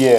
Yeah. 0.00 0.18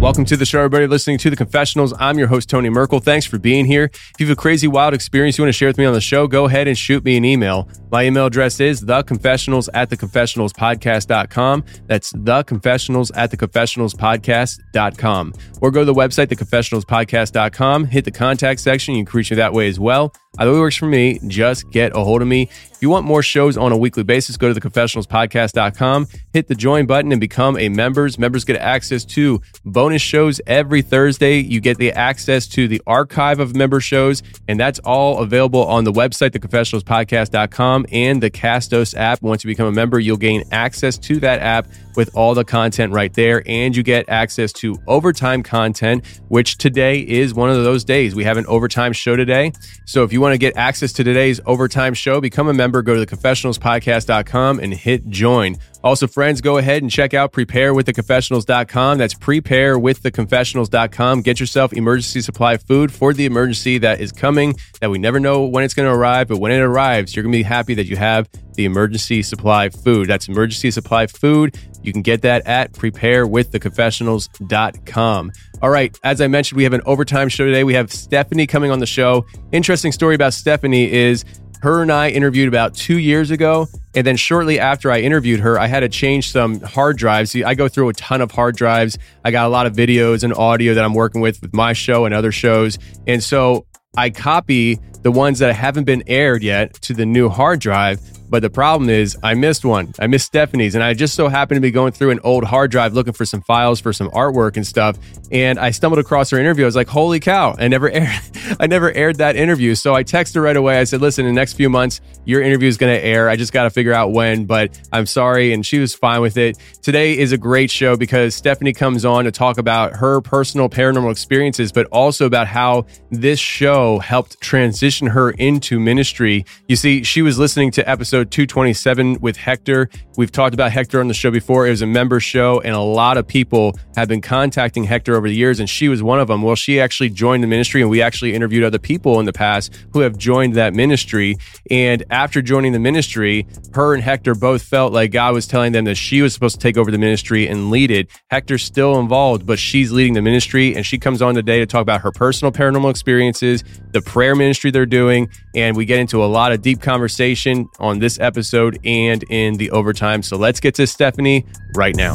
Welcome 0.00 0.24
to 0.26 0.36
the 0.36 0.46
show, 0.46 0.60
everybody 0.60 0.86
listening 0.86 1.18
to 1.18 1.30
the 1.30 1.34
confessionals. 1.34 1.92
I'm 1.98 2.16
your 2.16 2.28
host, 2.28 2.48
Tony 2.48 2.70
Merkel. 2.70 3.00
Thanks 3.00 3.26
for 3.26 3.40
being 3.40 3.64
here. 3.64 3.90
If 3.92 4.12
you 4.18 4.26
have 4.26 4.38
a 4.38 4.40
crazy, 4.40 4.68
wild 4.68 4.94
experience 4.94 5.36
you 5.36 5.42
want 5.42 5.48
to 5.48 5.52
share 5.52 5.68
with 5.68 5.78
me 5.78 5.84
on 5.84 5.94
the 5.94 6.00
show, 6.00 6.28
go 6.28 6.44
ahead 6.44 6.68
and 6.68 6.78
shoot 6.78 7.04
me 7.04 7.16
an 7.16 7.24
email. 7.24 7.68
My 7.90 8.04
email 8.04 8.26
address 8.26 8.60
is 8.60 8.82
theconfessionals 8.82 9.68
at 9.74 9.90
theconfessionalspodcast.com. 9.90 11.64
That's 11.86 12.12
theconfessionals 12.12 13.10
at 13.16 13.32
theconfessionalspodcast.com. 13.32 15.34
Or 15.60 15.72
go 15.72 15.80
to 15.80 15.86
the 15.86 15.94
website, 15.94 16.28
theconfessionalspodcast.com, 16.28 17.86
hit 17.86 18.04
the 18.04 18.12
contact 18.12 18.60
section. 18.60 18.94
You 18.94 19.04
can 19.04 19.18
reach 19.18 19.32
me 19.32 19.38
that 19.38 19.52
way 19.52 19.66
as 19.66 19.80
well. 19.80 20.14
Either 20.38 20.52
way 20.52 20.58
works 20.58 20.76
for 20.76 20.86
me. 20.86 21.20
Just 21.26 21.70
get 21.70 21.96
a 21.96 22.02
hold 22.02 22.22
of 22.22 22.28
me. 22.28 22.48
If 22.74 22.82
you 22.82 22.90
want 22.90 23.06
more 23.06 23.22
shows 23.22 23.56
on 23.56 23.72
a 23.72 23.76
weekly 23.76 24.02
basis, 24.02 24.36
go 24.36 24.52
to 24.52 24.60
theconfessionalspodcast.com, 24.60 26.08
hit 26.32 26.48
the 26.48 26.54
join 26.54 26.86
button, 26.86 27.12
and 27.12 27.20
become 27.20 27.56
a 27.56 27.68
members. 27.68 28.18
Members 28.18 28.44
get 28.44 28.56
access 28.56 29.04
to 29.06 29.40
bonus 29.64 30.02
shows 30.02 30.40
every 30.46 30.82
Thursday. 30.82 31.38
You 31.38 31.60
get 31.60 31.78
the 31.78 31.92
access 31.92 32.46
to 32.48 32.66
the 32.66 32.82
archive 32.86 33.38
of 33.40 33.54
member 33.54 33.80
shows, 33.80 34.22
and 34.48 34.58
that's 34.58 34.80
all 34.80 35.20
available 35.20 35.64
on 35.64 35.84
the 35.84 35.92
website, 35.92 36.30
theconfessionalspodcast.com, 36.30 37.86
and 37.92 38.22
the 38.22 38.30
Castos 38.30 38.96
app. 38.96 39.22
Once 39.22 39.44
you 39.44 39.48
become 39.48 39.66
a 39.68 39.72
member, 39.72 40.00
you'll 40.00 40.16
gain 40.16 40.42
access 40.50 40.98
to 40.98 41.20
that 41.20 41.40
app 41.40 41.68
with 41.96 42.10
all 42.16 42.34
the 42.34 42.44
content 42.44 42.92
right 42.92 43.12
there, 43.14 43.42
and 43.46 43.76
you 43.76 43.82
get 43.82 44.08
access 44.08 44.52
to 44.52 44.76
overtime 44.86 45.42
content, 45.42 46.04
which 46.28 46.58
today 46.58 46.98
is 47.00 47.34
one 47.34 47.50
of 47.50 47.62
those 47.62 47.84
days. 47.84 48.14
We 48.14 48.24
have 48.24 48.36
an 48.36 48.46
overtime 48.46 48.92
show 48.92 49.16
today. 49.16 49.52
So 49.84 50.02
if 50.02 50.12
you 50.12 50.20
want 50.24 50.32
to 50.32 50.38
get 50.38 50.56
access 50.56 50.92
to 50.94 51.04
today's 51.04 51.38
overtime 51.44 51.92
show, 51.92 52.18
become 52.18 52.48
a 52.48 52.54
member, 52.54 52.80
go 52.80 52.94
to 52.94 53.04
theconfessionalspodcast.com 53.04 54.58
and 54.58 54.72
hit 54.72 55.10
join. 55.10 55.58
Also, 55.84 56.06
friends, 56.06 56.40
go 56.40 56.56
ahead 56.56 56.82
and 56.82 56.90
check 56.90 57.12
out 57.12 57.32
preparewiththeconfessionals.com. 57.32 58.96
That's 58.96 59.12
preparewiththeconfessionals.com. 59.12 61.20
Get 61.20 61.38
yourself 61.38 61.74
emergency 61.74 62.22
supply 62.22 62.56
food 62.56 62.90
for 62.90 63.12
the 63.12 63.26
emergency 63.26 63.76
that 63.78 64.00
is 64.00 64.10
coming, 64.10 64.56
that 64.80 64.90
we 64.90 64.98
never 64.98 65.20
know 65.20 65.44
when 65.44 65.62
it's 65.62 65.74
going 65.74 65.86
to 65.86 65.94
arrive, 65.94 66.28
but 66.28 66.38
when 66.38 66.52
it 66.52 66.60
arrives, 66.60 67.14
you're 67.14 67.22
going 67.22 67.32
to 67.32 67.38
be 67.38 67.42
happy 67.42 67.74
that 67.74 67.84
you 67.84 67.96
have 67.96 68.30
the 68.54 68.64
emergency 68.64 69.22
supply 69.22 69.68
food. 69.68 70.08
That's 70.08 70.26
emergency 70.26 70.70
supply 70.70 71.06
food. 71.06 71.54
You 71.82 71.92
can 71.92 72.00
get 72.00 72.22
that 72.22 72.46
at 72.46 72.72
preparewiththeconfessionals.com. 72.72 75.32
All 75.60 75.70
right, 75.70 75.98
as 76.02 76.22
I 76.22 76.28
mentioned, 76.28 76.56
we 76.56 76.64
have 76.64 76.72
an 76.72 76.80
overtime 76.86 77.28
show 77.28 77.44
today. 77.44 77.62
We 77.62 77.74
have 77.74 77.92
Stephanie 77.92 78.46
coming 78.46 78.70
on 78.70 78.78
the 78.78 78.86
show. 78.86 79.26
Interesting 79.52 79.92
story 79.92 80.14
about 80.14 80.32
Stephanie 80.32 80.90
is 80.90 81.26
her 81.64 81.80
and 81.80 81.90
I 81.90 82.10
interviewed 82.10 82.46
about 82.46 82.74
two 82.74 82.98
years 82.98 83.30
ago. 83.30 83.66
And 83.94 84.06
then 84.06 84.16
shortly 84.16 84.60
after 84.60 84.92
I 84.92 85.00
interviewed 85.00 85.40
her, 85.40 85.58
I 85.58 85.66
had 85.66 85.80
to 85.80 85.88
change 85.88 86.30
some 86.30 86.60
hard 86.60 86.98
drives. 86.98 87.34
I 87.34 87.54
go 87.54 87.68
through 87.68 87.88
a 87.88 87.94
ton 87.94 88.20
of 88.20 88.30
hard 88.30 88.54
drives. 88.54 88.98
I 89.24 89.30
got 89.30 89.46
a 89.46 89.48
lot 89.48 89.66
of 89.66 89.72
videos 89.72 90.24
and 90.24 90.34
audio 90.34 90.74
that 90.74 90.84
I'm 90.84 90.94
working 90.94 91.20
with 91.22 91.40
with 91.40 91.54
my 91.54 91.72
show 91.72 92.04
and 92.04 92.14
other 92.14 92.32
shows. 92.32 92.78
And 93.06 93.22
so 93.22 93.66
I 93.96 94.10
copy 94.10 94.78
the 95.02 95.10
ones 95.10 95.38
that 95.38 95.54
haven't 95.54 95.84
been 95.84 96.02
aired 96.06 96.42
yet 96.42 96.74
to 96.82 96.92
the 96.92 97.06
new 97.06 97.28
hard 97.30 97.60
drive. 97.60 97.98
But 98.28 98.42
the 98.42 98.50
problem 98.50 98.90
is, 98.90 99.16
I 99.22 99.34
missed 99.34 99.64
one. 99.64 99.92
I 99.98 100.06
missed 100.06 100.26
Stephanie's, 100.26 100.74
and 100.74 100.82
I 100.82 100.94
just 100.94 101.14
so 101.14 101.28
happened 101.28 101.56
to 101.56 101.60
be 101.60 101.70
going 101.70 101.92
through 101.92 102.10
an 102.10 102.20
old 102.24 102.44
hard 102.44 102.70
drive 102.70 102.94
looking 102.94 103.12
for 103.12 103.24
some 103.24 103.42
files 103.42 103.80
for 103.80 103.92
some 103.92 104.10
artwork 104.10 104.56
and 104.56 104.66
stuff. 104.66 104.98
And 105.30 105.58
I 105.58 105.70
stumbled 105.70 105.98
across 105.98 106.30
her 106.30 106.38
interview. 106.38 106.64
I 106.64 106.66
was 106.66 106.76
like, 106.76 106.88
"Holy 106.88 107.20
cow!" 107.20 107.54
I 107.58 107.68
never 107.68 107.90
aired. 107.92 108.20
I 108.58 108.66
never 108.66 108.92
aired 108.92 109.16
that 109.16 109.36
interview. 109.36 109.74
So 109.74 109.94
I 109.94 110.04
texted 110.04 110.36
her 110.36 110.42
right 110.42 110.56
away. 110.56 110.78
I 110.78 110.84
said, 110.84 111.00
"Listen, 111.00 111.26
in 111.26 111.34
the 111.34 111.40
next 111.40 111.54
few 111.54 111.68
months, 111.68 112.00
your 112.24 112.42
interview 112.42 112.68
is 112.68 112.76
going 112.76 112.94
to 112.94 113.04
air. 113.04 113.28
I 113.28 113.36
just 113.36 113.52
got 113.52 113.64
to 113.64 113.70
figure 113.70 113.92
out 113.92 114.12
when, 114.12 114.46
but 114.46 114.80
I'm 114.92 115.06
sorry." 115.06 115.52
And 115.52 115.64
she 115.64 115.78
was 115.78 115.94
fine 115.94 116.20
with 116.20 116.36
it. 116.36 116.58
Today 116.82 117.16
is 117.16 117.32
a 117.32 117.38
great 117.38 117.70
show 117.70 117.96
because 117.96 118.34
Stephanie 118.34 118.72
comes 118.72 119.04
on 119.04 119.24
to 119.24 119.30
talk 119.30 119.58
about 119.58 119.96
her 119.96 120.20
personal 120.20 120.68
paranormal 120.68 121.10
experiences, 121.10 121.72
but 121.72 121.86
also 121.92 122.26
about 122.26 122.46
how 122.46 122.86
this 123.10 123.38
show 123.38 123.98
helped 123.98 124.40
transition 124.40 125.08
her 125.08 125.30
into 125.32 125.78
ministry. 125.78 126.44
You 126.68 126.76
see, 126.76 127.02
she 127.02 127.22
was 127.22 127.38
listening 127.38 127.70
to 127.72 127.88
episode 127.88 128.13
227 128.22 129.18
with 129.20 129.36
Hector. 129.36 129.88
We've 130.16 130.30
talked 130.30 130.54
about 130.54 130.70
Hector 130.70 131.00
on 131.00 131.08
the 131.08 131.14
show 131.14 131.30
before. 131.30 131.66
It 131.66 131.70
was 131.70 131.82
a 131.82 131.86
member 131.86 132.20
show, 132.20 132.60
and 132.60 132.74
a 132.74 132.80
lot 132.80 133.16
of 133.16 133.26
people 133.26 133.76
have 133.96 134.06
been 134.06 134.20
contacting 134.20 134.84
Hector 134.84 135.16
over 135.16 135.28
the 135.28 135.34
years, 135.34 135.58
and 135.58 135.68
she 135.68 135.88
was 135.88 136.02
one 136.02 136.20
of 136.20 136.28
them. 136.28 136.42
Well, 136.42 136.54
she 136.54 136.80
actually 136.80 137.08
joined 137.08 137.42
the 137.42 137.48
ministry, 137.48 137.80
and 137.80 137.90
we 137.90 138.02
actually 138.02 138.34
interviewed 138.34 138.62
other 138.62 138.78
people 138.78 139.18
in 139.18 139.26
the 139.26 139.32
past 139.32 139.74
who 139.92 140.00
have 140.00 140.16
joined 140.16 140.54
that 140.54 140.74
ministry. 140.74 141.36
And 141.70 142.04
after 142.10 142.42
joining 142.42 142.72
the 142.72 142.78
ministry, 142.78 143.46
her 143.72 143.94
and 143.94 144.02
Hector 144.02 144.34
both 144.34 144.62
felt 144.62 144.92
like 144.92 145.10
God 145.10 145.34
was 145.34 145.46
telling 145.46 145.72
them 145.72 145.86
that 145.86 145.96
she 145.96 146.22
was 146.22 146.34
supposed 146.34 146.56
to 146.56 146.60
take 146.60 146.76
over 146.76 146.90
the 146.90 146.98
ministry 146.98 147.48
and 147.48 147.70
lead 147.70 147.90
it. 147.90 148.08
Hector's 148.30 148.62
still 148.62 149.00
involved, 149.00 149.46
but 149.46 149.58
she's 149.58 149.90
leading 149.90 150.12
the 150.12 150.22
ministry, 150.22 150.76
and 150.76 150.84
she 150.84 150.98
comes 150.98 151.22
on 151.22 151.34
today 151.34 151.58
to 151.60 151.66
talk 151.66 151.82
about 151.82 152.02
her 152.02 152.12
personal 152.12 152.52
paranormal 152.52 152.90
experiences, 152.90 153.64
the 153.92 154.02
prayer 154.02 154.36
ministry 154.36 154.70
they're 154.70 154.84
doing, 154.84 155.30
and 155.54 155.76
we 155.76 155.84
get 155.86 155.98
into 155.98 156.22
a 156.22 156.26
lot 156.26 156.52
of 156.52 156.60
deep 156.60 156.80
conversation 156.80 157.68
on 157.78 157.98
this 158.04 158.20
episode 158.20 158.78
and 158.84 159.24
in 159.30 159.54
the 159.54 159.70
overtime. 159.70 160.22
So 160.22 160.36
let's 160.36 160.60
get 160.60 160.74
to 160.74 160.86
Stephanie 160.86 161.46
right 161.74 161.96
now. 161.96 162.12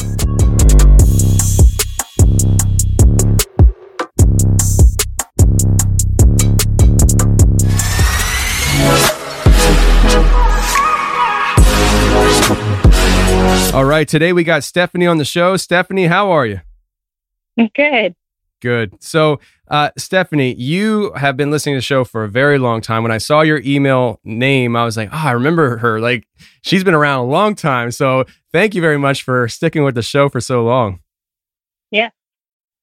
All 13.73 13.85
right, 13.85 14.07
today 14.07 14.31
we 14.31 14.43
got 14.43 14.63
Stephanie 14.63 15.07
on 15.07 15.17
the 15.17 15.25
show. 15.25 15.57
Stephanie, 15.57 16.05
how 16.05 16.29
are 16.29 16.45
you? 16.45 16.61
Good. 17.73 18.15
Good. 18.61 19.01
So, 19.01 19.39
uh, 19.69 19.91
Stephanie, 19.97 20.53
you 20.55 21.11
have 21.13 21.37
been 21.37 21.51
listening 21.51 21.75
to 21.75 21.77
the 21.77 21.83
show 21.83 22.03
for 22.03 22.23
a 22.23 22.29
very 22.29 22.57
long 22.57 22.81
time. 22.81 23.03
When 23.03 23.11
I 23.11 23.17
saw 23.19 23.41
your 23.41 23.61
email 23.63 24.19
name, 24.23 24.75
I 24.75 24.83
was 24.83 24.97
like, 24.97 25.09
oh, 25.11 25.27
I 25.27 25.31
remember 25.31 25.77
her. 25.77 25.99
Like, 25.99 26.27
she's 26.61 26.83
been 26.83 26.93
around 26.93 27.19
a 27.19 27.27
long 27.27 27.55
time. 27.55 27.91
So, 27.91 28.25
thank 28.51 28.73
you 28.73 28.81
very 28.81 28.97
much 28.97 29.23
for 29.23 29.47
sticking 29.47 29.83
with 29.83 29.95
the 29.95 30.01
show 30.01 30.29
for 30.29 30.41
so 30.41 30.63
long. 30.63 30.99
Yeah. 31.91 32.09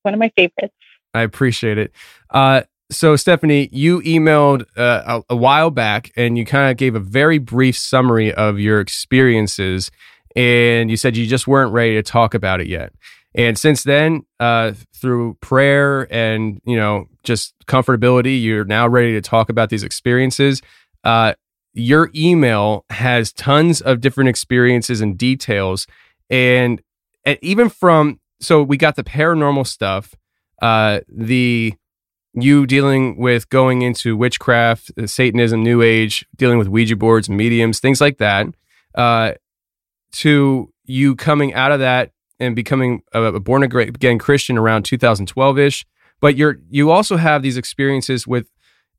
One 0.03 0.15
of 0.15 0.21
my 0.21 0.31
favorites. 0.37 0.75
I 1.15 1.23
appreciate 1.23 1.79
it. 1.79 1.93
Uh, 2.31 2.63
so 2.91 3.17
Stephanie, 3.17 3.69
you 3.73 4.01
emailed 4.03 4.65
uh, 4.77 5.23
a, 5.29 5.35
a 5.35 5.37
while 5.37 5.71
back, 5.71 6.13
and 6.17 6.39
you 6.39 6.45
kind 6.45 6.71
of 6.71 6.77
gave 6.77 6.95
a 6.95 7.01
very 7.01 7.39
brief 7.39 7.77
summary 7.77 8.33
of 8.33 8.61
your 8.61 8.81
experiences, 8.81 9.91
and 10.37 10.91
you 10.91 10.97
said 10.97 11.17
you 11.17 11.27
just 11.27 11.49
weren't 11.49 11.73
ready 11.73 11.95
to 11.95 12.03
talk 12.03 12.35
about 12.35 12.61
it 12.61 12.69
yet. 12.69 12.93
And 13.37 13.59
since 13.59 13.83
then, 13.83 14.23
uh, 14.41 14.73
through 14.95 15.35
prayer 15.35 16.13
and 16.13 16.61
you 16.65 16.77
know 16.77 17.07
just 17.23 17.55
comfortability, 17.67 18.43
you're 18.43 18.65
now 18.65 18.89
ready 18.89 19.13
to 19.13 19.21
talk 19.21 19.51
about 19.51 19.69
these 19.69 19.83
experiences. 19.83 20.63
Uh, 21.05 21.35
your 21.75 22.11
email 22.15 22.87
has 22.89 23.33
tons 23.35 23.83
of 23.83 24.01
different 24.01 24.31
experiences 24.31 25.03
and 25.03 25.19
details, 25.19 25.87
and, 26.31 26.81
and 27.25 27.39
even 27.43 27.69
from 27.69 28.19
so 28.41 28.63
we 28.63 28.79
got 28.79 28.97
the 28.97 29.05
paranormal 29.05 29.67
stuff, 29.67 30.15
uh, 30.63 31.01
the 31.09 31.75
you 32.33 32.67
dealing 32.67 33.19
with 33.19 33.49
going 33.51 33.83
into 33.83 34.17
witchcraft, 34.17 34.91
uh, 34.99 35.07
Satanism, 35.07 35.63
New 35.63 35.83
Age, 35.83 36.27
dealing 36.37 36.59
with 36.59 36.69
Ouija 36.69 36.97
boards, 36.97 37.29
mediums, 37.29 37.81
things 37.81 38.01
like 38.01 38.17
that, 38.19 38.47
uh, 38.95 39.33
to 40.13 40.73
you 40.85 41.17
coming 41.17 41.53
out 41.53 41.73
of 41.73 41.81
that 41.81 42.13
and 42.39 42.55
becoming 42.55 43.03
a, 43.13 43.39
born 43.41 43.63
again 43.63 44.19
Christian 44.19 44.59
around 44.59 44.85
2012 44.85 45.59
ish. 45.59 45.87
But 46.21 46.37
you're 46.37 46.59
you 46.71 46.91
also 46.91 47.17
have 47.17 47.43
these 47.43 47.57
experiences 47.57 48.27
with, 48.27 48.47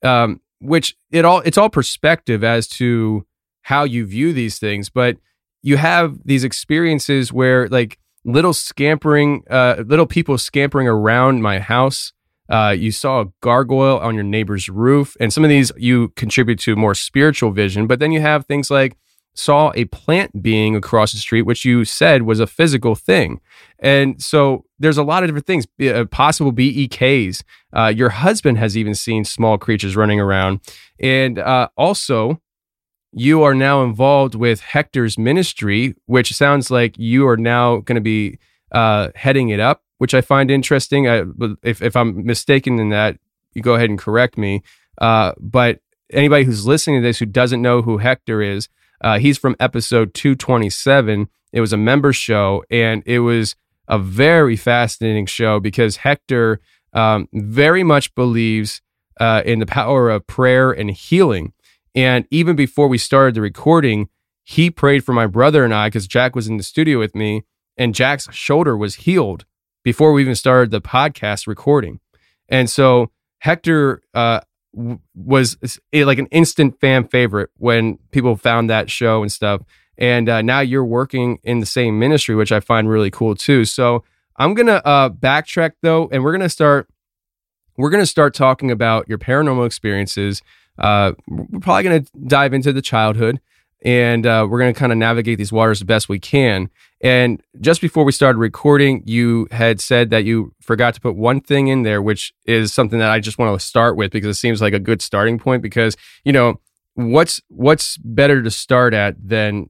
um, 0.03 0.41
which 0.59 0.95
it 1.11 1.25
all 1.25 1.39
it's 1.39 1.57
all 1.57 1.69
perspective 1.69 2.43
as 2.43 2.67
to 2.69 3.25
how 3.63 3.83
you 3.83 4.05
view 4.05 4.33
these 4.33 4.59
things. 4.59 4.89
But 4.89 5.17
you 5.63 5.77
have 5.77 6.19
these 6.23 6.43
experiences 6.43 7.33
where 7.33 7.67
like 7.69 7.97
little 8.23 8.53
scampering, 8.53 9.43
uh, 9.49 9.83
little 9.85 10.05
people 10.05 10.37
scampering 10.37 10.87
around 10.87 11.41
my 11.41 11.59
house. 11.59 12.13
Uh, 12.49 12.73
you 12.77 12.91
saw 12.91 13.21
a 13.21 13.25
gargoyle 13.41 13.99
on 13.99 14.15
your 14.15 14.23
neighbor's 14.23 14.69
roof, 14.69 15.17
and 15.19 15.33
some 15.33 15.43
of 15.43 15.49
these 15.49 15.71
you 15.75 16.09
contribute 16.09 16.59
to 16.59 16.75
more 16.77 16.95
spiritual 16.95 17.51
vision. 17.51 17.87
But 17.87 17.99
then 17.99 18.11
you 18.11 18.21
have 18.21 18.45
things 18.45 18.71
like 18.71 18.95
saw 19.37 19.71
a 19.75 19.85
plant 19.85 20.41
being 20.41 20.75
across 20.75 21.11
the 21.11 21.19
street, 21.19 21.43
which 21.43 21.63
you 21.63 21.85
said 21.85 22.23
was 22.23 22.39
a 22.39 22.47
physical 22.47 22.95
thing. 22.95 23.39
And 23.79 24.21
so 24.21 24.65
there's 24.79 24.97
a 24.97 25.03
lot 25.03 25.23
of 25.23 25.27
different 25.27 25.45
things, 25.45 25.67
uh, 25.87 26.05
possible 26.05 26.51
BEKs. 26.51 27.43
Uh, 27.71 27.93
your 27.95 28.09
husband 28.09 28.57
has 28.57 28.75
even 28.75 28.95
seen 28.95 29.23
small 29.23 29.57
creatures 29.57 29.95
running 29.95 30.19
around. 30.19 30.61
And 30.99 31.37
uh, 31.37 31.69
also, 31.77 32.41
you 33.11 33.43
are 33.43 33.53
now 33.53 33.83
involved 33.83 34.35
with 34.35 34.61
Hector's 34.61 35.17
ministry, 35.17 35.95
which 36.05 36.33
sounds 36.33 36.71
like 36.71 36.97
you 36.97 37.27
are 37.27 37.37
now 37.37 37.77
going 37.77 37.95
to 37.95 38.01
be 38.01 38.39
uh, 38.71 39.09
heading 39.15 39.49
it 39.49 39.59
up, 39.59 39.83
which 39.99 40.13
I 40.13 40.21
find 40.21 40.49
interesting. 40.49 41.07
I, 41.07 41.23
if, 41.63 41.81
if 41.81 41.95
I'm 41.95 42.25
mistaken 42.25 42.79
in 42.79 42.89
that, 42.89 43.17
you 43.53 43.61
go 43.61 43.75
ahead 43.75 43.89
and 43.89 43.99
correct 43.99 44.37
me. 44.37 44.63
Uh, 44.99 45.33
but 45.39 45.79
anybody 46.11 46.45
who's 46.45 46.65
listening 46.65 47.01
to 47.01 47.07
this 47.07 47.19
who 47.19 47.25
doesn't 47.25 47.61
know 47.61 47.81
who 47.81 47.97
Hector 47.97 48.41
is, 48.41 48.69
uh, 49.01 49.19
he's 49.19 49.37
from 49.37 49.55
episode 49.59 50.13
227. 50.13 51.29
It 51.53 51.61
was 51.61 51.73
a 51.73 51.77
member 51.77 52.13
show, 52.13 52.63
and 52.69 53.03
it 53.05 53.19
was 53.19 53.55
a 53.87 53.97
very 53.97 54.55
fascinating 54.55 55.25
show 55.25 55.59
because 55.59 55.97
Hector 55.97 56.59
um, 56.93 57.29
very 57.33 57.83
much 57.83 58.13
believes 58.15 58.81
uh, 59.19 59.41
in 59.45 59.59
the 59.59 59.65
power 59.65 60.09
of 60.09 60.27
prayer 60.27 60.71
and 60.71 60.91
healing. 60.91 61.53
And 61.95 62.27
even 62.29 62.55
before 62.55 62.87
we 62.87 62.97
started 62.97 63.35
the 63.35 63.41
recording, 63.41 64.09
he 64.43 64.69
prayed 64.69 65.03
for 65.03 65.13
my 65.13 65.27
brother 65.27 65.63
and 65.63 65.73
I 65.73 65.87
because 65.87 66.07
Jack 66.07 66.35
was 66.35 66.47
in 66.47 66.57
the 66.57 66.63
studio 66.63 66.99
with 66.99 67.15
me, 67.15 67.43
and 67.77 67.95
Jack's 67.95 68.31
shoulder 68.33 68.77
was 68.77 68.95
healed 68.95 69.45
before 69.83 70.11
we 70.11 70.21
even 70.21 70.35
started 70.35 70.71
the 70.71 70.81
podcast 70.81 71.47
recording. 71.47 71.99
And 72.49 72.69
so 72.69 73.11
Hector 73.39 74.01
uh, 74.13 74.41
was 75.15 75.57
like 75.93 76.19
an 76.19 76.27
instant 76.27 76.79
fan 76.79 77.07
favorite 77.07 77.49
when 77.57 77.97
people 78.11 78.35
found 78.35 78.69
that 78.69 78.89
show 78.89 79.21
and 79.21 79.31
stuff. 79.31 79.61
And 79.97 80.29
uh, 80.29 80.41
now 80.41 80.59
you're 80.59 80.85
working 80.85 81.39
in 81.43 81.59
the 81.59 81.65
same 81.65 81.97
ministry, 81.97 82.35
which 82.35 82.51
I 82.51 82.59
find 82.59 82.87
really 82.87 83.09
cool 83.09 83.35
too. 83.35 83.65
So 83.65 84.03
I'm 84.37 84.53
gonna 84.53 84.81
uh, 84.85 85.09
backtrack 85.09 85.71
though, 85.81 86.09
and 86.11 86.23
we're 86.23 86.31
gonna 86.31 86.49
start. 86.49 86.87
We're 87.77 87.89
gonna 87.89 88.05
start 88.05 88.33
talking 88.33 88.71
about 88.71 89.09
your 89.09 89.17
paranormal 89.17 89.65
experiences. 89.65 90.41
Uh, 90.77 91.13
we're 91.27 91.59
probably 91.59 91.83
gonna 91.83 92.05
dive 92.27 92.53
into 92.53 92.71
the 92.71 92.81
childhood, 92.81 93.41
and 93.83 94.25
uh, 94.25 94.47
we're 94.49 94.59
gonna 94.59 94.73
kind 94.73 94.91
of 94.91 94.97
navigate 94.97 95.39
these 95.39 95.51
waters 95.51 95.79
the 95.79 95.85
best 95.85 96.07
we 96.09 96.19
can. 96.19 96.69
And 97.01 97.41
just 97.61 97.79
before 97.79 98.03
we 98.03 98.11
started 98.11 98.39
recording, 98.39 99.03
you 99.05 99.47
had 99.51 99.79
said 99.79 100.09
that 100.09 100.25
you 100.25 100.53
forgot 100.61 100.95
to 100.95 101.01
put 101.01 101.15
one 101.15 101.41
thing 101.41 101.67
in 101.67 101.83
there, 101.83 102.01
which 102.01 102.33
is 102.45 102.73
something 102.73 102.97
that 102.99 103.11
I 103.11 103.19
just 103.19 103.37
want 103.37 103.59
to 103.59 103.65
start 103.65 103.95
with 103.95 104.11
because 104.11 104.35
it 104.35 104.39
seems 104.39 104.61
like 104.61 104.73
a 104.73 104.79
good 104.79 105.01
starting 105.01 105.37
point. 105.37 105.61
Because 105.61 105.95
you 106.25 106.33
know 106.33 106.59
what's 106.95 107.39
what's 107.49 107.97
better 107.97 108.41
to 108.41 108.49
start 108.49 108.93
at 108.93 109.15
than 109.23 109.69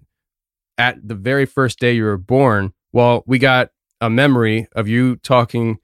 at 0.78 1.06
the 1.06 1.16
very 1.16 1.46
first 1.46 1.80
day 1.80 1.94
you 1.94 2.06
were 2.06 2.18
born. 2.18 2.74
Well, 2.94 3.24
we 3.28 3.40
got 3.40 3.72
a 4.00 4.10
memory 4.10 4.68
of 4.74 4.88
you 4.88 5.18
talking 5.18 5.80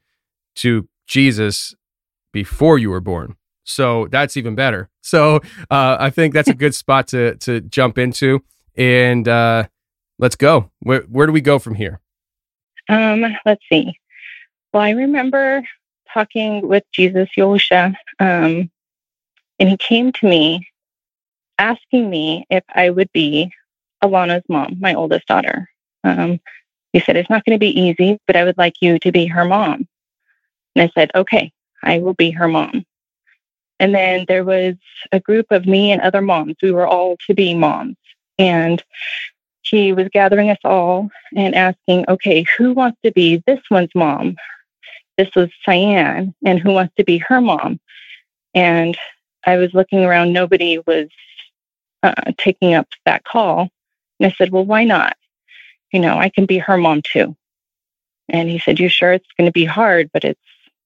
to 0.55 0.87
Jesus 1.07 1.75
before 2.31 2.77
you 2.77 2.89
were 2.89 3.01
born. 3.01 3.35
So 3.65 4.07
that's 4.11 4.37
even 4.37 4.55
better. 4.55 4.89
So 5.01 5.37
uh, 5.69 5.97
I 5.99 6.09
think 6.09 6.33
that's 6.33 6.49
a 6.49 6.53
good 6.53 6.75
spot 6.75 7.07
to 7.09 7.35
to 7.37 7.61
jump 7.61 7.97
into. 7.97 8.43
And 8.75 9.27
uh, 9.27 9.67
let's 10.19 10.35
go. 10.35 10.71
Where, 10.79 11.01
where 11.01 11.27
do 11.27 11.33
we 11.33 11.41
go 11.41 11.59
from 11.59 11.75
here? 11.75 11.99
Um, 12.89 13.25
let's 13.45 13.63
see. 13.71 13.99
Well, 14.73 14.83
I 14.83 14.91
remember 14.91 15.63
talking 16.13 16.67
with 16.67 16.83
Jesus 16.91 17.29
Yeshua, 17.37 17.95
um, 18.19 18.69
and 19.59 19.69
he 19.69 19.77
came 19.77 20.11
to 20.13 20.27
me 20.27 20.67
asking 21.57 22.09
me 22.09 22.45
if 22.49 22.63
I 22.73 22.89
would 22.89 23.11
be 23.13 23.51
Alana's 24.03 24.43
mom, 24.49 24.77
my 24.79 24.93
oldest 24.93 25.27
daughter. 25.27 25.69
Um, 26.03 26.39
he 26.91 26.99
said, 26.99 27.15
It's 27.15 27.29
not 27.29 27.45
going 27.45 27.55
to 27.55 27.59
be 27.59 27.79
easy, 27.79 28.19
but 28.27 28.35
I 28.35 28.43
would 28.43 28.57
like 28.57 28.75
you 28.81 28.99
to 28.99 29.11
be 29.11 29.25
her 29.27 29.45
mom. 29.45 29.87
And 30.75 30.83
I 30.83 30.91
said, 30.93 31.11
Okay, 31.15 31.51
I 31.83 31.99
will 31.99 32.13
be 32.13 32.31
her 32.31 32.47
mom. 32.47 32.85
And 33.79 33.93
then 33.93 34.25
there 34.27 34.43
was 34.43 34.75
a 35.11 35.19
group 35.19 35.47
of 35.51 35.65
me 35.65 35.91
and 35.91 36.01
other 36.01 36.21
moms. 36.21 36.55
We 36.61 36.71
were 36.71 36.87
all 36.87 37.17
to 37.27 37.33
be 37.33 37.53
moms. 37.53 37.97
And 38.37 38.83
he 39.63 39.93
was 39.93 40.09
gathering 40.11 40.49
us 40.49 40.59
all 40.63 41.09
and 41.35 41.55
asking, 41.55 42.05
okay, 42.07 42.45
who 42.57 42.73
wants 42.73 42.97
to 43.03 43.11
be 43.11 43.41
this 43.47 43.59
one's 43.71 43.93
mom? 43.95 44.35
This 45.17 45.29
was 45.35 45.49
Cyan, 45.65 46.33
and 46.45 46.59
who 46.59 46.71
wants 46.71 46.93
to 46.97 47.03
be 47.03 47.19
her 47.19 47.39
mom? 47.39 47.79
And 48.53 48.97
I 49.45 49.57
was 49.57 49.73
looking 49.73 50.03
around, 50.03 50.33
nobody 50.33 50.79
was 50.79 51.07
uh, 52.01 52.31
taking 52.37 52.73
up 52.73 52.87
that 53.05 53.23
call. 53.23 53.69
And 54.19 54.31
I 54.31 54.35
said, 54.37 54.51
well, 54.51 54.65
why 54.65 54.83
not? 54.83 55.15
You 55.91 55.99
know, 55.99 56.17
I 56.17 56.29
can 56.29 56.45
be 56.45 56.57
her 56.57 56.77
mom 56.77 57.01
too. 57.03 57.35
And 58.29 58.49
he 58.49 58.59
said, 58.59 58.79
you 58.79 58.89
sure 58.89 59.13
it's 59.13 59.27
going 59.37 59.47
to 59.47 59.51
be 59.51 59.65
hard, 59.65 60.09
but 60.13 60.23
it's 60.23 60.39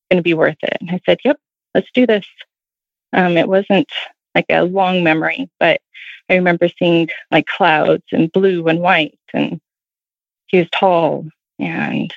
going 0.09 0.17
to 0.17 0.23
be 0.23 0.33
worth 0.33 0.57
it? 0.61 0.77
And 0.81 0.91
I 0.91 0.99
said, 1.05 1.19
yep, 1.23 1.39
let's 1.73 1.89
do 1.93 2.05
this. 2.05 2.25
Um, 3.13 3.37
it 3.37 3.47
wasn't 3.47 3.89
like 4.35 4.47
a 4.49 4.63
long 4.63 5.03
memory, 5.03 5.49
but 5.59 5.79
I 6.29 6.35
remember 6.35 6.67
seeing 6.77 7.09
like 7.31 7.45
clouds 7.45 8.03
and 8.11 8.31
blue 8.31 8.67
and 8.67 8.79
white, 8.79 9.17
and 9.33 9.59
he 10.47 10.59
was 10.59 10.69
tall, 10.71 11.25
and 11.59 12.13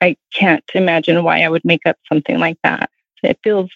I 0.00 0.16
can't 0.32 0.64
imagine 0.74 1.22
why 1.24 1.42
I 1.42 1.48
would 1.48 1.64
make 1.64 1.86
up 1.86 1.96
something 2.08 2.38
like 2.38 2.58
that. 2.62 2.90
It 3.22 3.38
feels 3.42 3.70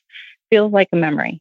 feels 0.50 0.72
like 0.72 0.88
a 0.92 0.96
memory. 0.96 1.40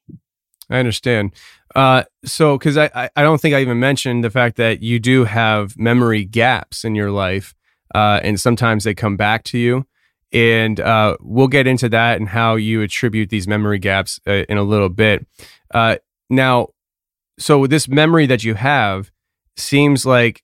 I 0.70 0.80
understand. 0.80 1.34
Uh, 1.76 2.04
so, 2.26 2.58
because 2.58 2.78
I, 2.78 3.10
I 3.16 3.24
don't 3.24 3.40
think 3.40 3.56
I 3.56 3.62
even 3.62 3.80
mentioned 3.80 4.24
the 4.24 4.30
fact 4.30 4.56
that 4.58 4.82
you 4.82 5.00
do 5.00 5.26
have 5.26 5.78
memory 5.78 6.24
gaps 6.26 6.84
in 6.84 6.96
your 6.96 7.12
life, 7.12 7.54
uh, 7.94 8.20
and 8.24 8.40
sometimes 8.40 8.84
they 8.84 8.94
come 8.94 9.18
back 9.18 9.44
to 9.46 9.58
you. 9.58 9.86
And 10.34 10.80
uh, 10.80 11.18
we'll 11.20 11.50
get 11.50 11.68
into 11.68 11.90
that 11.90 12.18
and 12.18 12.30
how 12.30 12.56
you 12.56 12.82
attribute 12.82 13.30
these 13.30 13.50
memory 13.50 13.80
gaps 13.80 14.22
uh, 14.26 14.46
in 14.48 14.58
a 14.58 14.64
little 14.64 14.88
bit. 14.88 15.28
Uh, 15.74 15.98
now, 16.30 16.70
so 17.42 17.66
this 17.68 17.88
memory 17.88 18.26
that 18.28 18.44
you 18.44 18.54
have 18.54 19.12
seems 19.58 20.06
like 20.06 20.44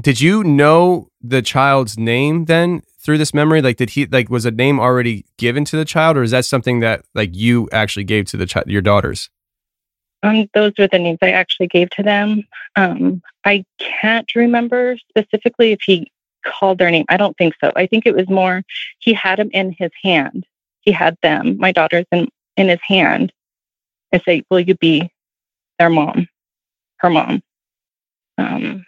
did 0.00 0.20
you 0.20 0.42
know 0.44 1.08
the 1.20 1.42
child's 1.42 1.98
name 1.98 2.46
then 2.46 2.82
through 3.00 3.18
this 3.18 3.34
memory? 3.34 3.60
Like 3.60 3.76
did 3.76 3.90
he 3.90 4.06
like 4.06 4.30
was 4.30 4.46
a 4.46 4.50
name 4.50 4.80
already 4.80 5.26
given 5.36 5.64
to 5.66 5.76
the 5.76 5.84
child 5.84 6.16
or 6.16 6.22
is 6.22 6.30
that 6.30 6.44
something 6.44 6.80
that 6.80 7.04
like 7.14 7.30
you 7.34 7.68
actually 7.72 8.04
gave 8.04 8.26
to 8.26 8.36
the 8.36 8.46
child 8.46 8.68
your 8.68 8.80
daughters? 8.80 9.28
Um 10.22 10.48
those 10.54 10.72
were 10.78 10.86
the 10.86 10.98
names 10.98 11.18
i 11.22 11.30
actually 11.30 11.66
gave 11.66 11.90
to 11.90 12.02
them. 12.02 12.44
Um 12.76 13.22
i 13.44 13.64
can't 13.78 14.32
remember 14.34 14.96
specifically 15.08 15.72
if 15.72 15.80
he 15.84 16.10
called 16.46 16.78
their 16.78 16.90
name. 16.90 17.04
I 17.08 17.16
don't 17.16 17.36
think 17.36 17.54
so. 17.60 17.72
I 17.76 17.86
think 17.86 18.06
it 18.06 18.14
was 18.14 18.28
more 18.28 18.62
he 19.00 19.12
had 19.12 19.38
them 19.38 19.50
in 19.52 19.74
his 19.78 19.90
hand. 20.02 20.46
He 20.82 20.92
had 20.92 21.16
them 21.22 21.58
my 21.58 21.72
daughters 21.72 22.06
in 22.12 22.28
in 22.56 22.68
his 22.68 22.80
hand 22.82 23.32
and 24.12 24.22
say 24.24 24.42
will 24.50 24.60
you 24.60 24.76
be 24.76 25.10
their 25.80 25.90
mom 25.90 26.28
her 27.00 27.10
mom. 27.10 27.42
Um, 28.38 28.86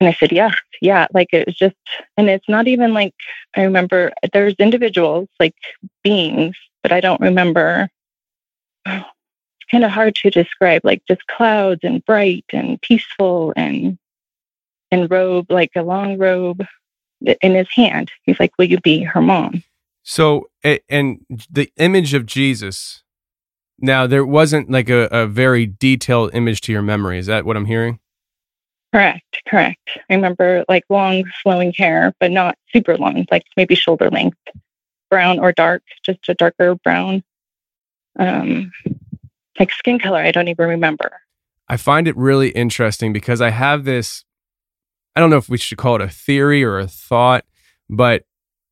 and 0.00 0.08
I 0.08 0.12
said, 0.12 0.32
yeah, 0.32 0.52
yeah. 0.80 1.06
Like 1.14 1.28
it 1.32 1.46
was 1.46 1.56
just, 1.56 1.76
and 2.16 2.28
it's 2.28 2.48
not 2.48 2.68
even 2.68 2.94
like 2.94 3.14
I 3.56 3.62
remember 3.62 4.12
there's 4.32 4.54
individuals, 4.58 5.28
like 5.40 5.54
beings, 6.04 6.56
but 6.82 6.92
I 6.92 7.00
don't 7.00 7.20
remember 7.20 7.88
It's 8.86 9.70
kind 9.70 9.84
of 9.84 9.90
hard 9.90 10.14
to 10.16 10.30
describe, 10.30 10.82
like 10.84 11.02
just 11.08 11.26
clouds 11.26 11.80
and 11.82 12.04
bright 12.04 12.46
and 12.52 12.80
peaceful 12.82 13.52
and 13.56 13.98
and 14.90 15.10
robe, 15.10 15.50
like 15.50 15.72
a 15.76 15.82
long 15.82 16.18
robe 16.18 16.64
in 17.42 17.54
his 17.54 17.68
hand. 17.74 18.10
He's 18.24 18.40
like, 18.40 18.52
"Will 18.58 18.66
you 18.66 18.80
be 18.80 19.02
her 19.02 19.20
mom?" 19.22 19.62
So, 20.02 20.48
and 20.88 21.20
the 21.50 21.70
image 21.78 22.14
of 22.14 22.26
Jesus. 22.26 23.02
Now, 23.80 24.06
there 24.06 24.26
wasn't 24.26 24.70
like 24.70 24.88
a, 24.88 25.08
a 25.10 25.26
very 25.26 25.66
detailed 25.66 26.34
image 26.34 26.60
to 26.62 26.72
your 26.72 26.82
memory. 26.82 27.18
Is 27.18 27.26
that 27.26 27.44
what 27.44 27.56
I'm 27.56 27.66
hearing? 27.66 28.00
Correct, 28.92 29.42
correct. 29.46 29.98
I 30.10 30.14
remember 30.14 30.64
like 30.68 30.84
long 30.88 31.24
flowing 31.42 31.72
hair, 31.76 32.14
but 32.18 32.30
not 32.30 32.56
super 32.72 32.96
long, 32.96 33.26
like 33.30 33.44
maybe 33.56 33.74
shoulder 33.74 34.10
length, 34.10 34.38
brown 35.10 35.38
or 35.38 35.52
dark, 35.52 35.82
just 36.04 36.28
a 36.28 36.34
darker 36.34 36.74
brown. 36.76 37.22
Um, 38.18 38.72
like 39.58 39.70
skin 39.72 39.98
color, 39.98 40.18
I 40.18 40.32
don't 40.32 40.48
even 40.48 40.68
remember. 40.68 41.20
I 41.68 41.76
find 41.76 42.08
it 42.08 42.16
really 42.16 42.48
interesting 42.50 43.12
because 43.12 43.40
I 43.40 43.50
have 43.50 43.84
this 43.84 44.24
I 45.18 45.20
don't 45.20 45.30
know 45.30 45.36
if 45.36 45.48
we 45.48 45.58
should 45.58 45.78
call 45.78 45.96
it 45.96 46.00
a 46.00 46.08
theory 46.08 46.62
or 46.62 46.78
a 46.78 46.86
thought, 46.86 47.44
but 47.90 48.22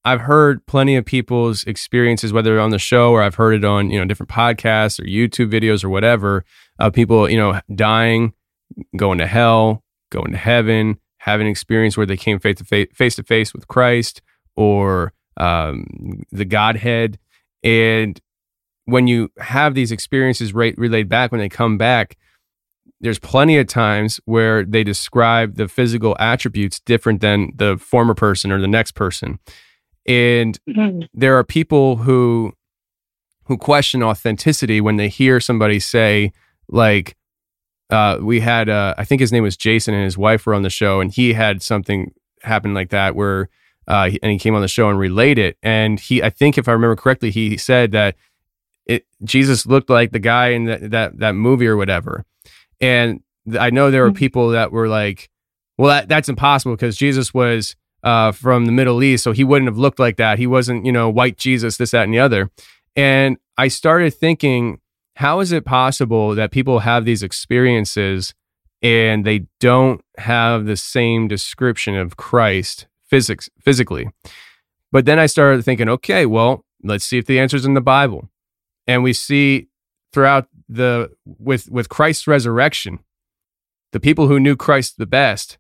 I've 0.07 0.21
heard 0.21 0.65
plenty 0.67 0.95
of 0.95 1.05
people's 1.05 1.65
experiences, 1.65 2.33
whether 2.33 2.61
on 2.61 2.71
the 2.71 2.79
show 2.79 3.11
or 3.11 3.23
I've 3.23 3.35
heard 3.35 3.55
it 3.55 3.65
on, 3.65 3.91
you 3.91 3.99
know, 3.99 4.05
different 4.05 4.31
podcasts 4.31 5.01
or 5.01 5.03
YouTube 5.03 5.51
videos 5.51 5.83
or 5.83 5.89
whatever, 5.89 6.45
of 6.79 6.93
people, 6.93 7.29
you 7.29 7.37
know, 7.37 7.61
dying, 7.75 8.33
going 8.97 9.19
to 9.19 9.27
hell, 9.27 9.83
going 10.11 10.31
to 10.31 10.39
heaven, 10.39 11.01
having 11.19 11.49
an 11.49 11.51
experience 11.51 11.97
where 11.97 12.07
they 12.07 12.17
came 12.17 12.39
face 12.39 12.59
to 12.59 12.65
face, 12.65 12.87
face 12.95 13.17
to 13.17 13.25
face 13.25 13.53
with 13.53 13.67
Christ 13.67 14.23
or 14.55 15.13
um, 15.39 16.23
the 16.31 16.45
Godhead. 16.45 17.19
And 17.65 18.21
when 18.85 19.09
you 19.09 19.33
have 19.39 19.75
these 19.75 19.91
experiences 19.91 20.55
re- 20.55 20.75
relayed 20.77 21.09
back, 21.09 21.33
when 21.33 21.41
they 21.41 21.49
come 21.49 21.79
back, 21.79 22.17
there's 23.01 23.19
plenty 23.19 23.59
of 23.59 23.67
times 23.67 24.21
where 24.25 24.65
they 24.65 24.85
describe 24.85 25.57
the 25.57 25.67
physical 25.67 26.17
attributes 26.21 26.79
different 26.79 27.23
than 27.23 27.51
the 27.57 27.77
former 27.77 28.15
person 28.15 28.53
or 28.53 28.61
the 28.61 28.69
next 28.69 28.93
person. 28.93 29.41
And 30.09 30.59
Mhm. 30.69 31.09
there 31.15 31.37
are 31.39 31.45
people 31.45 31.97
who 31.97 32.53
who 33.47 33.57
question 33.57 34.03
authenticity 34.03 34.81
when 34.81 34.97
they 34.97 35.09
hear 35.09 35.39
somebody 35.41 35.79
say 35.79 36.33
like 36.69 37.17
uh, 37.91 38.19
we 38.21 38.41
had 38.41 38.69
uh, 38.69 38.95
I 38.99 39.05
think 39.05 39.21
his 39.21 39.31
name 39.31 39.45
was 39.45 39.57
Jason 39.57 39.95
and 39.95 40.03
his 40.05 40.19
wife 40.19 40.45
were 40.47 40.55
on 40.55 40.63
the 40.63 40.71
show 40.71 41.01
and 41.01 41.13
he 41.13 41.33
had 41.35 41.63
something 41.63 42.13
happen 42.43 42.75
like 42.75 42.91
that 42.91 43.15
where 43.15 43.49
uh, 43.87 44.11
and 44.21 44.33
he 44.33 44.39
came 44.39 44.57
on 44.57 44.63
the 44.63 44.69
show 44.69 44.91
and 44.91 44.99
relayed 44.99 45.39
it 45.39 45.57
and 45.63 46.01
he 46.01 46.23
I 46.23 46.31
think 46.31 46.59
if 46.59 46.69
I 46.69 46.73
remember 46.73 46.97
correctly 46.97 47.31
he 47.31 47.57
said 47.57 47.93
that 47.93 48.17
it 48.87 49.07
Jesus 49.23 49.65
looked 49.67 49.89
like 49.91 50.11
the 50.11 50.19
guy 50.19 50.49
in 50.49 50.65
that 50.65 50.91
that, 50.91 51.19
that 51.21 51.33
movie 51.35 51.69
or 51.69 51.77
whatever 51.77 52.25
and 52.81 53.21
I 53.59 53.71
know 53.71 53.93
there 53.93 54.03
were 54.03 54.11
Mhm. 54.11 54.17
people 54.17 54.49
that 54.51 54.73
were 54.73 54.89
like 54.89 55.31
well 55.79 55.91
that, 55.91 56.09
that's 56.09 56.29
impossible 56.29 56.75
because 56.75 56.97
Jesus 56.97 57.33
was 57.33 57.77
uh, 58.07 58.33
from 58.33 58.65
the 58.65 58.73
Middle 58.73 59.03
East 59.03 59.25
so 59.25 59.33
he 59.33 59.45
wouldn't 59.45 59.69
have 59.69 59.77
looked 59.77 59.99
like 59.99 60.17
that 60.17 60.39
he 60.39 60.47
wasn't 60.47 60.87
you 60.87 60.93
know 60.93 61.11
white 61.11 61.37
Jesus 61.37 61.77
this 61.77 61.91
that 61.91 62.05
and 62.05 62.15
the 62.15 62.19
other 62.19 62.51
and 62.95 63.37
I 63.59 63.69
started 63.69 64.15
thinking 64.15 64.81
how 65.17 65.41
is 65.41 65.51
it 65.51 65.65
possible 65.65 66.35
that 66.35 66.51
people 66.51 66.81
have 66.81 67.07
these 67.07 67.23
experiences 67.23 68.35
and 68.83 69.25
they 69.25 69.47
don't 69.61 70.03
have 70.19 70.67
the 70.67 70.77
same 70.77 71.27
description 71.27 71.95
of 71.95 72.19
Christ 72.19 72.87
physics 73.03 73.49
physically? 73.59 74.11
But 74.93 75.07
then 75.07 75.19
I 75.19 75.25
started 75.25 75.65
thinking, 75.65 75.89
okay, 75.89 76.27
well, 76.27 76.65
let's 76.83 77.05
see 77.05 77.17
if 77.17 77.25
the 77.25 77.41
answer's 77.41 77.65
in 77.65 77.73
the 77.73 77.81
Bible. 77.81 78.29
And 78.87 79.03
we 79.03 79.15
see 79.15 79.69
throughout 80.13 80.49
the 80.69 81.11
with 81.25 81.71
with 81.71 81.89
Christ's 81.89 82.27
resurrection, 82.27 82.99
the 83.93 84.01
people 84.01 84.29
who 84.29 84.39
knew 84.39 84.55
Christ 84.55 84.99
the 84.99 85.07
best 85.07 85.57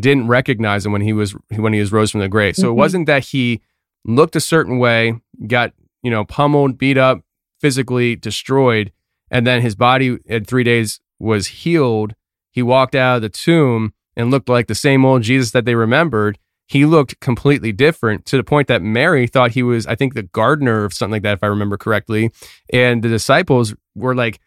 didn't 0.00 0.28
recognize 0.28 0.84
him 0.86 0.92
when 0.92 1.02
he 1.02 1.12
was 1.12 1.32
when 1.56 1.72
he 1.72 1.80
was 1.80 1.92
rose 1.92 2.10
from 2.10 2.20
the 2.20 2.28
grave. 2.28 2.56
So 2.56 2.68
it 2.70 2.72
Mhm. 2.72 2.76
wasn't 2.76 3.06
that 3.06 3.24
he 3.26 3.60
looked 4.04 4.36
a 4.36 4.40
certain 4.40 4.78
way, 4.78 5.14
got 5.46 5.72
you 6.02 6.10
know 6.10 6.24
pummeled, 6.24 6.78
beat 6.78 6.96
up, 6.98 7.22
physically 7.60 8.16
destroyed, 8.16 8.92
and 9.30 9.46
then 9.46 9.62
his 9.62 9.74
body 9.74 10.18
in 10.26 10.44
three 10.44 10.64
days 10.64 11.00
was 11.18 11.46
healed. 11.48 12.14
He 12.50 12.62
walked 12.62 12.94
out 12.94 13.16
of 13.16 13.22
the 13.22 13.28
tomb 13.28 13.92
and 14.16 14.30
looked 14.30 14.48
like 14.48 14.66
the 14.66 14.74
same 14.74 15.04
old 15.04 15.22
Jesus 15.22 15.50
that 15.52 15.64
they 15.64 15.74
remembered. 15.74 16.38
He 16.66 16.84
looked 16.84 17.18
completely 17.20 17.72
different 17.72 18.26
to 18.26 18.36
the 18.36 18.44
point 18.44 18.68
that 18.68 18.82
Mary 18.82 19.26
thought 19.26 19.52
he 19.52 19.62
was, 19.62 19.86
I 19.86 19.94
think, 19.94 20.14
the 20.14 20.22
gardener 20.24 20.84
or 20.84 20.90
something 20.90 21.12
like 21.12 21.22
that, 21.22 21.34
if 21.34 21.42
I 21.42 21.46
remember 21.46 21.78
correctly. 21.78 22.30
And 22.72 23.02
the 23.02 23.08
disciples 23.08 23.74
were 23.94 24.14
like, 24.14 24.38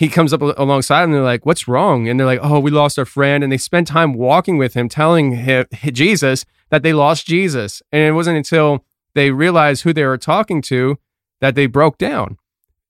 he 0.00 0.08
comes 0.08 0.32
up 0.32 0.40
alongside 0.40 1.04
and 1.04 1.12
they're 1.12 1.20
like, 1.20 1.44
What's 1.44 1.68
wrong? 1.68 2.08
And 2.08 2.18
they're 2.18 2.26
like, 2.26 2.40
Oh, 2.42 2.58
we 2.58 2.70
lost 2.70 2.98
our 2.98 3.04
friend. 3.04 3.44
And 3.44 3.52
they 3.52 3.58
spend 3.58 3.86
time 3.86 4.14
walking 4.14 4.56
with 4.56 4.72
him, 4.72 4.88
telling 4.88 5.32
him, 5.32 5.66
Jesus 5.92 6.46
that 6.70 6.82
they 6.82 6.94
lost 6.94 7.26
Jesus. 7.26 7.82
And 7.92 8.00
it 8.00 8.12
wasn't 8.12 8.38
until 8.38 8.82
they 9.14 9.30
realized 9.30 9.82
who 9.82 9.92
they 9.92 10.06
were 10.06 10.16
talking 10.16 10.62
to 10.62 10.98
that 11.42 11.54
they 11.54 11.66
broke 11.66 11.98
down. 11.98 12.38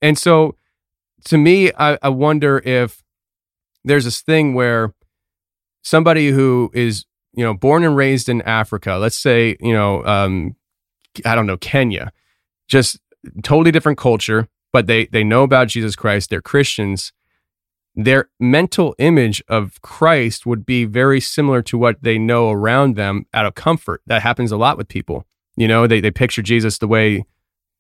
And 0.01 0.17
so 0.17 0.55
to 1.25 1.37
me, 1.37 1.73
I, 1.77 1.99
I 2.01 2.11
wonder 2.11 2.63
if 2.65 3.03
there's 3.83 4.05
this 4.05 4.21
thing 4.21 4.55
where 4.55 4.95
somebody 5.83 6.31
who 6.31 6.71
is, 6.75 7.07
you 7.33 7.45
know, 7.45 7.55
born 7.55 7.83
and 7.83 7.97
raised 7.97 8.29
in 8.29 8.41
Africa, 8.43 8.99
let's 9.01 9.17
say, 9.17 9.57
you 9.59 9.73
know, 9.73 10.05
um, 10.05 10.55
I 11.25 11.35
don't 11.35 11.49
know, 11.49 11.57
Kenya, 11.57 12.13
just 12.69 13.01
totally 13.43 13.73
different 13.73 13.99
culture, 13.99 14.47
but 14.73 14.87
they 14.87 15.07
they 15.07 15.25
know 15.25 15.43
about 15.43 15.69
Jesus 15.69 15.97
Christ, 15.97 16.31
they're 16.31 16.43
Christians. 16.43 17.13
Their 17.97 18.31
mental 18.39 18.95
image 18.99 19.43
of 19.49 19.81
Christ 19.83 20.47
would 20.47 20.65
be 20.65 20.85
very 20.85 21.21
similar 21.21 21.61
to 21.63 21.77
what 21.77 22.03
they 22.03 22.19
know 22.19 22.51
around 22.51 22.95
them 22.95 23.27
out 23.35 23.47
of 23.47 23.57
comfort. 23.57 24.01
That 24.07 24.23
happens 24.23 24.53
a 24.53 24.57
lot 24.57 24.79
with 24.79 24.89
people. 24.89 25.27
You 25.57 25.67
know, 25.67 25.87
they 25.87 26.01
they 26.01 26.11
picture 26.11 26.43
Jesus 26.43 26.79
the 26.79 26.89
way 26.89 27.25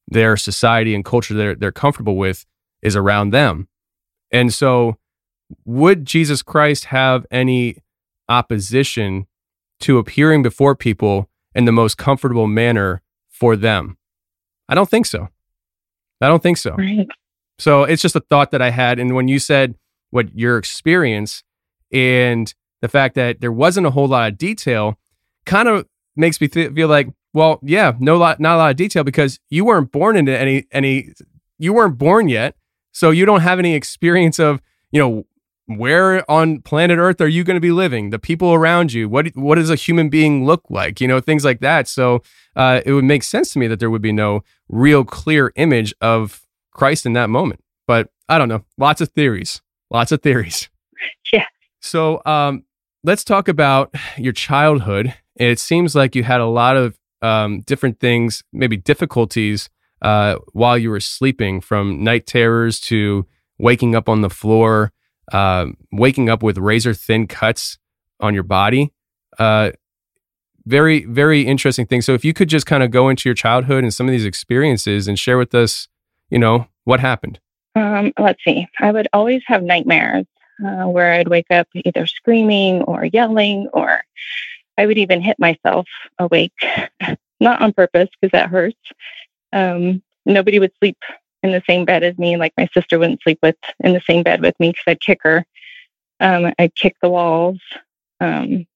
their 0.08 0.36
society 0.36 0.94
and 0.94 1.04
culture 1.04 1.34
they're 1.34 1.54
they're 1.54 1.72
comfortable 1.72 2.16
with 2.16 2.44
is 2.82 2.96
around 2.96 3.30
them. 3.30 3.68
And 4.32 4.52
so 4.52 4.96
would 5.64 6.04
Jesus 6.04 6.42
Christ 6.42 6.86
have 6.86 7.26
any 7.30 7.76
opposition 8.28 9.26
to 9.80 9.98
appearing 9.98 10.42
before 10.42 10.74
people 10.74 11.28
in 11.54 11.64
the 11.64 11.72
most 11.72 11.96
comfortable 11.96 12.46
manner 12.46 13.02
for 13.28 13.56
them? 13.56 13.96
I 14.68 14.74
don't 14.74 14.88
think 14.88 15.06
so. 15.06 15.28
I 16.20 16.28
don't 16.28 16.42
think 16.42 16.58
so. 16.58 16.72
Right. 16.72 17.08
So 17.58 17.84
it's 17.84 18.02
just 18.02 18.16
a 18.16 18.20
thought 18.20 18.50
that 18.52 18.62
I 18.62 18.70
had. 18.70 18.98
And 18.98 19.14
when 19.14 19.28
you 19.28 19.38
said 19.38 19.74
what 20.10 20.34
your 20.34 20.58
experience 20.58 21.42
and 21.92 22.52
the 22.80 22.88
fact 22.88 23.14
that 23.14 23.40
there 23.40 23.52
wasn't 23.52 23.86
a 23.86 23.90
whole 23.90 24.08
lot 24.08 24.30
of 24.30 24.38
detail, 24.38 24.98
kind 25.44 25.68
of 25.68 25.86
makes 26.16 26.40
me 26.40 26.48
th- 26.48 26.72
feel 26.72 26.88
like, 26.88 27.08
well, 27.32 27.60
yeah, 27.62 27.92
no 27.98 28.16
lot, 28.16 28.40
not 28.40 28.56
a 28.56 28.58
lot 28.58 28.70
of 28.70 28.76
detail 28.76 29.04
because 29.04 29.38
you 29.50 29.64
weren't 29.64 29.92
born 29.92 30.16
into 30.16 30.36
any 30.36 30.66
any, 30.72 31.12
you 31.58 31.72
weren't 31.72 31.98
born 31.98 32.28
yet, 32.28 32.56
so 32.92 33.10
you 33.10 33.26
don't 33.26 33.42
have 33.42 33.58
any 33.58 33.74
experience 33.74 34.38
of, 34.38 34.60
you 34.90 35.00
know, 35.00 35.26
where 35.76 36.28
on 36.30 36.60
planet 36.62 36.98
Earth 36.98 37.20
are 37.20 37.28
you 37.28 37.44
going 37.44 37.56
to 37.56 37.60
be 37.60 37.70
living? 37.70 38.10
The 38.10 38.18
people 38.18 38.52
around 38.52 38.92
you. 38.92 39.08
What 39.08 39.28
what 39.36 39.56
does 39.56 39.70
a 39.70 39.76
human 39.76 40.08
being 40.08 40.44
look 40.44 40.64
like? 40.68 41.00
You 41.00 41.08
know, 41.08 41.20
things 41.20 41.44
like 41.44 41.60
that. 41.60 41.88
So 41.88 42.22
uh, 42.56 42.80
it 42.84 42.92
would 42.92 43.04
make 43.04 43.22
sense 43.22 43.52
to 43.52 43.58
me 43.58 43.66
that 43.68 43.78
there 43.78 43.90
would 43.90 44.02
be 44.02 44.12
no 44.12 44.42
real 44.68 45.04
clear 45.04 45.52
image 45.56 45.94
of 46.00 46.46
Christ 46.72 47.06
in 47.06 47.12
that 47.14 47.30
moment. 47.30 47.62
But 47.86 48.10
I 48.28 48.38
don't 48.38 48.48
know. 48.48 48.64
Lots 48.78 49.00
of 49.00 49.08
theories. 49.10 49.62
Lots 49.90 50.12
of 50.12 50.22
theories. 50.22 50.68
Yeah. 51.32 51.46
So 51.80 52.20
um, 52.26 52.64
let's 53.04 53.24
talk 53.24 53.48
about 53.48 53.94
your 54.18 54.34
childhood. 54.34 55.14
It 55.36 55.58
seems 55.58 55.94
like 55.94 56.14
you 56.14 56.24
had 56.24 56.42
a 56.42 56.46
lot 56.46 56.76
of 56.76 56.98
um, 57.22 57.60
different 57.62 58.00
things, 58.00 58.42
maybe 58.52 58.76
difficulties 58.76 59.70
uh, 60.02 60.36
while 60.52 60.76
you 60.76 60.90
were 60.90 61.00
sleeping, 61.00 61.62
from 61.62 62.04
night 62.04 62.26
terrors 62.26 62.80
to 62.80 63.26
waking 63.58 63.94
up 63.94 64.08
on 64.08 64.20
the 64.20 64.28
floor, 64.28 64.92
um, 65.32 65.76
waking 65.92 66.28
up 66.28 66.42
with 66.42 66.58
razor 66.58 66.94
thin 66.94 67.26
cuts 67.26 67.78
on 68.20 68.34
your 68.34 68.42
body. 68.42 68.92
Uh, 69.38 69.70
very, 70.66 71.04
very 71.04 71.42
interesting 71.42 71.86
thing. 71.86 72.02
So, 72.02 72.14
if 72.14 72.24
you 72.24 72.32
could 72.32 72.48
just 72.48 72.66
kind 72.66 72.82
of 72.82 72.90
go 72.90 73.08
into 73.08 73.28
your 73.28 73.34
childhood 73.34 73.82
and 73.82 73.92
some 73.92 74.06
of 74.06 74.12
these 74.12 74.24
experiences 74.24 75.08
and 75.08 75.18
share 75.18 75.38
with 75.38 75.54
us, 75.54 75.88
you 76.28 76.38
know, 76.38 76.66
what 76.84 77.00
happened. 77.00 77.40
Um, 77.74 78.12
let's 78.18 78.42
see. 78.44 78.66
I 78.78 78.92
would 78.92 79.08
always 79.12 79.42
have 79.46 79.62
nightmares 79.62 80.26
uh, 80.64 80.84
where 80.84 81.12
I'd 81.12 81.28
wake 81.28 81.50
up 81.50 81.68
either 81.74 82.06
screaming 82.06 82.82
or 82.82 83.04
yelling, 83.04 83.68
or 83.72 84.02
I 84.76 84.86
would 84.86 84.98
even 84.98 85.22
hit 85.22 85.38
myself 85.38 85.86
awake, 86.18 86.52
not 87.40 87.62
on 87.62 87.72
purpose 87.72 88.08
because 88.20 88.32
that 88.32 88.50
hurts. 88.50 88.78
Um, 89.52 90.02
nobody 90.26 90.58
would 90.58 90.72
sleep 90.78 90.98
in 91.42 91.52
the 91.52 91.62
same 91.66 91.84
bed 91.84 92.02
as 92.02 92.18
me. 92.18 92.36
Like 92.36 92.52
my 92.56 92.68
sister 92.72 92.98
wouldn't 92.98 93.22
sleep 93.22 93.38
with 93.42 93.56
in 93.80 93.92
the 93.92 94.02
same 94.02 94.22
bed 94.22 94.40
with 94.42 94.58
me 94.60 94.70
because 94.70 94.84
I'd 94.86 95.00
kick 95.00 95.20
her. 95.22 95.44
Um, 96.20 96.52
I'd 96.58 96.74
kick 96.74 96.96
the 97.00 97.10
walls. 97.10 97.58
Um, 98.20 98.66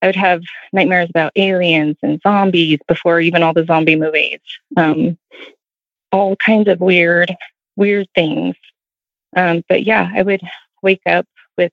I 0.00 0.06
would 0.06 0.16
have 0.16 0.42
nightmares 0.72 1.10
about 1.10 1.32
aliens 1.36 1.96
and 2.02 2.20
zombies 2.22 2.80
before 2.88 3.20
even 3.20 3.42
all 3.42 3.52
the 3.52 3.64
zombie 3.64 3.96
movies. 3.96 4.40
Um, 4.76 5.16
all 6.10 6.36
kinds 6.36 6.68
of 6.68 6.80
weird, 6.80 7.34
weird 7.76 8.08
things. 8.14 8.56
Um, 9.36 9.62
but 9.68 9.84
yeah, 9.84 10.10
I 10.14 10.22
would 10.22 10.42
wake 10.82 11.02
up 11.06 11.26
with 11.56 11.72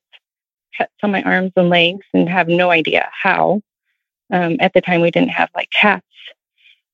cuts 0.78 0.94
on 1.04 1.12
my 1.12 1.24
arms 1.24 1.52
and 1.56 1.70
legs 1.70 2.06
and 2.14 2.30
have 2.30 2.48
no 2.48 2.72
idea 2.72 3.10
how. 3.12 3.62
Um, 4.32 4.58
at 4.60 4.74
the 4.74 4.82
time, 4.82 5.02
we 5.02 5.10
didn't 5.10 5.32
have 5.32 5.50
like 5.56 5.72
cats 5.72 6.06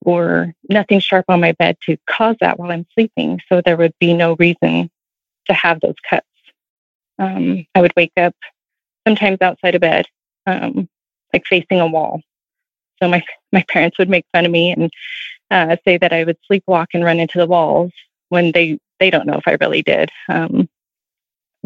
or 0.05 0.53
nothing 0.69 0.99
sharp 0.99 1.25
on 1.27 1.41
my 1.41 1.51
bed 1.53 1.77
to 1.85 1.97
cause 2.07 2.35
that 2.39 2.57
while 2.59 2.71
I'm 2.71 2.85
sleeping. 2.93 3.41
So 3.49 3.61
there 3.61 3.75
would 3.75 3.93
be 3.99 4.13
no 4.13 4.35
reason 4.37 4.89
to 5.47 5.53
have 5.53 5.81
those 5.81 5.95
cuts. 6.07 6.27
Um, 7.19 7.65
I 7.73 7.81
would 7.81 7.93
wake 7.97 8.13
up 8.17 8.35
sometimes 9.07 9.39
outside 9.41 9.75
of 9.75 9.81
bed, 9.81 10.05
um, 10.45 10.87
like 11.33 11.45
facing 11.45 11.79
a 11.79 11.87
wall. 11.87 12.21
So 13.01 13.09
my 13.09 13.23
my 13.51 13.63
parents 13.67 13.97
would 13.97 14.09
make 14.09 14.25
fun 14.31 14.45
of 14.45 14.51
me 14.51 14.71
and 14.71 14.91
uh, 15.51 15.75
say 15.85 15.97
that 15.97 16.13
I 16.13 16.23
would 16.23 16.37
sleepwalk 16.49 16.87
and 16.93 17.03
run 17.03 17.19
into 17.19 17.37
the 17.37 17.47
walls 17.47 17.91
when 18.29 18.51
they 18.51 18.79
they 18.99 19.09
don't 19.09 19.25
know 19.25 19.37
if 19.37 19.47
I 19.47 19.57
really 19.59 19.81
did. 19.81 20.09
Um, 20.29 20.69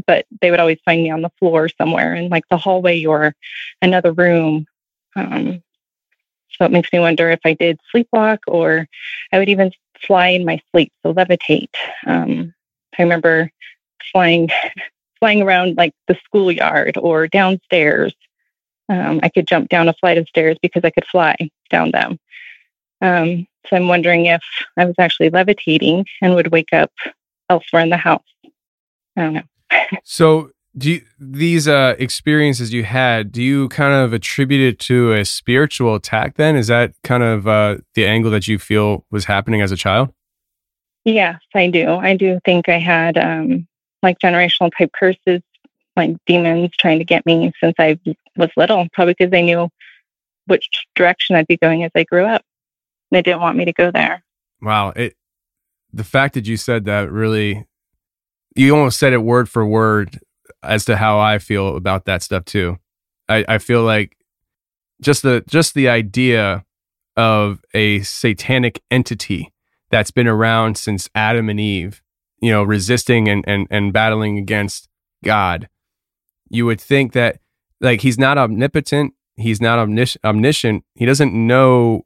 but 0.07 0.25
they 0.41 0.49
would 0.49 0.61
always 0.61 0.79
find 0.85 1.03
me 1.03 1.11
on 1.11 1.21
the 1.21 1.31
floor 1.39 1.69
somewhere 1.69 2.15
in 2.15 2.29
like 2.29 2.45
the 2.49 2.57
hallway 2.57 3.03
or 3.05 3.33
another 3.81 4.13
room. 4.13 4.65
Um, 5.15 5.61
so 6.59 6.65
it 6.65 6.71
makes 6.71 6.91
me 6.91 6.99
wonder 6.99 7.29
if 7.29 7.39
I 7.45 7.53
did 7.53 7.79
sleepwalk 7.93 8.39
or 8.47 8.87
I 9.31 9.39
would 9.39 9.49
even 9.49 9.71
fly 10.05 10.27
in 10.27 10.45
my 10.45 10.61
sleep, 10.71 10.91
so 11.01 11.13
levitate. 11.13 11.73
Um, 12.05 12.53
I 12.97 13.03
remember 13.03 13.49
flying 14.11 14.49
flying 15.19 15.41
around 15.41 15.77
like 15.77 15.93
the 16.07 16.17
schoolyard 16.25 16.97
or 16.97 17.27
downstairs. 17.27 18.13
Um, 18.87 19.19
I 19.21 19.29
could 19.29 19.47
jump 19.47 19.69
down 19.69 19.89
a 19.89 19.93
flight 19.93 20.17
of 20.17 20.27
stairs 20.27 20.57
because 20.61 20.83
I 20.83 20.89
could 20.89 21.05
fly 21.05 21.35
down 21.69 21.91
them. 21.91 22.19
Um, 23.01 23.47
so 23.67 23.75
I'm 23.75 23.87
wondering 23.87 24.25
if 24.25 24.41
I 24.77 24.85
was 24.85 24.95
actually 24.97 25.29
levitating 25.29 26.05
and 26.21 26.35
would 26.35 26.51
wake 26.51 26.73
up 26.73 26.91
elsewhere 27.49 27.83
in 27.83 27.89
the 27.89 27.97
house. 27.97 28.23
I 29.15 29.21
don't 29.21 29.33
know. 29.33 29.41
So, 30.03 30.51
do 30.77 30.91
you, 30.91 31.01
these 31.19 31.67
uh, 31.67 31.95
experiences 31.97 32.73
you 32.73 32.83
had, 32.83 33.31
do 33.31 33.41
you 33.41 33.69
kind 33.69 33.93
of 33.93 34.13
attribute 34.13 34.61
it 34.61 34.79
to 34.79 35.13
a 35.13 35.25
spiritual 35.25 35.95
attack 35.95 36.35
then? 36.35 36.55
Is 36.55 36.67
that 36.67 36.93
kind 37.03 37.23
of 37.23 37.47
uh, 37.47 37.77
the 37.95 38.05
angle 38.05 38.31
that 38.31 38.47
you 38.47 38.59
feel 38.59 39.05
was 39.11 39.25
happening 39.25 39.61
as 39.61 39.71
a 39.71 39.75
child? 39.75 40.13
Yes, 41.05 41.39
I 41.55 41.69
do. 41.69 41.95
I 41.95 42.15
do 42.15 42.39
think 42.45 42.69
I 42.69 42.77
had 42.77 43.17
um, 43.17 43.67
like 44.03 44.19
generational 44.19 44.71
type 44.77 44.91
curses, 44.93 45.41
like 45.95 46.15
demons 46.27 46.71
trying 46.77 46.99
to 46.99 47.05
get 47.05 47.25
me 47.25 47.51
since 47.61 47.73
I 47.79 47.99
was 48.37 48.49
little, 48.55 48.87
probably 48.93 49.15
because 49.17 49.31
they 49.31 49.41
knew 49.41 49.69
which 50.45 50.67
direction 50.95 51.35
I'd 51.35 51.47
be 51.47 51.57
going 51.57 51.83
as 51.83 51.91
I 51.95 52.03
grew 52.03 52.25
up. 52.25 52.43
They 53.11 53.21
didn't 53.21 53.41
want 53.41 53.57
me 53.57 53.65
to 53.65 53.73
go 53.73 53.91
there. 53.91 54.23
Wow. 54.61 54.89
It, 54.89 55.15
the 55.91 56.03
fact 56.03 56.35
that 56.35 56.47
you 56.47 56.57
said 56.57 56.85
that 56.85 57.11
really, 57.11 57.65
you 58.55 58.75
almost 58.75 58.99
said 58.99 59.13
it 59.13 59.23
word 59.23 59.49
for 59.49 59.65
word 59.65 60.19
as 60.63 60.85
to 60.85 60.97
how 60.97 61.19
I 61.19 61.39
feel 61.39 61.75
about 61.75 62.05
that 62.05 62.23
stuff 62.23 62.45
too. 62.45 62.77
I, 63.27 63.45
I 63.47 63.57
feel 63.57 63.83
like 63.83 64.17
just 65.01 65.23
the 65.23 65.43
just 65.47 65.73
the 65.73 65.87
idea 65.87 66.65
of 67.15 67.61
a 67.73 68.01
satanic 68.01 68.81
entity 68.89 69.53
that's 69.89 70.11
been 70.11 70.27
around 70.27 70.77
since 70.77 71.09
Adam 71.15 71.49
and 71.49 71.59
Eve, 71.59 72.01
you 72.41 72.51
know, 72.51 72.63
resisting 72.63 73.27
and 73.27 73.43
and, 73.47 73.67
and 73.69 73.93
battling 73.93 74.37
against 74.37 74.89
God. 75.23 75.69
You 76.49 76.65
would 76.65 76.81
think 76.81 77.13
that 77.13 77.39
like 77.81 78.01
he's 78.01 78.17
not 78.17 78.37
omnipotent, 78.37 79.13
he's 79.35 79.61
not 79.61 79.79
omnis- 79.79 80.17
omniscient, 80.23 80.83
he 80.95 81.05
doesn't 81.05 81.33
know 81.33 82.05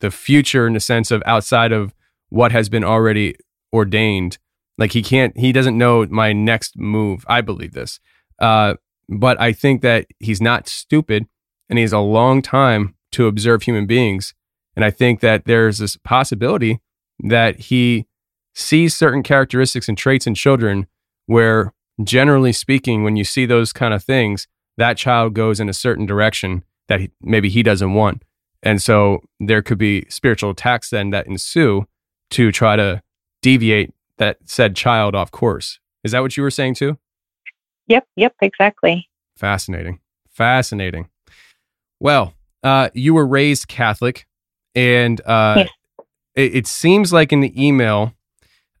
the 0.00 0.10
future 0.10 0.66
in 0.66 0.72
the 0.72 0.80
sense 0.80 1.10
of 1.10 1.22
outside 1.26 1.72
of 1.72 1.94
what 2.28 2.52
has 2.52 2.68
been 2.68 2.84
already 2.84 3.36
ordained. 3.72 4.38
Like 4.82 4.90
he 4.90 5.02
can't, 5.04 5.38
he 5.38 5.52
doesn't 5.52 5.78
know 5.78 6.04
my 6.10 6.32
next 6.32 6.76
move. 6.76 7.24
I 7.28 7.40
believe 7.40 7.72
this. 7.72 8.00
Uh, 8.40 8.74
but 9.08 9.40
I 9.40 9.52
think 9.52 9.80
that 9.82 10.06
he's 10.18 10.40
not 10.40 10.66
stupid 10.66 11.28
and 11.68 11.78
he 11.78 11.82
has 11.82 11.92
a 11.92 12.00
long 12.00 12.42
time 12.42 12.96
to 13.12 13.28
observe 13.28 13.62
human 13.62 13.86
beings. 13.86 14.34
And 14.74 14.84
I 14.84 14.90
think 14.90 15.20
that 15.20 15.44
there's 15.44 15.78
this 15.78 15.96
possibility 15.96 16.80
that 17.20 17.60
he 17.60 18.08
sees 18.56 18.96
certain 18.96 19.22
characteristics 19.22 19.88
and 19.88 19.96
traits 19.96 20.26
in 20.26 20.34
children 20.34 20.88
where, 21.26 21.72
generally 22.02 22.52
speaking, 22.52 23.04
when 23.04 23.14
you 23.14 23.22
see 23.22 23.46
those 23.46 23.72
kind 23.72 23.94
of 23.94 24.02
things, 24.02 24.48
that 24.78 24.96
child 24.96 25.32
goes 25.32 25.60
in 25.60 25.68
a 25.68 25.72
certain 25.72 26.06
direction 26.06 26.64
that 26.88 26.98
he, 26.98 27.10
maybe 27.20 27.48
he 27.48 27.62
doesn't 27.62 27.94
want. 27.94 28.24
And 28.64 28.82
so 28.82 29.20
there 29.38 29.62
could 29.62 29.78
be 29.78 30.06
spiritual 30.08 30.50
attacks 30.50 30.90
then 30.90 31.10
that 31.10 31.28
ensue 31.28 31.86
to 32.30 32.50
try 32.50 32.74
to 32.74 33.00
deviate 33.42 33.94
that 34.22 34.38
said 34.44 34.76
child 34.76 35.16
off 35.16 35.32
course. 35.32 35.80
Is 36.04 36.12
that 36.12 36.20
what 36.20 36.36
you 36.36 36.44
were 36.44 36.50
saying 36.50 36.74
too? 36.74 36.96
Yep, 37.88 38.06
yep, 38.14 38.34
exactly. 38.40 39.08
Fascinating. 39.36 39.98
Fascinating. 40.30 41.08
Well, 41.98 42.34
uh, 42.62 42.90
you 42.94 43.14
were 43.14 43.26
raised 43.26 43.66
Catholic, 43.66 44.26
and 44.76 45.20
uh, 45.26 45.54
Yes. 45.58 45.68
it, 46.36 46.54
it 46.54 46.66
seems 46.68 47.12
like 47.12 47.32
in 47.32 47.40
the 47.40 47.52
email 47.66 48.14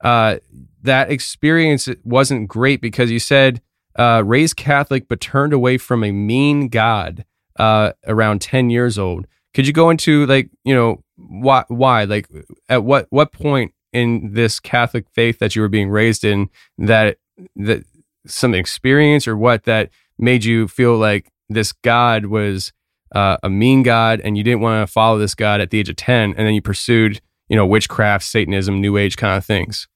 uh, 0.04 0.36
that 0.82 1.10
experience 1.10 1.88
wasn't 2.04 2.48
great 2.48 2.80
because 2.80 3.10
you 3.10 3.18
said 3.18 3.60
uh, 3.98 4.22
raised 4.24 4.56
Catholic 4.56 5.08
but 5.08 5.20
turned 5.20 5.52
away 5.52 5.76
from 5.76 6.04
a 6.04 6.12
mean 6.12 6.68
God 6.68 7.24
uh, 7.58 7.92
around 8.06 8.40
10 8.40 8.70
years 8.70 8.96
old. 8.96 9.26
Could 9.54 9.66
you 9.66 9.72
go 9.72 9.90
into 9.90 10.24
like, 10.26 10.50
you 10.64 10.74
know, 10.74 11.02
why, 11.16 11.64
why, 11.68 12.04
like 12.04 12.28
at 12.68 12.84
what, 12.84 13.06
what 13.10 13.32
point 13.32 13.72
in 13.92 14.32
this 14.32 14.60
Catholic 14.60 15.06
faith 15.12 15.38
that 15.38 15.54
you 15.54 15.62
were 15.62 15.68
being 15.68 15.90
raised 15.90 16.24
in 16.24 16.48
that, 16.78 17.18
that 17.56 17.84
some 18.26 18.54
experience 18.54 19.26
or 19.26 19.36
what 19.36 19.64
that 19.64 19.90
made 20.18 20.44
you 20.44 20.68
feel 20.68 20.96
like 20.96 21.30
this 21.48 21.72
God 21.72 22.26
was 22.26 22.72
uh, 23.14 23.36
a 23.42 23.50
mean 23.50 23.82
God 23.82 24.20
and 24.20 24.36
you 24.36 24.44
didn't 24.44 24.60
want 24.60 24.86
to 24.86 24.92
follow 24.92 25.18
this 25.18 25.34
God 25.34 25.60
at 25.60 25.70
the 25.70 25.78
age 25.78 25.88
of 25.88 25.96
10 25.96 26.34
and 26.36 26.46
then 26.46 26.54
you 26.54 26.62
pursued, 26.62 27.20
you 27.48 27.56
know, 27.56 27.66
witchcraft, 27.66 28.24
Satanism, 28.24 28.80
New 28.80 28.96
Age 28.96 29.16
kind 29.16 29.36
of 29.36 29.44
things? 29.44 29.88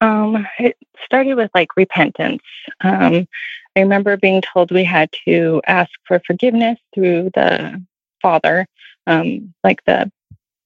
Um, 0.00 0.46
it 0.58 0.76
started 1.04 1.34
with 1.34 1.50
like 1.54 1.76
repentance. 1.76 2.42
Um, 2.80 3.28
I 3.76 3.80
remember 3.80 4.16
being 4.16 4.42
told 4.42 4.70
we 4.70 4.84
had 4.84 5.10
to 5.24 5.62
ask 5.66 5.90
for 6.04 6.20
forgiveness 6.26 6.78
through 6.94 7.30
the 7.34 7.82
Father, 8.20 8.66
um, 9.06 9.54
like 9.64 9.84
the 9.84 10.10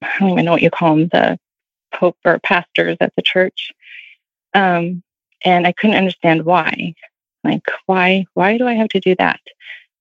I 0.02 0.18
don't 0.18 0.30
even 0.30 0.44
know 0.44 0.52
what 0.52 0.62
you 0.62 0.70
call 0.70 0.96
them, 0.96 1.09
the 1.09 1.38
Pope 1.94 2.16
or 2.25 2.38
pastors 2.40 2.96
at 3.01 3.14
the 3.16 3.22
church. 3.22 3.72
Um, 4.55 5.03
and 5.44 5.66
I 5.66 5.72
couldn't 5.72 5.96
understand 5.96 6.44
why. 6.44 6.94
Like, 7.44 7.66
why? 7.87 8.27
Why 8.35 8.59
do 8.59 8.66
I 8.66 8.75
have 8.75 8.88
to 8.88 9.01
do 9.01 9.14
that? 9.16 9.40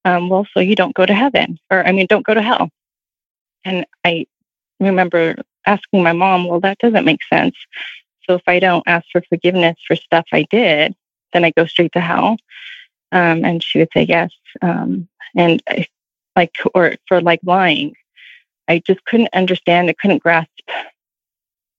Um, 0.03 0.29
well, 0.29 0.47
so 0.53 0.59
you 0.59 0.75
don't 0.75 0.95
go 0.95 1.05
to 1.05 1.13
heaven, 1.13 1.59
or 1.71 1.85
I 1.85 1.91
mean, 1.91 2.05
don't 2.07 2.25
go 2.25 2.33
to 2.33 2.41
hell. 2.41 2.69
And 3.63 3.85
I 4.03 4.27
remember 4.79 5.35
asking 5.65 6.03
my 6.03 6.13
mom, 6.13 6.47
well, 6.47 6.59
that 6.59 6.77
doesn't 6.77 7.05
make 7.05 7.23
sense. 7.31 7.55
So 8.23 8.35
if 8.35 8.43
I 8.47 8.59
don't 8.59 8.83
ask 8.87 9.05
for 9.11 9.21
forgiveness 9.27 9.77
for 9.87 9.95
stuff 9.95 10.25
I 10.31 10.45
did, 10.49 10.95
then 11.33 11.43
I 11.43 11.51
go 11.51 11.65
straight 11.65 11.91
to 11.93 12.01
hell. 12.01 12.37
Um, 13.11 13.45
and 13.45 13.63
she 13.63 13.79
would 13.79 13.89
say 13.93 14.03
yes. 14.03 14.31
Um, 14.61 15.07
and 15.35 15.61
I, 15.67 15.87
like, 16.35 16.53
or 16.73 16.95
for 17.07 17.21
like 17.21 17.39
lying, 17.43 17.95
I 18.67 18.81
just 18.85 19.03
couldn't 19.05 19.29
understand. 19.33 19.89
I 19.89 19.93
couldn't 19.93 20.23
grasp 20.23 20.49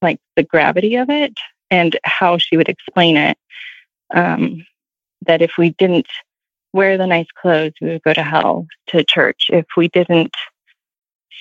like 0.03 0.19
the 0.37 0.43
gravity 0.43 0.97
of 0.97 1.11
it 1.11 1.35
and 1.71 1.99
how 2.05 2.39
she 2.39 2.57
would 2.57 2.69
explain 2.69 3.17
it. 3.17 3.39
Um, 4.15 4.65
that 5.27 5.43
if 5.43 5.53
we 5.59 5.71
didn't 5.71 6.07
wear 6.73 6.97
the 6.97 7.07
nice 7.07 7.27
clothes, 7.41 7.73
we 7.81 7.89
would 7.89 8.03
go 8.03 8.13
to 8.13 8.23
hell 8.23 8.67
to 8.89 9.03
church. 9.03 9.47
If 9.51 9.67
we 9.77 9.89
didn't 9.89 10.35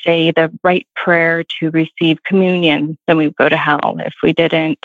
say 0.03 0.31
the 0.31 0.51
right 0.63 0.87
prayer 0.95 1.43
to 1.59 1.71
receive 1.71 2.23
communion, 2.23 2.97
then 3.07 3.17
we 3.17 3.27
would 3.27 3.35
go 3.35 3.49
to 3.49 3.57
hell. 3.57 3.97
If 3.99 4.13
we 4.23 4.33
didn't 4.33 4.83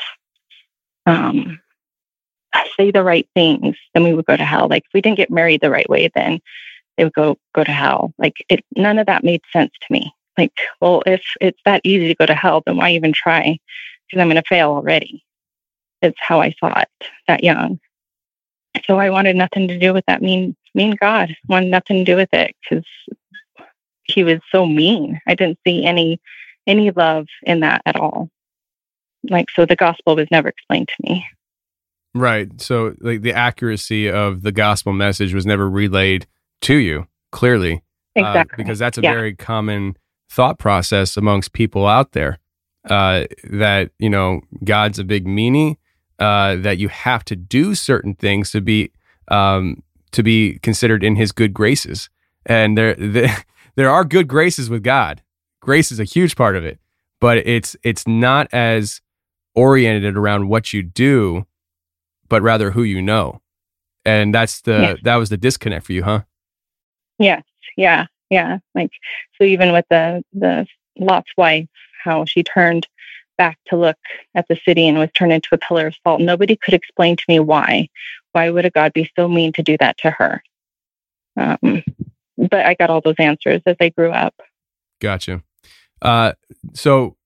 um, 1.07 1.61
say 2.77 2.91
the 2.91 3.03
right 3.03 3.29
things, 3.35 3.77
then 3.95 4.05
we 4.05 4.15
would 4.15 4.27
go 4.27 4.37
to 4.37 4.45
hell. 4.45 4.69
Like 4.69 4.85
if 4.85 4.91
we 4.95 5.01
didn't 5.01 5.19
get 5.19 5.31
married 5.31 5.61
the 5.61 5.71
right 5.71 5.89
way, 5.89 6.11
then 6.15 6.41
they 6.97 7.05
would 7.05 7.15
go 7.15 7.39
go 7.55 7.65
to 7.65 7.73
hell. 7.73 8.13
Like 8.19 8.35
it, 8.49 8.65
none 8.77 8.99
of 8.99 9.07
that 9.07 9.25
made 9.25 9.43
sense 9.53 9.73
to 9.81 9.93
me. 9.93 10.13
Like, 10.41 10.59
well, 10.81 11.03
if 11.05 11.23
it's 11.43 11.61
that 11.67 11.83
easy 11.85 12.09
to 12.09 12.15
go 12.15 12.25
to 12.25 12.35
hell, 12.35 12.63
then 12.65 12.79
why 12.79 12.93
even 12.93 13.13
try? 13.13 13.59
Because 14.09 14.23
I'm 14.23 14.29
going 14.29 14.43
to 14.43 14.49
fail 14.49 14.71
already. 14.71 15.23
It's 16.01 16.17
how 16.19 16.41
I 16.41 16.55
thought 16.59 16.89
that 17.29 17.45
young. 17.45 17.79
So 18.87 18.99
I 18.99 19.11
wanted 19.11 19.37
nothing 19.37 19.69
to 19.69 19.79
do 19.79 19.93
with 19.93 20.07
that 20.07 20.23
mean 20.23 20.57
mean 20.75 20.97
God. 20.99 21.37
Wanted 21.47 21.69
nothing 21.71 21.99
to 21.99 22.05
do 22.11 22.17
with 22.17 22.33
it 22.33 22.57
because 22.63 22.87
he 24.05 24.25
was 24.25 24.39
so 24.51 24.65
mean. 24.65 25.21
I 25.27 25.35
didn't 25.35 25.59
see 25.67 25.85
any 25.85 26.23
any 26.67 26.91
love 26.91 27.27
in 27.43 27.61
that 27.61 27.83
at 27.85 27.97
all. 27.97 28.31
Like 29.29 29.51
so 29.51 29.67
the 29.67 29.77
gospel 29.77 30.17
was 30.17 30.29
never 30.31 30.49
explained 30.49 30.89
to 30.89 30.95
me. 31.03 31.27
Right. 32.15 32.49
So, 32.61 32.95
like, 32.99 33.21
the 33.21 33.35
accuracy 33.35 34.11
of 34.11 34.43
the 34.43 34.51
gospel 34.51 34.93
message 34.93 35.33
was 35.33 35.47
never 35.47 35.69
relayed 35.71 36.27
to 36.63 36.77
you 36.77 37.07
clearly. 37.31 37.83
uh, 38.17 38.23
Exactly. 38.23 38.57
because 38.65 38.79
that's 38.81 38.99
a 38.99 39.03
Yeah. 39.03 39.13
very 39.13 39.35
common 39.37 39.97
thought 40.31 40.59
process 40.59 41.17
amongst 41.17 41.53
people 41.53 41.87
out 41.87 42.13
there 42.13 42.39
uh, 42.89 43.25
that, 43.51 43.91
you 43.99 44.09
know, 44.09 44.41
God's 44.65 44.99
a 44.99 45.05
big 45.05 45.27
meanie. 45.27 45.77
uh, 46.21 46.57
that 46.57 46.79
you 46.79 46.89
have 46.89 47.25
to 47.25 47.35
do 47.35 47.75
certain 47.75 48.15
things 48.15 48.51
to 48.53 48.61
be 48.61 48.91
um, 49.29 49.83
to 50.13 50.23
be 50.23 50.59
considered 50.61 51.03
in 51.05 51.17
His 51.17 51.33
good 51.33 51.53
graces, 51.55 52.11
and 52.47 52.77
there 52.77 52.95
there, 52.99 53.45
there 53.77 53.91
are 53.91 54.05
good 54.05 54.29
graces 54.29 54.69
with 54.71 54.83
God. 54.83 55.23
Grace 55.61 55.91
is 55.93 55.99
a 56.01 56.05
huge 56.05 56.37
part 56.37 56.57
of 56.57 56.65
it, 56.65 56.79
but 57.21 57.39
it's 57.39 57.75
it's 57.83 58.07
not 58.07 58.49
as 58.53 59.01
oriented 59.55 60.17
around 60.17 60.49
what 60.49 60.73
you 60.73 60.83
do, 60.83 61.47
but 62.29 62.43
rather 62.43 62.71
who 62.73 62.83
you 62.83 63.01
know, 63.03 63.41
and 64.05 64.35
that's 64.35 64.61
the 64.63 64.73
Yeah. 64.81 64.95
that 65.05 65.17
was 65.17 65.29
the 65.31 65.37
disconnect 65.39 65.87
for 65.87 65.93
you, 65.95 66.03
huh? 66.05 66.23
Yes. 67.19 67.43
Yeah. 67.77 68.07
Yeah. 68.31 68.59
Like 68.75 68.93
so 69.37 69.45
even 69.45 69.73
with 69.73 69.85
the 69.91 70.25
the 70.33 70.67
Lot's 70.99 71.31
wife, 71.37 71.69
how 72.03 72.25
she 72.25 72.43
turned 72.43 72.87
back 73.37 73.59
to 73.67 73.77
look 73.77 73.97
at 74.35 74.47
the 74.49 74.61
city 74.67 74.87
and 74.87 74.99
was 74.99 75.09
turned 75.15 75.33
into 75.33 75.49
a 75.53 75.59
pillar 75.59 75.87
of 75.87 75.95
salt. 76.03 76.21
Nobody 76.21 76.57
could 76.57 76.75
explain 76.75 77.17
to 77.17 77.25
me 77.27 77.41
why. 77.41 77.89
Why 78.33 78.51
would 78.51 78.67
a 78.67 78.71
God 78.71 78.93
be 78.93 79.11
so 79.17 79.29
mean 79.29 79.53
to 79.55 79.63
do 79.63 79.77
that 79.79 79.97
to 79.99 80.11
her? 80.11 80.43
Um, 81.37 81.83
but 82.37 82.67
I 82.67 82.75
got 82.75 82.91
all 82.91 83.01
those 83.01 83.17
answers 83.19 83.63
as 83.67 83.77
I 83.81 83.89
grew 83.89 84.11
up. 84.11 84.35
Gotcha. 85.01 85.43
Uh, 86.03 86.33
so 86.75 87.17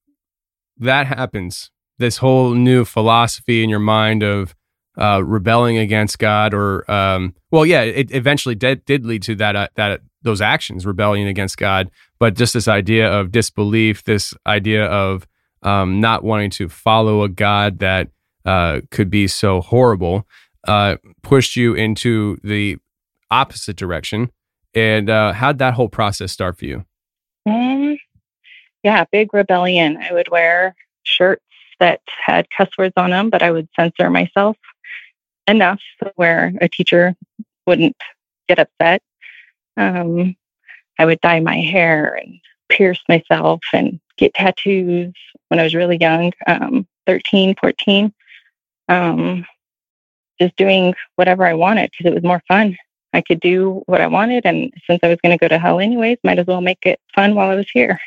that 0.78 1.06
happens. 1.06 1.70
This 1.98 2.18
whole 2.18 2.54
new 2.54 2.84
philosophy 2.84 3.62
in 3.62 3.70
your 3.70 3.80
mind 3.80 4.22
of 4.22 4.54
uh, 4.96 5.22
rebelling 5.24 5.78
against 5.78 6.18
God, 6.18 6.54
or 6.54 6.88
um, 6.90 7.34
well, 7.50 7.66
yeah, 7.66 7.82
it 7.82 8.12
eventually 8.12 8.54
did, 8.54 8.84
did 8.84 9.04
lead 9.04 9.22
to 9.24 9.34
that 9.36 9.56
uh, 9.56 9.68
that 9.74 10.00
those 10.22 10.40
actions, 10.40 10.86
rebellion 10.86 11.28
against 11.28 11.58
God. 11.58 11.90
But 12.18 12.34
just 12.34 12.54
this 12.54 12.68
idea 12.68 13.10
of 13.10 13.32
disbelief, 13.32 14.04
this 14.04 14.34
idea 14.46 14.86
of 14.86 15.26
um, 15.62 16.00
not 16.00 16.24
wanting 16.24 16.50
to 16.50 16.68
follow 16.68 17.22
a 17.22 17.28
God 17.28 17.78
that 17.80 18.08
uh, 18.44 18.80
could 18.90 19.10
be 19.10 19.26
so 19.26 19.60
horrible, 19.60 20.26
uh, 20.66 20.96
pushed 21.22 21.56
you 21.56 21.74
into 21.74 22.38
the 22.42 22.78
opposite 23.30 23.76
direction. 23.76 24.30
And 24.74 25.08
uh, 25.08 25.32
how'd 25.32 25.58
that 25.58 25.74
whole 25.74 25.88
process 25.88 26.32
start 26.32 26.58
for 26.58 26.64
you? 26.64 26.84
Um, 27.46 27.96
yeah, 28.82 29.04
big 29.10 29.32
rebellion. 29.32 29.98
I 29.98 30.12
would 30.12 30.28
wear 30.30 30.74
shirts 31.04 31.44
that 31.80 32.00
had 32.24 32.48
cuss 32.56 32.68
words 32.78 32.94
on 32.96 33.10
them, 33.10 33.30
but 33.30 33.42
I 33.42 33.50
would 33.50 33.68
censor 33.76 34.10
myself 34.10 34.56
enough 35.46 35.80
where 36.16 36.52
a 36.60 36.68
teacher 36.68 37.14
wouldn't 37.66 37.96
get 38.48 38.58
upset. 38.58 39.02
Um, 39.76 40.36
I 40.98 41.04
would 41.04 41.20
dye 41.20 41.40
my 41.40 41.58
hair 41.58 42.14
and 42.14 42.38
pierce 42.68 43.02
myself 43.08 43.60
and 43.72 44.00
get 44.16 44.34
tattoos 44.34 45.12
when 45.48 45.60
I 45.60 45.64
was 45.64 45.74
really 45.74 45.98
young, 46.00 46.32
um, 46.46 46.86
13, 47.06 47.56
14. 47.60 48.12
Um, 48.88 49.46
just 50.40 50.56
doing 50.56 50.94
whatever 51.16 51.46
I 51.46 51.54
wanted 51.54 51.90
because 51.90 52.10
it 52.10 52.14
was 52.14 52.24
more 52.24 52.42
fun. 52.48 52.76
I 53.12 53.20
could 53.20 53.40
do 53.40 53.82
what 53.86 54.00
I 54.00 54.08
wanted. 54.08 54.44
And 54.44 54.72
since 54.86 55.00
I 55.02 55.08
was 55.08 55.18
going 55.22 55.36
to 55.36 55.40
go 55.40 55.48
to 55.48 55.58
hell 55.58 55.78
anyways, 55.78 56.18
might 56.24 56.38
as 56.38 56.46
well 56.46 56.60
make 56.60 56.84
it 56.84 57.00
fun 57.14 57.34
while 57.34 57.50
I 57.50 57.54
was 57.54 57.70
here. 57.72 58.00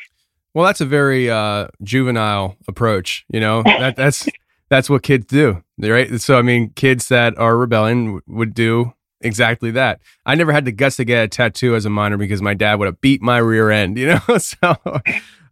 Well, 0.54 0.66
that's 0.66 0.80
a 0.80 0.86
very 0.86 1.30
uh, 1.30 1.68
juvenile 1.82 2.56
approach. 2.66 3.24
You 3.28 3.40
know, 3.40 3.62
that 3.64 3.96
that's 3.96 4.28
that's 4.70 4.90
what 4.90 5.02
kids 5.02 5.26
do, 5.26 5.62
right? 5.78 6.20
So, 6.20 6.38
I 6.38 6.42
mean, 6.42 6.70
kids 6.70 7.08
that 7.08 7.38
are 7.38 7.56
rebelling 7.56 8.04
w- 8.06 8.22
would 8.26 8.54
do 8.54 8.92
exactly 9.20 9.70
that. 9.72 10.00
I 10.26 10.34
never 10.34 10.52
had 10.52 10.64
the 10.64 10.72
guts 10.72 10.96
to 10.96 11.04
get 11.04 11.24
a 11.24 11.28
tattoo 11.28 11.74
as 11.74 11.84
a 11.84 11.90
minor 11.90 12.16
because 12.16 12.42
my 12.42 12.54
dad 12.54 12.78
would 12.78 12.86
have 12.86 13.00
beat 13.00 13.22
my 13.22 13.38
rear 13.38 13.70
end. 13.70 13.98
You 13.98 14.20
know, 14.28 14.38
so 14.38 14.76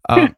um, 0.08 0.36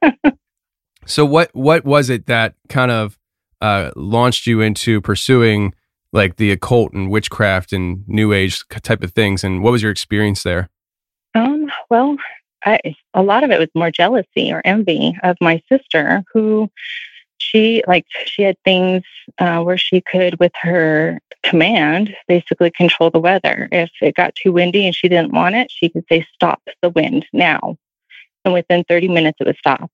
so 1.07 1.25
what 1.25 1.55
what 1.55 1.85
was 1.85 2.11
it 2.11 2.27
that 2.27 2.55
kind 2.69 2.91
of 2.91 3.19
uh, 3.61 3.91
launched 3.97 4.47
you 4.47 4.61
into 4.61 5.01
pursuing 5.01 5.75
like 6.13 6.37
the 6.37 6.51
occult 6.51 6.93
and 6.93 7.11
witchcraft 7.11 7.73
and 7.73 8.07
new 8.09 8.33
age 8.33 8.63
type 8.83 9.03
of 9.03 9.13
things? 9.13 9.45
And 9.45 9.63
what 9.63 9.73
was 9.73 9.83
your 9.83 9.91
experience 9.91 10.43
there? 10.43 10.71
Um, 11.35 11.71
well, 11.91 12.17
I, 12.65 12.81
a 13.15 13.23
lot 13.23 13.45
of 13.45 13.51
it 13.51 13.59
was 13.59 13.69
more 13.75 13.91
jealousy 13.91 14.53
or 14.53 14.63
envy 14.65 15.17
of 15.23 15.37
my 15.41 15.63
sister, 15.71 16.25
who 16.33 16.71
she 17.39 17.83
like 17.87 18.07
she 18.27 18.43
had 18.43 18.57
things 18.65 19.03
uh, 19.39 19.61
where 19.63 19.79
she 19.79 20.01
could, 20.01 20.39
with 20.39 20.53
her 20.61 21.21
command, 21.43 22.15
basically 22.27 22.71
control 22.71 23.11
the 23.11 23.21
weather. 23.21 23.69
If 23.73 23.91
it 24.01 24.15
got 24.15 24.35
too 24.35 24.53
windy 24.53 24.87
and 24.87 24.95
she 24.95 25.09
didn't 25.09 25.33
want 25.33 25.55
it, 25.55 25.71
she 25.71 25.89
could 25.89 26.05
say, 26.09 26.27
"Stop 26.35 26.63
the 26.83 26.91
wind 26.91 27.27
now," 27.33 27.77
and 28.45 28.55
within 28.55 28.85
thirty 28.85 29.09
minutes 29.09 29.39
it 29.41 29.47
would 29.47 29.57
stop. 29.57 29.91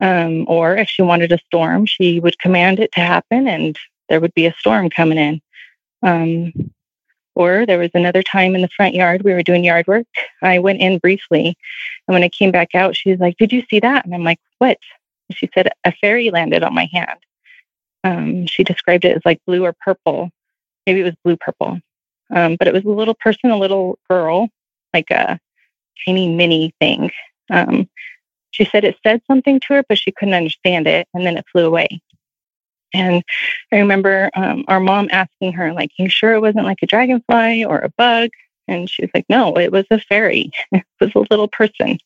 Um, 0.00 0.44
or 0.48 0.76
if 0.76 0.88
she 0.88 1.02
wanted 1.02 1.32
a 1.32 1.38
storm, 1.46 1.86
she 1.86 2.20
would 2.20 2.38
command 2.38 2.80
it 2.80 2.92
to 2.92 3.00
happen, 3.00 3.46
and 3.48 3.76
there 4.08 4.20
would 4.20 4.34
be 4.34 4.46
a 4.46 4.54
storm 4.54 4.90
coming 4.90 5.18
in. 5.18 5.40
Um, 6.02 6.52
or 7.34 7.66
there 7.66 7.78
was 7.78 7.90
another 7.94 8.22
time 8.22 8.54
in 8.54 8.62
the 8.62 8.68
front 8.68 8.94
yard, 8.94 9.22
we 9.22 9.32
were 9.32 9.42
doing 9.42 9.64
yard 9.64 9.86
work. 9.86 10.06
I 10.42 10.58
went 10.58 10.80
in 10.80 10.98
briefly. 10.98 11.56
And 12.06 12.14
when 12.14 12.22
I 12.22 12.28
came 12.28 12.52
back 12.52 12.74
out, 12.74 12.96
she 12.96 13.10
was 13.10 13.20
like, 13.20 13.36
Did 13.38 13.52
you 13.52 13.64
see 13.68 13.80
that? 13.80 14.04
And 14.04 14.14
I'm 14.14 14.24
like, 14.24 14.38
What? 14.58 14.78
She 15.32 15.48
said, 15.54 15.70
A 15.84 15.92
fairy 15.92 16.30
landed 16.30 16.62
on 16.62 16.74
my 16.74 16.88
hand. 16.92 17.18
Um, 18.02 18.46
she 18.46 18.64
described 18.64 19.04
it 19.04 19.16
as 19.16 19.22
like 19.24 19.40
blue 19.46 19.64
or 19.64 19.72
purple. 19.72 20.30
Maybe 20.86 21.00
it 21.00 21.04
was 21.04 21.14
blue 21.24 21.36
purple. 21.36 21.80
Um, 22.30 22.56
but 22.56 22.68
it 22.68 22.74
was 22.74 22.84
a 22.84 22.88
little 22.88 23.14
person, 23.14 23.50
a 23.50 23.58
little 23.58 23.98
girl, 24.08 24.48
like 24.92 25.10
a 25.10 25.38
tiny 26.04 26.34
mini 26.34 26.74
thing. 26.80 27.10
Um, 27.50 27.88
she 28.50 28.64
said 28.64 28.84
it 28.84 28.96
said 29.02 29.22
something 29.26 29.60
to 29.60 29.74
her, 29.74 29.84
but 29.88 29.98
she 29.98 30.12
couldn't 30.12 30.34
understand 30.34 30.86
it. 30.86 31.08
And 31.14 31.26
then 31.26 31.36
it 31.36 31.46
flew 31.50 31.66
away. 31.66 32.00
And 32.94 33.24
I 33.72 33.78
remember 33.78 34.30
um, 34.34 34.64
our 34.68 34.78
mom 34.78 35.08
asking 35.10 35.52
her, 35.54 35.72
like, 35.72 35.90
you 35.98 36.08
sure 36.08 36.34
it 36.34 36.40
wasn't 36.40 36.64
like 36.64 36.78
a 36.82 36.86
dragonfly 36.86 37.64
or 37.64 37.78
a 37.78 37.90
bug? 37.98 38.30
And 38.68 38.88
she 38.88 39.02
was 39.02 39.10
like, 39.12 39.26
no, 39.28 39.58
it 39.58 39.72
was 39.72 39.84
a 39.90 39.98
fairy. 39.98 40.52
it 40.72 40.84
was 41.00 41.10
a 41.14 41.26
little 41.30 41.48
person. 41.48 41.98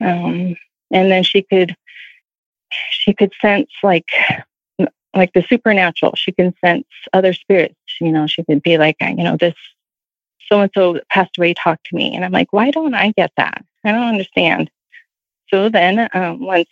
Um, 0.00 0.54
and 0.94 1.10
then 1.10 1.22
she 1.22 1.42
could, 1.42 1.76
she 2.90 3.12
could 3.12 3.32
sense 3.42 3.70
like, 3.82 4.08
like 5.14 5.32
the 5.34 5.42
supernatural. 5.42 6.14
She 6.16 6.32
can 6.32 6.54
sense 6.64 6.86
other 7.12 7.34
spirits. 7.34 7.74
You 8.00 8.12
know, 8.12 8.26
she 8.26 8.42
could 8.44 8.62
be 8.62 8.78
like, 8.78 8.96
you 9.00 9.16
know, 9.16 9.36
this 9.36 9.54
so 10.48 10.60
and 10.60 10.70
so 10.74 11.00
passed 11.10 11.36
away, 11.38 11.54
talk 11.54 11.80
to 11.84 11.96
me. 11.96 12.14
And 12.14 12.24
I'm 12.24 12.32
like, 12.32 12.52
why 12.52 12.70
don't 12.70 12.94
I 12.94 13.12
get 13.16 13.32
that? 13.36 13.64
I 13.84 13.92
don't 13.92 14.08
understand. 14.08 14.70
So 15.48 15.68
then, 15.68 16.08
um, 16.14 16.40
once 16.40 16.68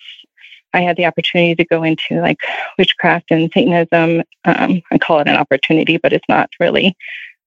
I 0.74 0.80
had 0.80 0.96
the 0.96 1.04
opportunity 1.04 1.54
to 1.54 1.64
go 1.64 1.82
into 1.82 2.20
like 2.20 2.38
witchcraft 2.78 3.30
and 3.30 3.50
Satanism. 3.52 4.22
Um, 4.44 4.82
I 4.90 4.98
call 4.98 5.20
it 5.20 5.28
an 5.28 5.36
opportunity, 5.36 5.98
but 5.98 6.12
it's 6.12 6.28
not 6.28 6.50
really. 6.58 6.96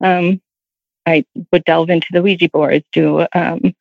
Um, 0.02 0.42
I 1.06 1.26
would 1.52 1.64
delve 1.66 1.90
into 1.90 2.08
the 2.12 2.22
Ouija 2.22 2.50
boards, 2.50 2.86
do 2.92 3.26
um, 3.34 3.76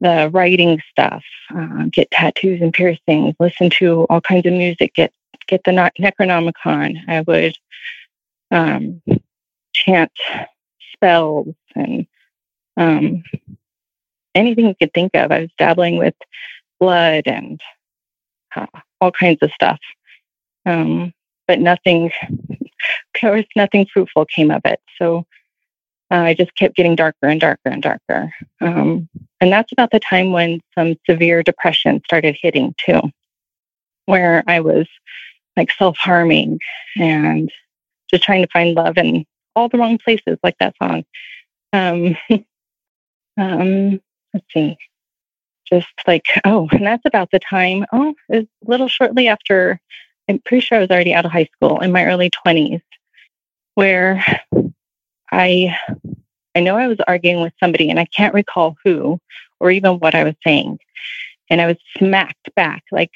the 0.00 0.30
writing 0.32 0.80
stuff, 0.90 1.24
uh, 1.54 1.84
get 1.90 2.10
tattoos 2.10 2.60
and 2.60 2.72
piercings, 2.72 3.34
listen 3.40 3.70
to 3.70 4.04
all 4.10 4.20
kinds 4.20 4.46
of 4.46 4.52
music, 4.52 4.94
get 4.94 5.12
get 5.46 5.62
the 5.64 5.70
Necronomicon. 5.70 6.98
I 7.08 7.20
would 7.22 7.56
um, 8.50 9.02
chant 9.72 10.12
spells 10.92 11.54
and 11.74 12.06
um, 12.76 13.22
anything 14.34 14.66
you 14.66 14.74
could 14.74 14.92
think 14.92 15.14
of. 15.14 15.32
I 15.32 15.40
was 15.40 15.50
dabbling 15.58 15.98
with 15.98 16.14
blood 16.78 17.22
and 17.26 17.60
uh, 18.54 18.66
all 19.00 19.12
kinds 19.12 19.38
of 19.42 19.50
stuff. 19.52 19.78
Um, 20.64 21.12
but 21.46 21.60
nothing, 21.60 22.10
of 22.30 23.20
course, 23.20 23.46
nothing 23.54 23.86
fruitful 23.92 24.26
came 24.26 24.50
of 24.50 24.62
it. 24.64 24.80
So 24.98 25.26
uh, 26.10 26.14
I 26.14 26.34
just 26.34 26.54
kept 26.54 26.76
getting 26.76 26.96
darker 26.96 27.26
and 27.26 27.40
darker 27.40 27.68
and 27.68 27.82
darker. 27.82 28.32
Um, 28.60 29.08
and 29.40 29.52
that's 29.52 29.72
about 29.72 29.90
the 29.90 30.00
time 30.00 30.32
when 30.32 30.60
some 30.76 30.96
severe 31.08 31.42
depression 31.42 32.00
started 32.04 32.36
hitting 32.40 32.74
too, 32.78 33.00
where 34.06 34.44
I 34.46 34.60
was 34.60 34.86
like 35.56 35.70
self 35.72 35.96
harming 35.96 36.60
and 36.96 37.50
just 38.10 38.22
trying 38.22 38.42
to 38.42 38.52
find 38.52 38.74
love 38.74 38.98
in 38.98 39.24
all 39.54 39.68
the 39.68 39.78
wrong 39.78 39.98
places, 39.98 40.38
like 40.42 40.56
that 40.58 40.74
song. 40.80 41.04
Um, 41.72 42.16
um, 43.36 44.00
let's 44.32 44.46
see 44.52 44.76
just 45.68 45.88
like, 46.06 46.26
oh, 46.44 46.68
and 46.72 46.86
that's 46.86 47.04
about 47.04 47.30
the 47.30 47.38
time. 47.38 47.84
Oh, 47.92 48.14
a 48.32 48.46
little 48.64 48.88
shortly 48.88 49.28
after, 49.28 49.80
I'm 50.28 50.38
pretty 50.38 50.64
sure 50.64 50.78
I 50.78 50.80
was 50.80 50.90
already 50.90 51.14
out 51.14 51.26
of 51.26 51.32
high 51.32 51.48
school 51.54 51.80
in 51.80 51.92
my 51.92 52.06
early 52.06 52.30
20s, 52.46 52.82
where 53.74 54.24
I, 55.30 55.76
I 56.54 56.60
know 56.60 56.76
I 56.76 56.88
was 56.88 56.98
arguing 57.06 57.42
with 57.42 57.52
somebody 57.60 57.90
and 57.90 57.98
I 57.98 58.06
can't 58.06 58.34
recall 58.34 58.76
who 58.84 59.20
or 59.60 59.70
even 59.70 59.98
what 59.98 60.14
I 60.14 60.24
was 60.24 60.34
saying. 60.44 60.78
And 61.50 61.60
I 61.60 61.66
was 61.66 61.76
smacked 61.96 62.54
back. 62.54 62.82
Like 62.90 63.12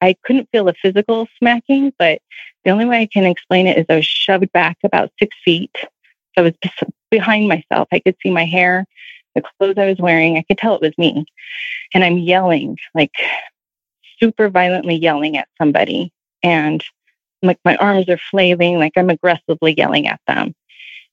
I 0.00 0.16
couldn't 0.24 0.48
feel 0.52 0.68
a 0.68 0.74
physical 0.74 1.26
smacking, 1.38 1.92
but 1.98 2.20
the 2.64 2.70
only 2.70 2.84
way 2.84 3.00
I 3.00 3.06
can 3.06 3.24
explain 3.24 3.66
it 3.66 3.78
is 3.78 3.86
I 3.88 3.96
was 3.96 4.06
shoved 4.06 4.52
back 4.52 4.76
about 4.84 5.12
six 5.18 5.36
feet. 5.44 5.70
So 5.76 5.86
I 6.38 6.40
was 6.42 6.54
behind 7.10 7.48
myself. 7.48 7.88
I 7.92 8.00
could 8.00 8.16
see 8.22 8.30
my 8.30 8.44
hair 8.44 8.86
the 9.36 9.42
clothes 9.42 9.78
I 9.78 9.86
was 9.86 9.98
wearing. 9.98 10.36
I 10.36 10.42
could 10.42 10.58
tell 10.58 10.74
it 10.74 10.80
was 10.80 10.98
me. 10.98 11.26
And 11.94 12.02
I'm 12.02 12.18
yelling, 12.18 12.78
like 12.94 13.12
super 14.18 14.48
violently 14.48 14.96
yelling 14.96 15.36
at 15.36 15.48
somebody. 15.58 16.12
And 16.42 16.82
like 17.42 17.58
my 17.64 17.76
arms 17.76 18.08
are 18.08 18.18
flailing, 18.18 18.78
like 18.78 18.92
I'm 18.96 19.10
aggressively 19.10 19.74
yelling 19.76 20.08
at 20.08 20.20
them. 20.26 20.54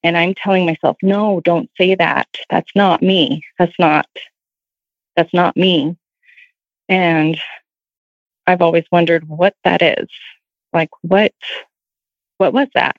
And 0.03 0.17
I'm 0.17 0.33
telling 0.33 0.65
myself, 0.65 0.97
no, 1.01 1.41
don't 1.41 1.69
say 1.79 1.95
that. 1.95 2.27
That's 2.49 2.71
not 2.75 3.01
me. 3.01 3.43
That's 3.57 3.73
not, 3.79 4.07
that's 5.15 5.33
not 5.33 5.55
me. 5.55 5.95
And 6.89 7.39
I've 8.45 8.61
always 8.61 8.83
wondered 8.91 9.27
what 9.27 9.55
that 9.63 9.81
is. 9.81 10.07
Like 10.73 10.89
what, 11.01 11.33
what 12.37 12.53
was 12.53 12.67
that? 12.75 12.97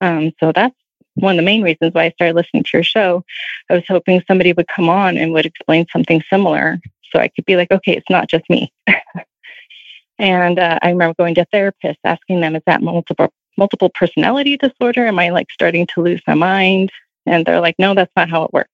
Um, 0.00 0.32
so 0.40 0.52
that's 0.54 0.74
one 1.14 1.34
of 1.34 1.36
the 1.36 1.42
main 1.42 1.62
reasons 1.62 1.92
why 1.92 2.04
I 2.04 2.10
started 2.10 2.36
listening 2.36 2.64
to 2.64 2.70
your 2.74 2.82
show. 2.82 3.24
I 3.68 3.74
was 3.74 3.84
hoping 3.86 4.22
somebody 4.26 4.52
would 4.52 4.68
come 4.68 4.88
on 4.88 5.18
and 5.18 5.32
would 5.32 5.46
explain 5.46 5.86
something 5.92 6.22
similar 6.30 6.80
so 7.12 7.20
I 7.20 7.28
could 7.28 7.44
be 7.44 7.56
like, 7.56 7.70
okay, 7.70 7.92
it's 7.92 8.10
not 8.10 8.28
just 8.28 8.48
me. 8.48 8.72
and 10.18 10.58
uh, 10.58 10.78
I 10.80 10.90
remember 10.90 11.14
going 11.18 11.34
to 11.34 11.46
therapists 11.52 11.96
asking 12.04 12.40
them, 12.40 12.56
is 12.56 12.62
that 12.66 12.82
multiple 12.82 13.32
multiple 13.56 13.90
personality 13.94 14.56
disorder? 14.56 15.06
Am 15.06 15.18
I 15.18 15.30
like 15.30 15.50
starting 15.50 15.86
to 15.94 16.02
lose 16.02 16.22
my 16.26 16.34
mind? 16.34 16.90
And 17.26 17.46
they're 17.46 17.60
like, 17.60 17.76
no, 17.78 17.94
that's 17.94 18.12
not 18.16 18.30
how 18.30 18.44
it 18.44 18.52
works. 18.52 18.70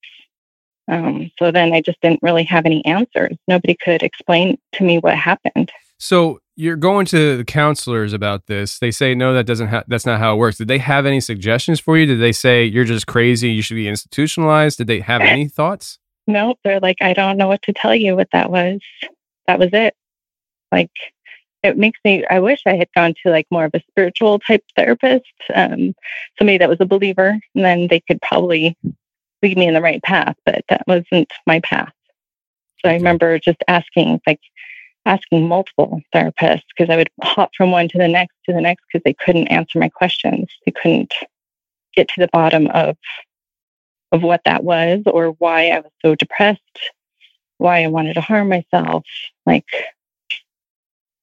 Um, 0.91 1.31
so 1.39 1.51
then 1.51 1.73
I 1.73 1.83
just 1.83 2.01
didn't 2.01 2.23
really 2.23 2.45
have 2.45 2.65
any 2.65 2.85
answers. 2.87 3.37
Nobody 3.47 3.77
could 3.83 4.03
explain 4.03 4.59
to 4.73 4.85
me 4.85 4.99
what 4.99 5.17
happened. 5.17 5.71
So 5.99 6.41
you're 6.57 6.77
going 6.77 7.07
to 7.07 7.37
the 7.37 7.45
counselors 7.45 8.13
about 8.13 8.47
this. 8.47 8.79
They 8.79 8.91
say 8.91 9.15
no, 9.15 9.35
that 9.35 9.45
doesn't. 9.45 9.69
Ha- 9.69 9.85
that's 9.87 10.07
not 10.07 10.19
how 10.19 10.35
it 10.35 10.39
works. 10.39 10.57
Did 10.57 10.69
they 10.69 10.79
have 10.79 11.07
any 11.07 11.21
suggestions 11.21 11.79
for 11.79 11.99
you? 11.99 12.07
Did 12.07 12.21
they 12.21 12.33
say 12.33 12.65
you're 12.65 12.85
just 12.85 13.07
crazy? 13.07 13.51
You 13.51 13.63
should 13.63 13.75
be 13.75 13.89
institutionalized? 13.89 14.79
Did 14.79 14.87
they 14.87 15.01
have 15.01 15.21
any 15.21 15.47
thoughts? 15.49 15.99
Nope. 16.27 16.59
They're 16.65 16.81
like, 16.81 16.99
I 17.01 17.13
don't 17.13 17.37
know 17.37 17.49
what 17.49 17.63
to 17.63 17.73
tell 17.73 17.95
you. 17.95 18.17
What 18.17 18.29
that 18.33 18.51
was. 18.51 18.81
That 19.47 19.59
was 19.59 19.71
it. 19.73 19.95
Like 20.73 20.91
it 21.63 21.77
makes 21.77 21.99
me 22.05 22.25
i 22.31 22.39
wish 22.39 22.61
i 22.67 22.75
had 22.75 22.89
gone 22.95 23.15
to 23.23 23.31
like 23.31 23.47
more 23.51 23.65
of 23.65 23.75
a 23.75 23.83
spiritual 23.91 24.39
type 24.39 24.65
therapist 24.77 25.25
um, 25.55 25.95
somebody 26.39 26.59
that 26.59 26.69
was 26.69 26.81
a 26.81 26.87
believer 26.87 27.39
and 27.55 27.65
then 27.65 27.89
they 27.89 28.01
could 28.01 28.21
probably 28.23 28.77
lead 29.43 29.57
me 29.57 29.67
in 29.67 29.75
the 29.75 29.81
right 29.81 30.03
path 30.03 30.37
but 30.45 30.65
that 30.69 30.83
wasn't 30.87 31.31
my 31.47 31.61
path. 31.61 31.93
So 32.81 32.91
i 32.91 32.95
remember 32.95 33.39
just 33.39 33.63
asking 33.69 34.21
like 34.27 34.41
asking 35.07 35.49
multiple 35.49 36.01
therapists 36.15 36.63
because 36.77 36.93
i 36.93 36.97
would 36.97 37.11
hop 37.23 37.51
from 37.57 37.71
one 37.71 37.89
to 37.89 37.99
the 37.99 38.09
next 38.09 38.35
to 38.47 38.53
the 38.53 38.61
next 38.61 38.85
because 38.91 39.03
they 39.05 39.15
couldn't 39.15 39.49
answer 39.49 39.79
my 39.79 39.89
questions. 39.89 40.49
They 40.65 40.73
couldn't 40.73 41.15
get 41.95 42.09
to 42.09 42.21
the 42.21 42.29
bottom 42.33 42.69
of 42.69 42.97
of 44.13 44.23
what 44.23 44.41
that 44.45 44.65
was 44.65 45.03
or 45.07 45.31
why 45.33 45.69
i 45.69 45.81
was 45.81 45.91
so 46.01 46.15
depressed 46.15 46.61
why 47.59 47.83
i 47.83 47.89
wanted 47.89 48.15
to 48.15 48.21
harm 48.21 48.49
myself 48.49 49.05
like 49.45 49.67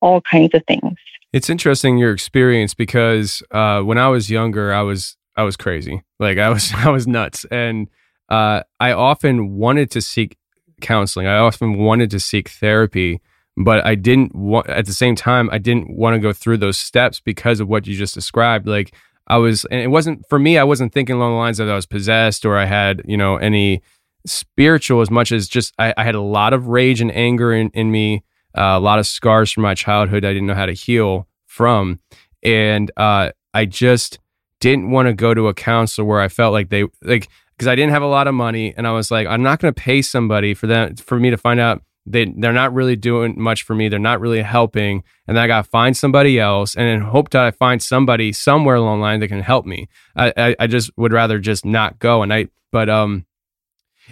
all 0.06 0.22
kinds 0.22 0.54
of 0.54 0.64
things. 0.68 0.94
It's 1.34 1.50
interesting 1.50 1.98
your 1.98 2.14
experience 2.14 2.74
because 2.74 3.42
uh, 3.52 3.82
when 3.82 3.98
I 3.98 4.08
was 4.08 4.30
younger, 4.30 4.72
I 4.72 4.84
was 4.84 5.18
I 5.36 5.44
was 5.44 5.58
crazy. 5.58 6.04
Like 6.20 6.38
I 6.38 6.50
was 6.50 6.72
I 6.76 6.90
was 6.90 7.08
nuts, 7.08 7.46
and 7.52 7.90
uh, 8.30 8.62
I 8.80 8.92
often 8.94 9.56
wanted 9.56 9.92
to 9.92 10.02
seek 10.02 10.38
counseling. 10.82 11.28
I 11.28 11.40
often 11.40 11.78
wanted 11.78 12.12
to 12.12 12.20
seek 12.20 12.50
therapy, 12.50 13.20
but 13.58 13.86
I 13.86 13.96
didn't 13.96 14.36
want. 14.36 14.70
At 14.70 14.86
the 14.86 14.94
same 14.94 15.16
time, 15.16 15.50
I 15.52 15.58
didn't 15.58 15.90
want 15.90 16.14
to 16.14 16.20
go 16.20 16.32
through 16.32 16.58
those 16.58 16.78
steps 16.78 17.20
because 17.20 17.60
of 17.60 17.68
what 17.68 17.88
you 17.88 17.96
just 17.96 18.14
described. 18.14 18.68
Like 18.68 18.96
I 19.28 19.38
was, 19.38 19.66
and 19.66 19.82
it 19.82 19.88
wasn't 19.88 20.24
for 20.30 20.38
me. 20.38 20.58
I 20.60 20.64
wasn't 20.64 20.94
thinking 20.94 21.16
along 21.16 21.32
the 21.32 21.38
lines 21.38 21.58
that 21.58 21.70
I 21.70 21.76
was 21.76 21.88
possessed 21.88 22.46
or 22.46 22.58
I 22.58 22.66
had 22.66 23.02
you 23.06 23.18
know 23.18 23.38
any 23.38 23.82
spiritual 24.28 25.02
as 25.02 25.10
much 25.10 25.32
as 25.32 25.48
just 25.48 25.74
I, 25.80 25.94
I 25.98 26.04
had 26.04 26.16
a 26.16 26.22
lot 26.22 26.54
of 26.54 26.68
rage 26.68 27.02
and 27.02 27.12
anger 27.12 27.54
in, 27.54 27.70
in 27.72 27.92
me 27.92 28.24
uh, 28.58 28.76
a 28.76 28.80
lot 28.80 29.00
of 29.00 29.08
scars 29.08 29.52
from 29.52 29.64
my 29.64 29.74
childhood 29.74 30.26
I 30.26 30.34
didn't 30.34 30.48
know 30.48 30.56
how 30.56 30.66
to 30.66 30.74
heal 30.74 31.28
from. 31.46 32.00
And 32.44 32.92
uh, 32.98 33.32
I 33.54 33.66
just 33.66 34.20
didn't 34.60 34.92
want 34.92 35.08
to 35.08 35.14
go 35.14 35.34
to 35.34 35.48
a 35.48 35.54
counselor 35.54 36.06
where 36.06 36.22
I 36.22 36.28
felt 36.28 36.54
like 36.54 36.70
they, 36.70 36.86
like, 37.02 37.28
because 37.58 37.68
I 37.68 37.76
didn't 37.76 37.92
have 37.92 38.04
a 38.04 38.08
lot 38.08 38.28
of 38.28 38.34
money. 38.34 38.74
And 38.76 38.86
I 38.88 38.92
was 38.92 39.12
like, 39.12 39.28
I'm 39.28 39.44
not 39.44 39.60
going 39.60 39.74
to 39.74 39.80
pay 39.80 40.02
somebody 40.02 40.54
for 40.54 40.68
them, 40.68 40.96
for 40.96 41.20
me 41.20 41.30
to 41.30 41.38
find 41.38 41.60
out 41.60 41.82
they, 42.06 42.26
they're 42.38 42.54
not 42.54 42.74
really 42.74 42.96
doing 42.96 43.34
much 43.42 43.64
for 43.64 43.74
me. 43.74 43.90
They're 43.90 43.98
not 43.98 44.20
really 44.20 44.42
helping. 44.42 45.04
And 45.28 45.36
then 45.36 45.44
I 45.44 45.48
got 45.48 45.64
to 45.64 45.70
find 45.70 45.98
somebody 45.98 46.40
else 46.40 46.76
and 46.76 46.86
then 46.86 47.02
hope 47.02 47.32
that 47.32 47.44
I 47.44 47.52
find 47.52 47.82
somebody 47.82 48.32
somewhere 48.32 48.76
along 48.76 49.00
the 49.00 49.04
line 49.04 49.20
that 49.22 49.30
can 49.30 49.42
help 49.42 49.66
me. 49.66 49.88
I, 50.16 50.34
I, 50.38 50.56
I 50.60 50.68
just 50.68 50.92
would 50.98 51.14
rather 51.14 51.40
just 51.40 51.66
not 51.66 51.98
go. 51.98 52.22
And 52.22 52.32
I, 52.32 52.48
but, 52.72 52.90
um, 52.90 53.26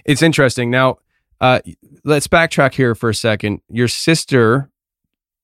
it's 0.05 0.23
interesting. 0.23 0.71
Now, 0.71 0.97
uh, 1.43 1.59
let's 2.05 2.25
backtrack 2.25 2.73
here 2.73 2.95
for 2.95 3.09
a 3.09 3.13
second. 3.13 3.59
Your 3.67 3.89
sister, 3.89 4.69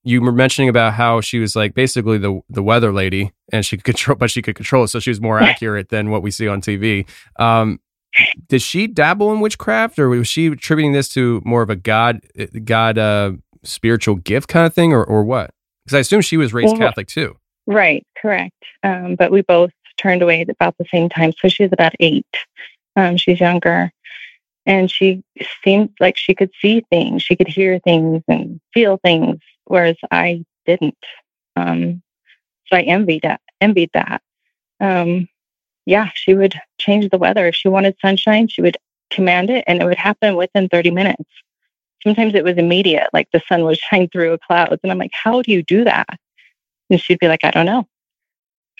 you 0.06 0.22
were 0.22 0.32
mentioning 0.32 0.70
about 0.70 0.94
how 0.94 1.20
she 1.20 1.40
was 1.40 1.58
like 1.58 1.74
basically 1.74 2.18
the 2.18 2.40
the 2.50 2.64
weather 2.64 2.94
lady, 2.94 3.34
and 3.52 3.66
she 3.66 3.76
could 3.76 3.84
control, 3.84 4.16
but 4.16 4.32
she 4.32 4.42
could 4.42 4.56
control 4.56 4.86
it, 4.86 4.88
so 4.88 5.02
she 5.02 5.10
was 5.10 5.20
more 5.20 5.42
accurate 5.42 5.90
than 5.90 6.10
what 6.10 6.24
we 6.24 6.32
see 6.32 6.48
on 6.48 6.62
TV. 6.62 7.06
Um, 7.38 7.82
did 8.48 8.62
she 8.62 8.88
dabble 8.88 9.34
in 9.34 9.42
witchcraft, 9.42 10.00
or 10.00 10.08
was 10.08 10.30
she 10.30 10.48
attributing 10.48 10.94
this 10.94 11.10
to 11.10 11.42
more 11.44 11.62
of 11.62 11.70
a 11.70 11.76
god 11.76 12.22
god 12.64 12.98
uh, 12.98 13.34
spiritual 13.64 14.16
gift 14.16 14.48
kind 14.48 14.66
of 14.66 14.74
thing, 14.74 14.94
or 14.94 15.04
or 15.04 15.26
what? 15.26 15.52
Because 15.84 15.98
I 15.98 16.00
assume 16.00 16.22
she 16.22 16.38
was 16.38 16.54
raised 16.54 16.78
well, 16.78 16.88
Catholic 16.88 17.08
too. 17.08 17.36
Right, 17.68 18.08
correct. 18.18 18.56
Um, 18.84 19.16
but 19.16 19.34
we 19.34 19.42
both 19.42 19.72
turned 19.98 20.22
away 20.22 20.40
at 20.40 20.50
about 20.50 20.78
the 20.78 20.86
same 20.86 21.10
time, 21.10 21.34
so 21.42 21.50
she's 21.50 21.74
about 21.74 21.94
eight. 22.00 22.26
Um, 22.96 23.18
she's 23.18 23.42
younger 23.42 23.92
and 24.70 24.90
she 24.90 25.24
seemed 25.64 25.90
like 26.00 26.16
she 26.16 26.36
could 26.36 26.52
see 26.62 26.86
things 26.92 27.24
she 27.24 27.36
could 27.36 27.48
hear 27.48 27.80
things 27.80 28.24
and 28.30 28.62
feel 28.74 28.98
things 29.04 29.38
whereas 29.66 29.98
i 30.12 30.46
didn't. 30.66 31.04
Um, 31.58 32.02
so 32.68 32.78
i 32.78 32.84
envied 32.84 33.24
that 33.24 33.42
envied 33.60 33.90
that. 33.94 34.22
Um, 34.80 35.28
yeah 35.86 36.10
she 36.14 36.34
would 36.36 36.54
change 36.78 37.10
the 37.10 37.18
weather. 37.18 37.48
If 37.48 37.56
she 37.56 37.68
wanted 37.68 37.98
sunshine 38.00 38.48
she 38.48 38.62
would 38.62 38.78
command 39.10 39.50
it 39.50 39.64
and 39.68 39.82
it 39.82 39.86
would 39.86 39.98
happen 39.98 40.36
within 40.36 40.70
30 40.70 40.92
minutes. 40.92 41.30
Sometimes 42.04 42.36
it 42.36 42.44
was 42.46 42.58
immediate 42.58 43.10
like 43.12 43.28
the 43.34 43.42
sun 43.50 43.64
would 43.66 43.78
shine 43.90 44.08
through 44.08 44.34
a 44.34 44.38
cloud 44.38 44.80
and 44.84 44.92
i'm 44.92 45.00
like 45.00 45.12
how 45.14 45.42
do 45.42 45.52
you 45.52 45.64
do 45.64 45.84
that? 45.84 46.08
And 46.92 47.02
she'd 47.02 47.20
be 47.20 47.28
like 47.28 47.44
i 47.44 47.52
don't 47.52 47.66
know 47.66 47.88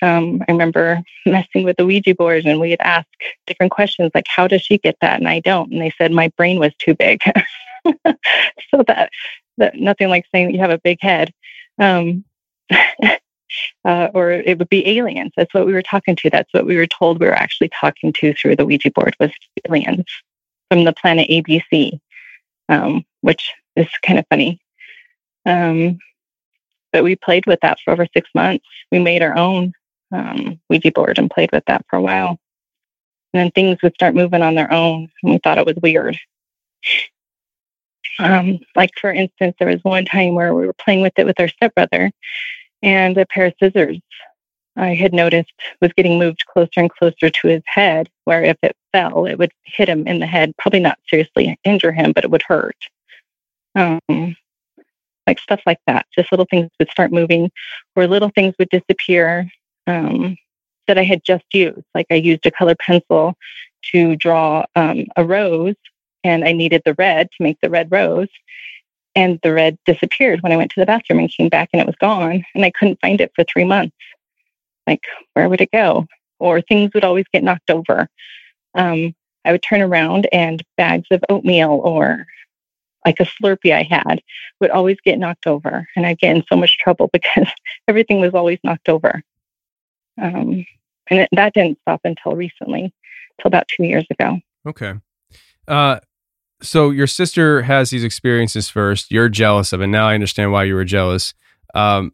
um, 0.02 0.42
I 0.48 0.52
remember 0.52 1.02
messing 1.26 1.64
with 1.64 1.78
the 1.78 1.86
Ouija 1.86 2.16
board 2.16 2.46
and 2.46 2.60
we'd 2.60 2.82
ask 2.82 3.08
different 3.48 3.72
questions 3.72 4.12
like, 4.14 4.28
how 4.28 4.48
does 4.48 4.62
she 4.62 4.78
get 4.78 4.98
that? 5.02 5.20
And 5.20 5.28
I 5.28 5.40
don't. 5.40 5.72
And 5.72 5.82
they 5.82 5.92
said 5.98 6.12
my 6.12 6.30
brain 6.38 6.60
was 6.60 6.74
too 6.76 6.96
big. 6.96 7.22
so 7.86 8.84
that, 8.88 9.10
that 9.58 9.76
nothing 9.76 10.10
like 10.10 10.26
saying 10.32 10.52
you 10.52 10.60
have 10.60 10.70
a 10.70 10.80
big 10.80 11.00
head. 11.02 11.34
Um, 11.78 12.24
uh, 13.86 14.10
or 14.14 14.32
it 14.32 14.60
would 14.60 14.70
be 14.70 14.88
aliens. 14.98 15.32
That's 15.36 15.54
what 15.54 15.66
we 15.66 15.74
were 15.74 15.82
talking 15.82 16.16
to. 16.18 16.30
That's 16.30 16.54
what 16.54 16.66
we 16.66 16.78
were 16.78 16.88
told 16.88 17.20
we 17.20 17.28
were 17.28 17.34
actually 17.34 17.70
talking 17.70 18.14
to 18.14 18.34
through 18.34 18.56
the 18.56 18.66
Ouija 18.66 18.92
board 18.92 19.16
was 19.20 19.32
aliens 19.68 20.06
from 20.70 20.84
the 20.84 20.94
planet 20.94 21.30
ABC, 21.30 22.00
um, 22.70 23.06
which 23.22 23.52
is 23.76 23.88
kind 24.06 24.20
of 24.20 24.26
funny. 24.30 24.60
Um, 25.46 26.00
but 26.92 27.04
we 27.04 27.16
played 27.16 27.46
with 27.46 27.60
that 27.62 27.80
for 27.84 27.92
over 27.92 28.08
six 28.14 28.30
months. 28.34 28.66
We 28.92 29.00
made 29.00 29.22
our 29.22 29.36
own 29.36 29.74
um, 30.12 30.60
Ouija 30.70 30.92
board 30.92 31.18
and 31.18 31.30
played 31.30 31.52
with 31.52 31.64
that 31.68 31.86
for 31.90 31.98
a 31.98 32.02
while. 32.02 32.40
And 33.34 33.42
then 33.42 33.52
things 33.52 33.82
would 33.84 33.94
start 33.94 34.16
moving 34.16 34.42
on 34.42 34.56
their 34.56 34.72
own, 34.72 35.10
and 35.24 35.34
we 35.34 35.38
thought 35.38 35.58
it 35.60 35.66
was 35.66 35.76
weird. 35.82 36.18
Um, 38.18 38.60
like, 38.76 38.92
for 39.00 39.12
instance, 39.12 39.56
there 39.60 39.68
was 39.68 39.84
one 39.84 40.06
time 40.06 40.36
where 40.36 40.54
we 40.54 40.66
were 40.66 40.74
playing 40.74 41.02
with 41.02 41.14
it 41.18 41.26
with 41.26 41.40
our 41.40 41.48
stepbrother, 41.48 42.12
and 42.82 43.18
a 43.18 43.26
pair 43.26 43.46
of 43.46 43.54
scissors 43.60 44.00
I 44.76 44.96
had 44.96 45.14
noticed 45.14 45.52
was 45.82 45.94
getting 45.94 46.18
moved 46.18 46.46
closer 46.46 46.70
and 46.78 46.90
closer 46.90 47.30
to 47.30 47.48
his 47.48 47.64
head, 47.66 48.10
where 48.26 48.44
if 48.44 48.58
it 48.64 48.76
fell, 48.92 49.26
it 49.26 49.38
would 49.38 49.52
hit 49.64 49.90
him 49.90 50.08
in 50.08 50.20
the 50.20 50.26
head, 50.26 50.56
probably 50.58 50.80
not 50.80 51.00
seriously 51.08 51.58
injure 51.64 51.92
him, 51.92 52.14
but 52.14 52.24
it 52.24 52.32
would 52.32 52.44
hurt. 52.44 52.78
Um, 53.76 54.36
like 55.28 55.40
stuff 55.40 55.62
like 55.66 55.80
that. 55.86 56.08
Just 56.16 56.32
little 56.32 56.48
things 56.50 56.70
would 56.80 56.90
start 56.90 57.12
moving, 57.12 57.52
or 57.96 58.08
little 58.08 58.32
things 58.34 58.56
would 58.58 58.70
disappear 58.70 59.50
um, 59.90 60.38
that 60.88 60.98
I 60.98 61.04
had 61.04 61.24
just 61.24 61.46
used. 61.54 61.84
Like 61.94 62.08
I 62.10 62.16
used 62.16 62.46
a 62.46 62.52
colored 62.52 62.80
pencil 62.80 63.36
to 63.92 64.16
draw 64.16 64.66
um, 64.76 65.06
a 65.16 65.24
rose, 65.24 65.76
and 66.24 66.44
I 66.44 66.52
needed 66.52 66.82
the 66.86 66.96
red 66.96 67.30
to 67.32 67.44
make 67.44 67.60
the 67.62 67.70
red 67.70 67.92
rose. 67.92 68.30
And 69.16 69.40
the 69.44 69.54
red 69.54 69.78
disappeared 69.86 70.42
when 70.42 70.52
I 70.52 70.58
went 70.58 70.72
to 70.72 70.80
the 70.80 70.86
bathroom 70.86 71.20
and 71.20 71.32
came 71.32 71.50
back, 71.50 71.70
and 71.74 71.82
it 71.82 71.88
was 71.88 71.96
gone. 72.00 72.46
And 72.54 72.64
I 72.64 72.72
couldn't 72.72 73.02
find 73.02 73.20
it 73.20 73.32
for 73.36 73.44
three 73.44 73.64
months. 73.64 73.96
Like, 74.88 75.02
where 75.34 75.50
would 75.50 75.62
it 75.62 75.72
go? 75.72 76.08
Or 76.40 76.62
things 76.62 76.92
would 76.94 77.04
always 77.04 77.26
get 77.34 77.44
knocked 77.44 77.70
over. 77.70 78.08
Um, 78.76 79.14
I 79.46 79.52
would 79.52 79.64
turn 79.64 79.82
around 79.82 80.28
and 80.32 80.64
bags 80.78 81.08
of 81.12 81.24
oatmeal 81.30 81.82
or 81.84 82.26
like 83.06 83.20
a 83.20 83.26
Slurpee 83.26 83.74
I 83.74 83.84
had 83.84 84.22
would 84.60 84.70
always 84.70 84.98
get 85.04 85.20
knocked 85.20 85.48
over. 85.48 85.88
And 85.96 86.06
I'd 86.06 86.20
get 86.20 86.36
in 86.36 86.44
so 86.50 86.56
much 86.56 86.78
trouble 86.78 87.10
because 87.14 87.48
everything 87.88 88.20
was 88.20 88.34
always 88.34 88.60
knocked 88.64 88.90
over. 88.90 89.24
Um, 90.22 90.66
and 91.10 91.22
it, 91.22 91.30
that 91.32 91.54
didn't 91.54 91.80
stop 91.82 92.02
until 92.04 92.36
recently, 92.36 92.94
until 93.38 93.48
about 93.48 93.68
two 93.68 93.84
years 93.84 94.06
ago. 94.10 94.40
Okay. 94.68 94.94
Uh, 95.68 96.00
so 96.62 96.90
your 96.90 97.08
sister 97.08 97.62
has 97.64 97.90
these 97.90 98.04
experiences 98.04 98.70
first. 98.70 99.12
You're 99.12 99.30
jealous 99.30 99.72
of 99.74 99.82
it. 99.82 99.88
Now 99.88 100.08
I 100.08 100.14
understand 100.14 100.52
why 100.52 100.66
you 100.66 100.76
were 100.76 100.86
jealous. 100.86 101.34
Um, 101.74 102.12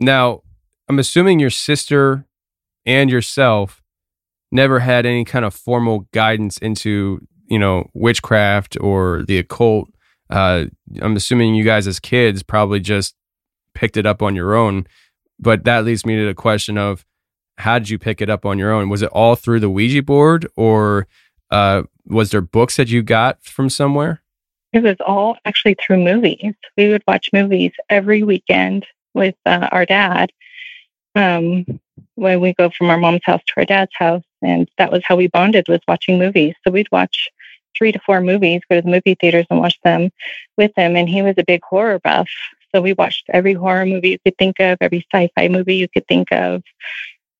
now, 0.00 0.42
I'm 0.88 0.98
assuming 0.98 1.38
your 1.38 1.50
sister 1.50 2.26
and 2.84 3.10
yourself 3.10 3.82
never 4.50 4.80
had 4.80 5.06
any 5.06 5.24
kind 5.24 5.44
of 5.44 5.54
formal 5.54 6.08
guidance 6.12 6.58
into, 6.58 7.26
you 7.46 7.58
know, 7.58 7.88
witchcraft 7.94 8.76
or 8.80 9.24
the 9.26 9.38
occult. 9.38 9.88
Uh, 10.28 10.66
I'm 11.00 11.16
assuming 11.16 11.54
you 11.54 11.64
guys 11.64 11.86
as 11.86 12.00
kids 12.00 12.42
probably 12.42 12.80
just 12.80 13.14
picked 13.74 13.96
it 13.96 14.06
up 14.06 14.22
on 14.22 14.34
your 14.34 14.54
own. 14.54 14.86
But 15.38 15.64
that 15.64 15.84
leads 15.84 16.06
me 16.06 16.16
to 16.16 16.26
the 16.26 16.34
question 16.34 16.78
of 16.78 17.04
how 17.58 17.78
did 17.78 17.90
you 17.90 17.98
pick 17.98 18.20
it 18.20 18.30
up 18.30 18.46
on 18.46 18.58
your 18.58 18.72
own? 18.72 18.88
Was 18.88 19.02
it 19.02 19.10
all 19.10 19.36
through 19.36 19.60
the 19.60 19.70
Ouija 19.70 20.02
board 20.02 20.48
or 20.56 21.06
uh, 21.50 21.82
was 22.06 22.30
there 22.30 22.40
books 22.40 22.76
that 22.76 22.88
you 22.88 23.02
got 23.02 23.42
from 23.44 23.68
somewhere? 23.68 24.22
It 24.72 24.82
was 24.82 24.96
all 25.06 25.36
actually 25.44 25.74
through 25.74 26.02
movies. 26.02 26.54
We 26.76 26.88
would 26.88 27.02
watch 27.06 27.28
movies 27.32 27.72
every 27.90 28.22
weekend 28.22 28.86
with 29.14 29.34
uh, 29.44 29.68
our 29.70 29.84
dad 29.84 30.32
um, 31.14 31.66
when 32.14 32.40
we 32.40 32.54
go 32.54 32.70
from 32.70 32.88
our 32.88 32.96
mom's 32.96 33.20
house 33.24 33.42
to 33.46 33.52
our 33.58 33.64
dad's 33.64 33.94
house. 33.94 34.24
And 34.40 34.68
that 34.78 34.90
was 34.90 35.02
how 35.04 35.16
we 35.16 35.28
bonded 35.28 35.68
was 35.68 35.80
watching 35.86 36.18
movies. 36.18 36.54
So 36.64 36.70
we'd 36.70 36.90
watch 36.90 37.28
three 37.76 37.92
to 37.92 38.00
four 38.00 38.20
movies, 38.20 38.62
go 38.68 38.76
to 38.76 38.82
the 38.82 38.90
movie 38.90 39.16
theaters 39.20 39.46
and 39.50 39.60
watch 39.60 39.78
them 39.84 40.10
with 40.56 40.72
him. 40.76 40.96
And 40.96 41.08
he 41.08 41.22
was 41.22 41.34
a 41.36 41.44
big 41.44 41.62
horror 41.62 41.98
buff. 41.98 42.28
So 42.74 42.80
we 42.80 42.92
watched 42.94 43.26
every 43.28 43.52
horror 43.52 43.86
movie 43.86 44.10
you 44.10 44.18
could 44.24 44.36
think 44.38 44.60
of, 44.60 44.78
every 44.80 45.06
sci-fi 45.12 45.48
movie 45.48 45.76
you 45.76 45.88
could 45.88 46.06
think 46.06 46.32
of. 46.32 46.62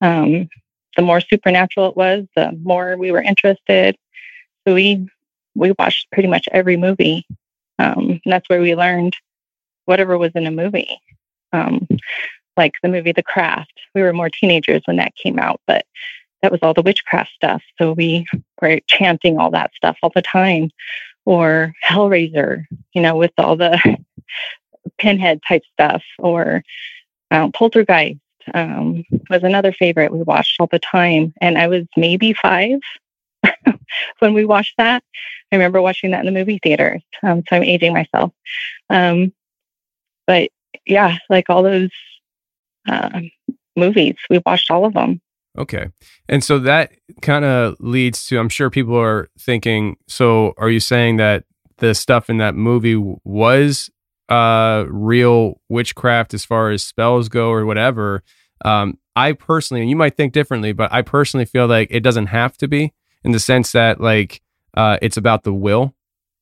Um, 0.01 0.49
the 0.97 1.03
more 1.03 1.21
supernatural 1.21 1.89
it 1.89 1.97
was, 1.97 2.27
the 2.37 2.53
more 2.63 2.97
we 2.97 3.13
were 3.13 3.23
interested. 3.23 3.97
So 4.67 4.75
we 4.75 5.07
we 5.55 5.73
watched 5.79 6.11
pretty 6.11 6.29
much 6.29 6.49
every 6.53 6.77
movie. 6.77 7.27
Um, 7.79 8.21
that's 8.25 8.49
where 8.49 8.61
we 8.61 8.75
learned 8.75 9.15
whatever 9.85 10.17
was 10.17 10.33
in 10.35 10.47
a 10.47 10.51
movie. 10.51 10.99
Um, 11.53 11.87
like 12.57 12.75
the 12.83 12.89
movie 12.89 13.13
The 13.13 13.23
Craft. 13.23 13.73
We 13.95 14.03
were 14.03 14.13
more 14.13 14.31
teenagers 14.31 14.83
when 14.85 14.97
that 14.97 15.15
came 15.17 15.39
out, 15.39 15.61
but 15.67 15.85
that 16.43 16.53
was 16.53 16.61
all 16.63 16.75
the 16.75 16.83
witchcraft 16.83 17.31
stuff. 17.35 17.63
So 17.79 17.93
we 17.93 18.27
were 18.61 18.81
chanting 18.87 19.39
all 19.39 19.51
that 19.53 19.75
stuff 19.75 19.97
all 20.03 20.13
the 20.15 20.23
time. 20.23 20.71
Or 21.25 21.73
Hellraiser, 21.85 22.65
you 22.95 23.01
know, 23.01 23.17
with 23.17 23.31
all 23.39 23.57
the 23.57 23.79
pinhead 24.99 25.41
type 25.47 25.63
stuff, 25.73 26.03
or 26.19 26.63
um, 27.31 27.53
Poltergeist 27.53 28.19
um, 28.55 29.05
was 29.31 29.43
another 29.43 29.73
favorite 29.73 30.13
we 30.13 30.23
watched 30.23 30.61
all 30.61 30.69
the 30.69 30.79
time. 30.79 31.33
And 31.41 31.59
I 31.59 31.69
was 31.69 31.85
maybe 31.97 32.33
five 32.33 32.81
when 34.19 34.35
we 34.35 34.45
watched 34.45 34.75
that. 34.79 35.03
I 35.51 35.57
remember 35.57 35.83
watching 35.83 36.11
that 36.13 36.21
in 36.21 36.33
the 36.33 36.39
movie 36.39 36.61
theaters. 36.63 37.03
Um, 37.23 37.43
so 37.49 37.57
I'm 37.57 37.65
aging 37.65 37.93
myself. 37.93 38.33
Um, 38.91 39.33
but 40.27 40.51
yeah, 40.87 41.19
like 41.29 41.51
all 41.51 41.63
those 41.63 41.91
uh, 42.89 43.21
movies, 43.77 44.17
we 44.31 44.41
watched 44.45 44.71
all 44.71 44.85
of 44.85 44.95
them. 44.95 45.21
Okay. 45.59 45.89
And 46.29 46.43
so 46.43 46.59
that 46.61 46.93
kind 47.21 47.45
of 47.45 47.77
leads 47.79 48.27
to, 48.27 48.39
I'm 48.39 48.49
sure 48.49 48.71
people 48.71 48.97
are 48.99 49.29
thinking, 49.39 49.97
so 50.09 50.55
are 50.57 50.71
you 50.71 50.81
saying 50.81 51.19
that 51.19 51.45
the 51.79 51.95
stuff 51.95 52.31
in 52.31 52.39
that 52.39 52.55
movie 52.55 52.97
was 53.25 53.91
uh, 54.33 54.85
real 54.89 55.61
witchcraft 55.69 56.33
as 56.33 56.45
far 56.45 56.71
as 56.71 56.83
spells 56.83 57.29
go 57.29 57.51
or 57.51 57.67
whatever? 57.67 58.23
Um, 58.65 58.99
I 59.15 59.33
personally, 59.33 59.83
and 59.83 59.91
you 59.91 59.97
might 59.97 60.17
think 60.17 60.33
differently, 60.33 60.73
but 60.73 60.93
I 60.93 61.03
personally 61.03 61.45
feel 61.45 61.67
like 61.67 61.89
it 61.91 62.01
doesn't 62.01 62.29
have 62.29 62.57
to 62.59 62.69
be 62.69 62.95
in 63.25 63.33
the 63.33 63.39
sense 63.39 63.73
that 63.73 64.01
like 64.01 64.41
uh, 64.75 64.97
it's 65.03 65.19
about 65.19 65.43
the 65.43 65.53
will, 65.53 65.95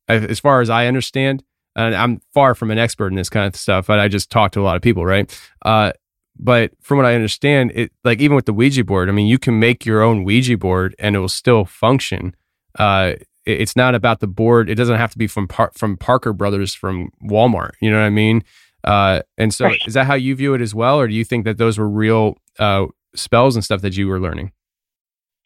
as 0.08 0.38
far 0.38 0.60
as 0.60 0.70
I 0.70 0.86
understand. 0.86 1.42
And 1.74 1.94
I'm 1.94 2.20
far 2.32 2.54
from 2.54 2.70
an 2.70 2.78
expert 2.78 3.08
in 3.08 3.14
this 3.14 3.30
kind 3.30 3.46
of 3.46 3.56
stuff, 3.56 3.86
but 3.86 3.98
I 3.98 4.08
just 4.08 4.30
talk 4.30 4.52
to 4.52 4.60
a 4.60 4.62
lot 4.62 4.76
of 4.76 4.82
people, 4.82 5.04
right? 5.04 5.32
Uh, 5.64 5.92
but 6.38 6.72
from 6.80 6.96
what 6.96 7.06
I 7.06 7.14
understand, 7.14 7.72
it 7.74 7.92
like 8.04 8.20
even 8.20 8.34
with 8.34 8.46
the 8.46 8.52
Ouija 8.52 8.84
board, 8.84 9.08
I 9.08 9.12
mean, 9.12 9.26
you 9.26 9.38
can 9.38 9.58
make 9.58 9.84
your 9.84 10.02
own 10.02 10.24
Ouija 10.24 10.56
board 10.56 10.94
and 10.98 11.16
it 11.16 11.18
will 11.18 11.28
still 11.28 11.64
function. 11.64 12.34
Uh, 12.78 13.14
it's 13.52 13.76
not 13.76 13.94
about 13.94 14.20
the 14.20 14.26
board. 14.26 14.70
It 14.70 14.74
doesn't 14.74 14.96
have 14.96 15.12
to 15.12 15.18
be 15.18 15.26
from 15.26 15.48
Par- 15.48 15.72
from 15.74 15.96
Parker 15.96 16.32
Brothers 16.32 16.74
from 16.74 17.10
Walmart. 17.22 17.72
You 17.80 17.90
know 17.90 17.98
what 17.98 18.06
I 18.06 18.10
mean? 18.10 18.44
Uh, 18.84 19.20
and 19.36 19.52
so, 19.52 19.66
right. 19.66 19.80
is 19.86 19.94
that 19.94 20.06
how 20.06 20.14
you 20.14 20.34
view 20.34 20.54
it 20.54 20.60
as 20.60 20.74
well, 20.74 20.98
or 20.98 21.06
do 21.08 21.14
you 21.14 21.24
think 21.24 21.44
that 21.44 21.58
those 21.58 21.78
were 21.78 21.88
real 21.88 22.36
uh, 22.58 22.86
spells 23.14 23.56
and 23.56 23.64
stuff 23.64 23.82
that 23.82 23.96
you 23.96 24.08
were 24.08 24.20
learning? 24.20 24.52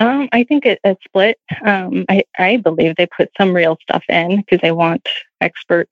Um, 0.01 0.29
I 0.33 0.45
think 0.45 0.67
it, 0.67 0.81
it's 0.85 1.03
split. 1.05 1.39
Um, 1.65 2.05
I, 2.09 2.25
I 2.39 2.57
believe 2.57 2.97
they 2.97 3.07
put 3.07 3.31
some 3.39 3.55
real 3.55 3.79
stuff 3.83 4.03
in 4.09 4.39
because 4.39 4.61
they 4.61 4.73
want 4.73 5.09
expert 5.41 5.89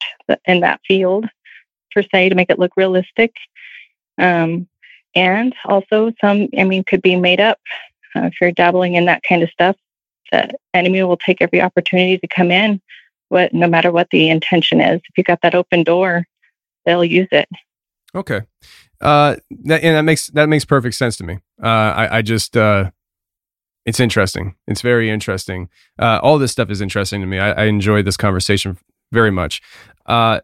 in 0.47 0.61
that 0.61 0.81
field 0.87 1.27
per 1.93 2.03
se 2.03 2.29
to 2.29 2.35
make 2.35 2.51
it 2.51 2.59
look 2.59 2.77
realistic. 2.77 3.35
Um, 4.19 4.69
and 5.15 5.55
also 5.67 6.13
some, 6.21 6.49
I 6.59 6.65
mean, 6.65 6.85
could 6.85 7.03
be 7.03 7.17
made 7.17 7.41
up. 7.41 7.61
Uh, 8.15 8.23
if 8.23 8.35
you're 8.41 8.53
dabbling 8.53 8.95
in 8.95 9.07
that 9.07 9.23
kind 9.23 9.43
of 9.43 9.51
stuff, 9.51 9.77
the 10.33 10.51
enemy 10.75 11.03
will 11.05 11.17
take 11.17 11.41
every 11.41 11.61
opportunity 11.61 12.19
to 12.19 12.27
come 12.27 12.51
in, 12.51 12.81
what 13.29 13.55
no 13.55 13.69
matter 13.69 13.93
what 13.93 14.09
the 14.11 14.29
intention 14.29 14.81
is. 14.81 15.01
If 15.09 15.17
you 15.17 15.23
got 15.23 15.41
that 15.43 15.55
open 15.55 15.85
door, 15.85 16.25
they'll 16.85 17.05
use 17.05 17.29
it. 17.31 17.49
Okay, 18.15 18.41
uh, 19.01 19.37
and 19.51 19.71
that 19.71 20.03
makes 20.03 20.27
that 20.29 20.49
makes 20.49 20.65
perfect 20.65 20.97
sense 20.97 21.17
to 21.19 21.25
me. 21.25 21.39
Uh, 21.63 21.67
I, 21.67 22.19
I 22.19 22.23
just 22.23 22.57
uh, 22.57 22.91
it's 23.85 24.01
interesting. 24.01 24.57
It's 24.67 24.81
very 24.81 25.11
interesting. 25.11 25.69
Uh, 25.99 26.21
all 26.23 26.39
this 26.39 26.53
stuff 26.53 26.71
is 26.71 26.81
interesting 26.81 27.21
to 27.21 27.27
me. 27.27 27.39
I, 27.39 27.53
I 27.53 27.65
enjoyed 27.65 28.05
this 28.05 28.17
conversation 28.17 28.79
very 29.13 29.31
much. 29.31 29.63
Uh, 30.07 30.41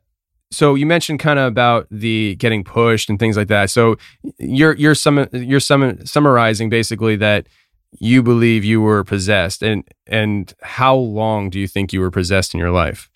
so 0.50 0.74
you 0.74 0.86
mentioned 0.86 1.20
kind 1.20 1.38
of 1.38 1.46
about 1.46 1.86
the 1.90 2.36
getting 2.36 2.64
pushed 2.64 3.10
and 3.10 3.18
things 3.18 3.36
like 3.36 3.48
that. 3.48 3.70
So 3.70 3.96
you're 4.38 4.74
you're 4.76 4.94
sum, 4.94 5.28
you're 5.32 5.60
sum, 5.60 6.04
summarizing 6.06 6.70
basically 6.70 7.16
that 7.16 7.48
you 7.92 8.22
believe 8.22 8.64
you 8.64 8.80
were 8.80 9.04
possessed, 9.04 9.62
and 9.62 9.84
and 10.06 10.52
how 10.62 10.94
long 10.94 11.50
do 11.50 11.58
you 11.58 11.68
think 11.68 11.92
you 11.92 12.00
were 12.00 12.10
possessed 12.10 12.54
in 12.54 12.60
your 12.60 12.70
life? 12.70 13.10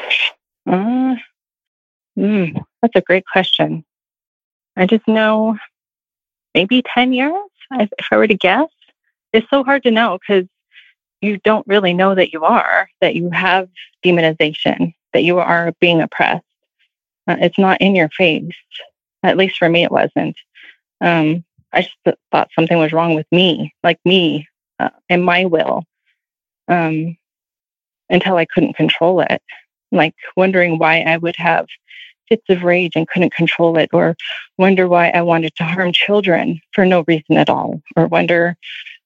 Uh, 0.67 1.15
mm, 2.19 2.65
that's 2.81 2.97
a 2.97 3.01
great 3.01 3.25
question. 3.31 3.85
I 4.77 4.87
just 4.87 5.07
know 5.07 5.57
maybe 6.55 6.83
ten 6.83 7.13
years. 7.13 7.35
If 7.73 8.07
I 8.11 8.17
were 8.17 8.27
to 8.27 8.35
guess, 8.35 8.69
it's 9.33 9.49
so 9.49 9.65
hard 9.65 9.83
to 9.85 9.91
know 9.91 10.19
because 10.19 10.47
you 11.21 11.39
don't 11.39 11.67
really 11.67 11.95
know 11.95 12.15
that 12.15 12.33
you 12.33 12.45
are 12.45 12.89
that 13.01 13.15
you 13.15 13.31
have 13.31 13.69
demonization, 14.05 14.95
that 15.13 15.23
you 15.25 15.39
are 15.39 15.73
being 15.81 16.01
oppressed 16.01 16.45
uh, 17.29 17.37
it's 17.41 17.59
not 17.59 17.81
in 17.81 17.95
your 17.95 18.09
face. 18.11 18.55
At 19.23 19.37
least 19.37 19.59
for 19.59 19.69
me, 19.69 19.85
it 19.85 19.93
wasn't. 19.93 20.37
Um, 21.01 21.45
I 21.73 21.83
just 21.83 21.95
th- 22.05 22.17
thought 22.31 22.51
something 22.55 22.79
was 22.79 22.93
wrong 22.93 23.15
with 23.15 23.27
me, 23.31 23.73
like 23.83 23.99
me 24.05 24.49
uh, 24.83 24.91
and 25.09 25.25
my 25.25 25.45
will, 25.45 25.85
um, 26.69 27.17
until 28.09 28.37
I 28.37 28.47
couldn't 28.47 28.77
control 28.77 29.21
it. 29.21 29.43
Like 29.91 30.15
wondering 30.37 30.79
why 30.79 31.01
I 31.01 31.19
would 31.19 31.37
have 31.37 31.67
fits 32.29 32.45
of 32.49 32.63
rage 32.63 32.93
and 32.97 33.09
couldn't 33.09 33.35
control 33.35 33.77
it, 33.79 33.91
or 33.93 34.17
wonder 34.59 34.89
why 34.89 35.11
I 35.11 35.23
wanted 35.23 35.55
to 35.57 35.65
harm 35.65 35.93
children 35.93 36.61
for 36.73 36.87
no 36.87 37.05
reason 37.07 37.37
at 37.37 37.51
all, 37.51 37.83
or 37.97 38.07
wonder 38.07 38.57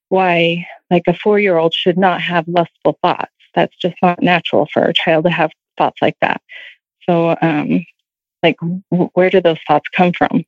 why, 0.09 0.65
like, 0.89 1.03
a 1.07 1.13
four 1.13 1.37
year 1.37 1.57
old 1.57 1.73
should 1.73 1.97
not 1.97 2.21
have 2.21 2.47
lustful 2.47 2.97
thoughts. 3.01 3.31
That's 3.53 3.75
just 3.75 3.95
not 4.01 4.21
natural 4.21 4.67
for 4.71 4.83
a 4.83 4.93
child 4.93 5.25
to 5.25 5.31
have 5.31 5.51
thoughts 5.77 6.01
like 6.01 6.15
that. 6.21 6.41
So, 7.05 7.35
um, 7.41 7.85
like 8.43 8.57
where 9.13 9.29
do 9.29 9.41
those 9.41 9.59
thoughts 9.67 9.87
come 9.95 10.11
from 10.13 10.43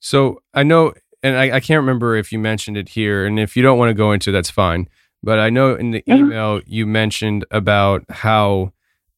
so 0.00 0.40
i 0.54 0.62
know 0.62 0.92
and 1.22 1.36
I, 1.36 1.56
I, 1.56 1.60
can't 1.60 1.80
remember 1.80 2.16
if 2.16 2.32
you 2.32 2.38
mentioned 2.38 2.76
it 2.76 2.90
here 2.90 3.26
and 3.26 3.38
if 3.38 3.56
you 3.56 3.62
don't 3.62 3.78
want 3.78 3.90
to 3.90 3.94
go 3.94 4.12
into 4.12 4.30
that's 4.32 4.50
fine 4.50 4.88
but 5.22 5.38
i 5.38 5.50
know 5.50 5.74
in 5.74 5.90
the 5.90 6.02
mm-hmm. 6.02 6.26
email 6.26 6.60
you 6.66 6.86
mentioned 6.86 7.44
about 7.50 8.04
how 8.08 8.72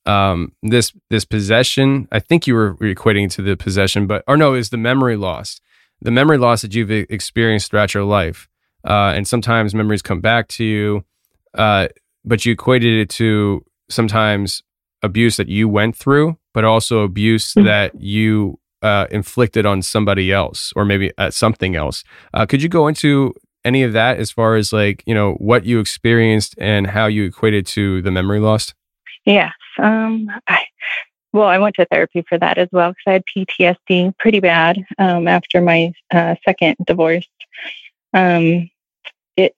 um, 0.06 0.52
this 0.62 0.92
this 1.10 1.24
possession 1.24 2.08
i 2.10 2.18
think 2.18 2.46
you 2.46 2.54
were 2.54 2.74
equating 2.76 3.30
to 3.30 3.42
the 3.42 3.56
possession 3.56 4.06
but 4.06 4.24
or 4.26 4.36
no 4.36 4.54
is 4.54 4.70
the 4.70 4.76
memory 4.76 5.16
loss 5.16 5.60
the 6.00 6.10
memory 6.10 6.38
loss 6.38 6.62
that 6.62 6.74
you've 6.74 6.90
experienced 6.90 7.70
throughout 7.70 7.94
your 7.94 8.04
life 8.04 8.48
uh, 8.84 9.12
and 9.14 9.28
sometimes 9.28 9.74
memories 9.74 10.02
come 10.02 10.20
back 10.20 10.48
to 10.48 10.64
you 10.64 11.04
uh, 11.54 11.88
but 12.24 12.46
you 12.46 12.52
equated 12.52 12.98
it 12.98 13.10
to 13.10 13.64
sometimes 13.88 14.62
abuse 15.02 15.36
that 15.36 15.48
you 15.48 15.68
went 15.68 15.96
through 15.96 16.36
but 16.54 16.64
also 16.64 17.00
abuse 17.00 17.52
mm-hmm. 17.52 17.66
that 17.66 18.00
you 18.00 18.59
uh, 18.82 19.06
inflicted 19.10 19.66
on 19.66 19.82
somebody 19.82 20.32
else 20.32 20.72
or 20.76 20.84
maybe 20.84 21.12
at 21.18 21.34
something 21.34 21.76
else. 21.76 22.04
Uh, 22.34 22.46
could 22.46 22.62
you 22.62 22.68
go 22.68 22.88
into 22.88 23.34
any 23.64 23.82
of 23.82 23.92
that 23.92 24.18
as 24.18 24.30
far 24.30 24.56
as 24.56 24.72
like, 24.72 25.02
you 25.06 25.14
know, 25.14 25.34
what 25.34 25.64
you 25.64 25.80
experienced 25.80 26.54
and 26.58 26.86
how 26.86 27.06
you 27.06 27.24
equated 27.24 27.66
to 27.66 28.00
the 28.02 28.10
memory 28.10 28.40
loss? 28.40 28.74
Yes. 29.26 29.52
Um, 29.78 30.28
I, 30.46 30.64
well, 31.32 31.48
I 31.48 31.58
went 31.58 31.76
to 31.76 31.86
therapy 31.86 32.24
for 32.28 32.38
that 32.38 32.58
as 32.58 32.68
well 32.72 32.90
because 32.90 33.02
I 33.06 33.12
had 33.12 33.24
PTSD 33.36 34.16
pretty 34.18 34.40
bad 34.40 34.84
um, 34.98 35.28
after 35.28 35.60
my 35.60 35.92
uh, 36.10 36.34
second 36.44 36.76
divorce. 36.86 37.28
Um, 38.12 38.70
it 39.36 39.54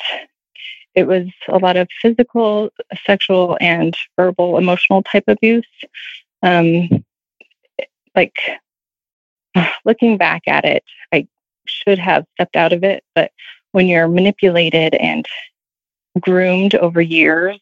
it 0.95 1.07
was 1.07 1.27
a 1.49 1.57
lot 1.57 1.79
of 1.79 1.89
physical, 2.03 2.69
sexual, 3.07 3.57
and 3.63 3.97
verbal, 4.19 4.59
emotional 4.59 5.03
type 5.03 5.25
abuse 5.27 5.65
um, 6.43 6.89
like 8.15 8.35
looking 9.85 10.17
back 10.17 10.43
at 10.47 10.65
it, 10.65 10.85
I 11.13 11.27
should 11.67 11.99
have 11.99 12.25
stepped 12.35 12.57
out 12.57 12.73
of 12.73 12.85
it. 12.85 13.05
But 13.15 13.33
when 13.73 13.87
you're 13.89 14.09
manipulated 14.09 14.95
and 14.95 15.27
groomed 16.21 16.75
over 16.75 17.01
years 17.01 17.59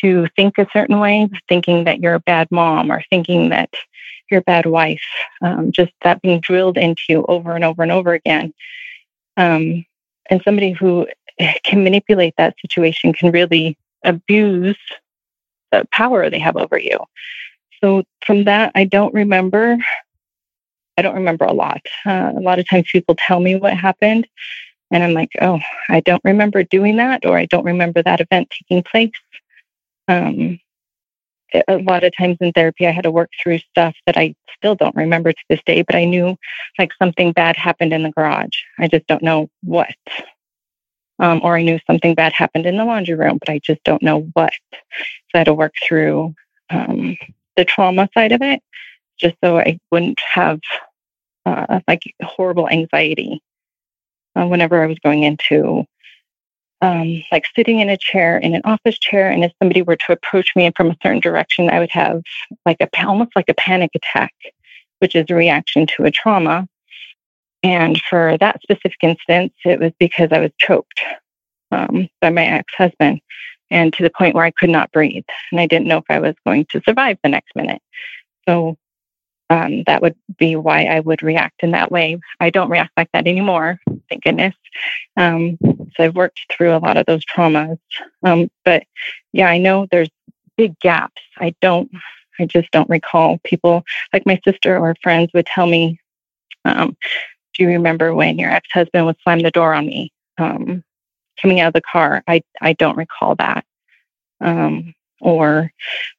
to 0.00 0.26
think 0.36 0.56
a 0.58 0.66
certain 0.72 0.98
way, 0.98 1.28
thinking 1.48 1.84
that 1.84 2.00
you're 2.00 2.14
a 2.14 2.20
bad 2.20 2.48
mom 2.50 2.90
or 2.90 3.02
thinking 3.10 3.50
that 3.50 3.70
you're 4.30 4.40
a 4.40 4.44
bad 4.44 4.66
wife, 4.66 5.02
um, 5.42 5.70
just 5.70 5.92
that 6.02 6.22
being 6.22 6.40
drilled 6.40 6.78
into 6.78 7.02
you 7.08 7.24
over 7.28 7.54
and 7.54 7.64
over 7.64 7.82
and 7.82 7.92
over 7.92 8.14
again. 8.14 8.54
Um, 9.36 9.84
and 10.30 10.40
somebody 10.44 10.72
who 10.72 11.06
can 11.64 11.84
manipulate 11.84 12.34
that 12.38 12.56
situation 12.60 13.12
can 13.12 13.30
really 13.30 13.76
abuse 14.04 14.78
the 15.70 15.86
power 15.90 16.28
they 16.28 16.38
have 16.38 16.56
over 16.56 16.78
you. 16.78 16.98
So 17.82 18.04
from 18.24 18.44
that, 18.44 18.72
I 18.74 18.84
don't 18.84 19.12
remember. 19.12 19.76
I 20.96 21.02
don't 21.02 21.14
remember 21.14 21.44
a 21.44 21.52
lot. 21.52 21.82
Uh, 22.04 22.32
a 22.36 22.40
lot 22.40 22.58
of 22.58 22.68
times 22.68 22.88
people 22.90 23.16
tell 23.16 23.40
me 23.40 23.56
what 23.56 23.76
happened, 23.76 24.26
and 24.90 25.02
I'm 25.02 25.14
like, 25.14 25.30
oh, 25.40 25.60
I 25.88 26.00
don't 26.00 26.22
remember 26.24 26.62
doing 26.62 26.96
that, 26.96 27.24
or 27.24 27.36
I 27.36 27.46
don't 27.46 27.64
remember 27.64 28.02
that 28.02 28.20
event 28.20 28.50
taking 28.50 28.82
place. 28.82 29.12
Um, 30.08 30.58
a 31.68 31.78
lot 31.78 32.04
of 32.04 32.16
times 32.16 32.38
in 32.40 32.52
therapy, 32.52 32.86
I 32.86 32.90
had 32.90 33.04
to 33.04 33.10
work 33.10 33.30
through 33.42 33.58
stuff 33.58 33.94
that 34.06 34.16
I 34.16 34.34
still 34.56 34.74
don't 34.74 34.96
remember 34.96 35.32
to 35.32 35.44
this 35.48 35.62
day, 35.64 35.82
but 35.82 35.96
I 35.96 36.04
knew 36.04 36.36
like 36.78 36.92
something 36.98 37.32
bad 37.32 37.56
happened 37.56 37.92
in 37.92 38.02
the 38.02 38.10
garage. 38.10 38.56
I 38.78 38.88
just 38.88 39.06
don't 39.06 39.22
know 39.22 39.50
what. 39.62 39.94
Um, 41.18 41.40
or 41.44 41.56
I 41.56 41.62
knew 41.62 41.78
something 41.86 42.14
bad 42.14 42.32
happened 42.32 42.66
in 42.66 42.76
the 42.76 42.84
laundry 42.84 43.14
room, 43.14 43.38
but 43.38 43.50
I 43.50 43.60
just 43.62 43.82
don't 43.84 44.02
know 44.02 44.22
what. 44.32 44.52
So 44.72 45.34
I 45.34 45.38
had 45.38 45.44
to 45.44 45.54
work 45.54 45.74
through 45.86 46.34
um, 46.70 47.16
the 47.56 47.64
trauma 47.64 48.08
side 48.14 48.32
of 48.32 48.42
it 48.42 48.62
just 49.22 49.36
so 49.42 49.58
I 49.58 49.78
wouldn't 49.90 50.20
have 50.20 50.60
uh, 51.46 51.80
like 51.88 52.02
horrible 52.22 52.68
anxiety 52.68 53.40
uh, 54.36 54.46
whenever 54.46 54.82
I 54.82 54.86
was 54.86 54.98
going 54.98 55.22
into 55.22 55.84
um, 56.82 57.22
like 57.30 57.44
sitting 57.54 57.78
in 57.78 57.88
a 57.88 57.96
chair 57.96 58.36
in 58.36 58.54
an 58.54 58.62
office 58.64 58.98
chair, 58.98 59.30
and 59.30 59.44
if 59.44 59.52
somebody 59.60 59.82
were 59.82 59.96
to 59.96 60.12
approach 60.12 60.50
me 60.56 60.70
from 60.76 60.90
a 60.90 60.96
certain 61.02 61.20
direction, 61.20 61.70
I 61.70 61.78
would 61.78 61.92
have 61.92 62.22
like 62.66 62.78
a 62.80 62.88
almost 63.06 63.30
like 63.36 63.48
a 63.48 63.54
panic 63.54 63.92
attack, 63.94 64.34
which 64.98 65.14
is 65.14 65.26
a 65.30 65.34
reaction 65.34 65.86
to 65.86 66.04
a 66.04 66.10
trauma. 66.10 66.66
And 67.62 68.02
for 68.10 68.36
that 68.40 68.60
specific 68.62 68.96
instance, 69.02 69.54
it 69.64 69.78
was 69.78 69.92
because 70.00 70.30
I 70.32 70.40
was 70.40 70.50
choked 70.58 71.00
um, 71.70 72.08
by 72.20 72.30
my 72.30 72.44
ex-husband, 72.44 73.20
and 73.70 73.92
to 73.92 74.02
the 74.02 74.10
point 74.10 74.34
where 74.34 74.44
I 74.44 74.50
could 74.50 74.70
not 74.70 74.90
breathe, 74.90 75.24
and 75.52 75.60
I 75.60 75.68
didn't 75.68 75.86
know 75.86 75.98
if 75.98 76.04
I 76.10 76.18
was 76.18 76.34
going 76.44 76.66
to 76.72 76.82
survive 76.84 77.18
the 77.22 77.28
next 77.28 77.54
minute. 77.54 77.80
So 78.48 78.76
um, 79.52 79.82
that 79.86 80.00
would 80.00 80.16
be 80.38 80.56
why 80.56 80.84
I 80.84 81.00
would 81.00 81.22
react 81.22 81.62
in 81.62 81.72
that 81.72 81.92
way. 81.92 82.18
I 82.40 82.48
don't 82.48 82.70
react 82.70 82.92
like 82.96 83.10
that 83.12 83.26
anymore, 83.26 83.78
thank 84.08 84.24
goodness. 84.24 84.54
Um, 85.18 85.58
so 85.62 86.04
I've 86.04 86.14
worked 86.14 86.40
through 86.50 86.74
a 86.74 86.78
lot 86.78 86.96
of 86.96 87.04
those 87.04 87.22
traumas. 87.26 87.78
Um, 88.22 88.50
but 88.64 88.84
yeah, 89.32 89.48
I 89.48 89.58
know 89.58 89.86
there's 89.90 90.08
big 90.56 90.78
gaps. 90.80 91.20
I 91.36 91.54
don't, 91.60 91.90
I 92.40 92.46
just 92.46 92.70
don't 92.70 92.88
recall 92.88 93.40
people 93.44 93.84
like 94.14 94.24
my 94.24 94.40
sister 94.42 94.78
or 94.78 94.96
friends 95.02 95.30
would 95.34 95.44
tell 95.44 95.66
me, 95.66 96.00
um, 96.64 96.96
do 97.52 97.62
you 97.62 97.68
remember 97.68 98.14
when 98.14 98.38
your 98.38 98.50
ex 98.50 98.66
husband 98.72 99.04
would 99.04 99.16
slam 99.22 99.40
the 99.40 99.50
door 99.50 99.74
on 99.74 99.84
me 99.84 100.10
um, 100.38 100.82
coming 101.42 101.60
out 101.60 101.68
of 101.68 101.74
the 101.74 101.82
car? 101.82 102.24
I, 102.26 102.42
I 102.62 102.72
don't 102.72 102.96
recall 102.96 103.34
that. 103.36 103.66
Um, 104.40 104.94
or 105.22 105.72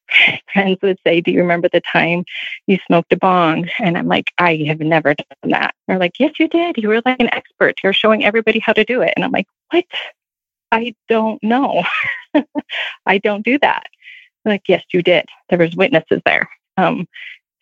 friends 0.54 0.80
would 0.82 0.98
say, 1.06 1.22
Do 1.22 1.32
you 1.32 1.40
remember 1.40 1.70
the 1.70 1.82
time 1.82 2.26
you 2.66 2.80
smoked 2.88 3.14
a 3.14 3.18
bong? 3.18 3.70
And 3.80 3.98
I'm 3.98 4.08
like, 4.08 4.32
I 4.38 4.56
have 4.68 4.80
never 4.80 5.14
done 5.14 5.52
that. 5.52 5.76
They're 5.88 6.00
like, 6.00 6.20
Yes, 6.20 6.34
you 6.40 6.48
did. 6.48 6.78
You 6.78 6.90
were 6.90 7.02
like 7.06 7.20
an 7.20 7.34
expert. 7.34 7.76
You're 7.84 7.94
showing 7.94 8.24
everybody 8.24 8.60
how 8.60 8.74
to 8.74 8.84
do 8.84 9.02
it. 9.02 9.14
And 9.16 9.24
I'm 9.24 9.32
like, 9.32 9.48
What? 9.70 9.86
I 10.72 10.96
don't 11.08 11.42
know. 11.44 11.84
I 13.06 13.20
don't 13.20 13.46
do 13.46 13.60
that. 13.60 13.84
They're 14.44 14.54
like, 14.54 14.68
Yes, 14.68 14.84
you 14.92 15.04
did. 15.04 15.26
There 15.50 15.60
was 15.60 15.76
witnesses 15.76 16.22
there. 16.26 16.50
Um, 16.78 17.08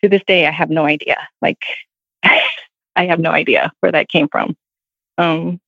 to 0.02 0.08
this 0.08 0.22
day, 0.26 0.46
I 0.46 0.50
have 0.50 0.70
no 0.70 0.84
idea. 0.84 1.16
Like, 1.42 1.62
I 2.24 3.06
have 3.06 3.20
no 3.20 3.30
idea 3.30 3.72
where 3.80 3.92
that 3.92 4.08
came 4.08 4.28
from. 4.28 4.56
Um, 5.18 5.60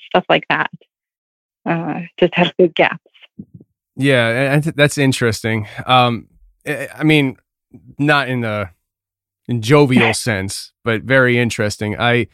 stuff 0.00 0.24
like 0.28 0.46
that. 0.48 0.70
Uh, 1.64 2.00
just 2.18 2.34
have 2.34 2.52
big 2.58 2.74
gaps. 2.74 3.11
Yeah, 3.96 4.54
and 4.54 4.64
that's 4.64 4.98
interesting. 4.98 5.68
Um, 5.86 6.28
I 6.66 7.02
mean, 7.04 7.36
not 7.98 8.28
in 8.28 8.44
a 8.44 8.72
in 9.48 9.62
jovial 9.62 10.14
sense, 10.28 10.72
but 10.84 11.02
very 11.02 11.38
interesting. 11.38 11.98
I 11.98 12.28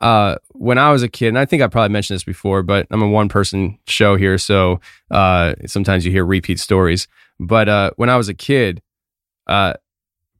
uh, 0.00 0.36
when 0.50 0.78
I 0.78 0.90
was 0.90 1.02
a 1.02 1.08
kid, 1.08 1.28
and 1.28 1.38
I 1.38 1.44
think 1.44 1.62
I 1.62 1.68
probably 1.68 1.92
mentioned 1.92 2.16
this 2.16 2.24
before, 2.24 2.62
but 2.62 2.86
I'm 2.90 3.02
a 3.02 3.08
one 3.08 3.28
person 3.28 3.78
show 3.86 4.16
here, 4.16 4.38
so 4.38 4.80
uh, 5.10 5.54
sometimes 5.66 6.04
you 6.04 6.10
hear 6.10 6.24
repeat 6.24 6.58
stories. 6.58 7.06
But 7.38 7.68
uh, 7.68 7.90
when 7.96 8.10
I 8.10 8.16
was 8.16 8.28
a 8.28 8.34
kid, 8.34 8.82
uh, 9.46 9.74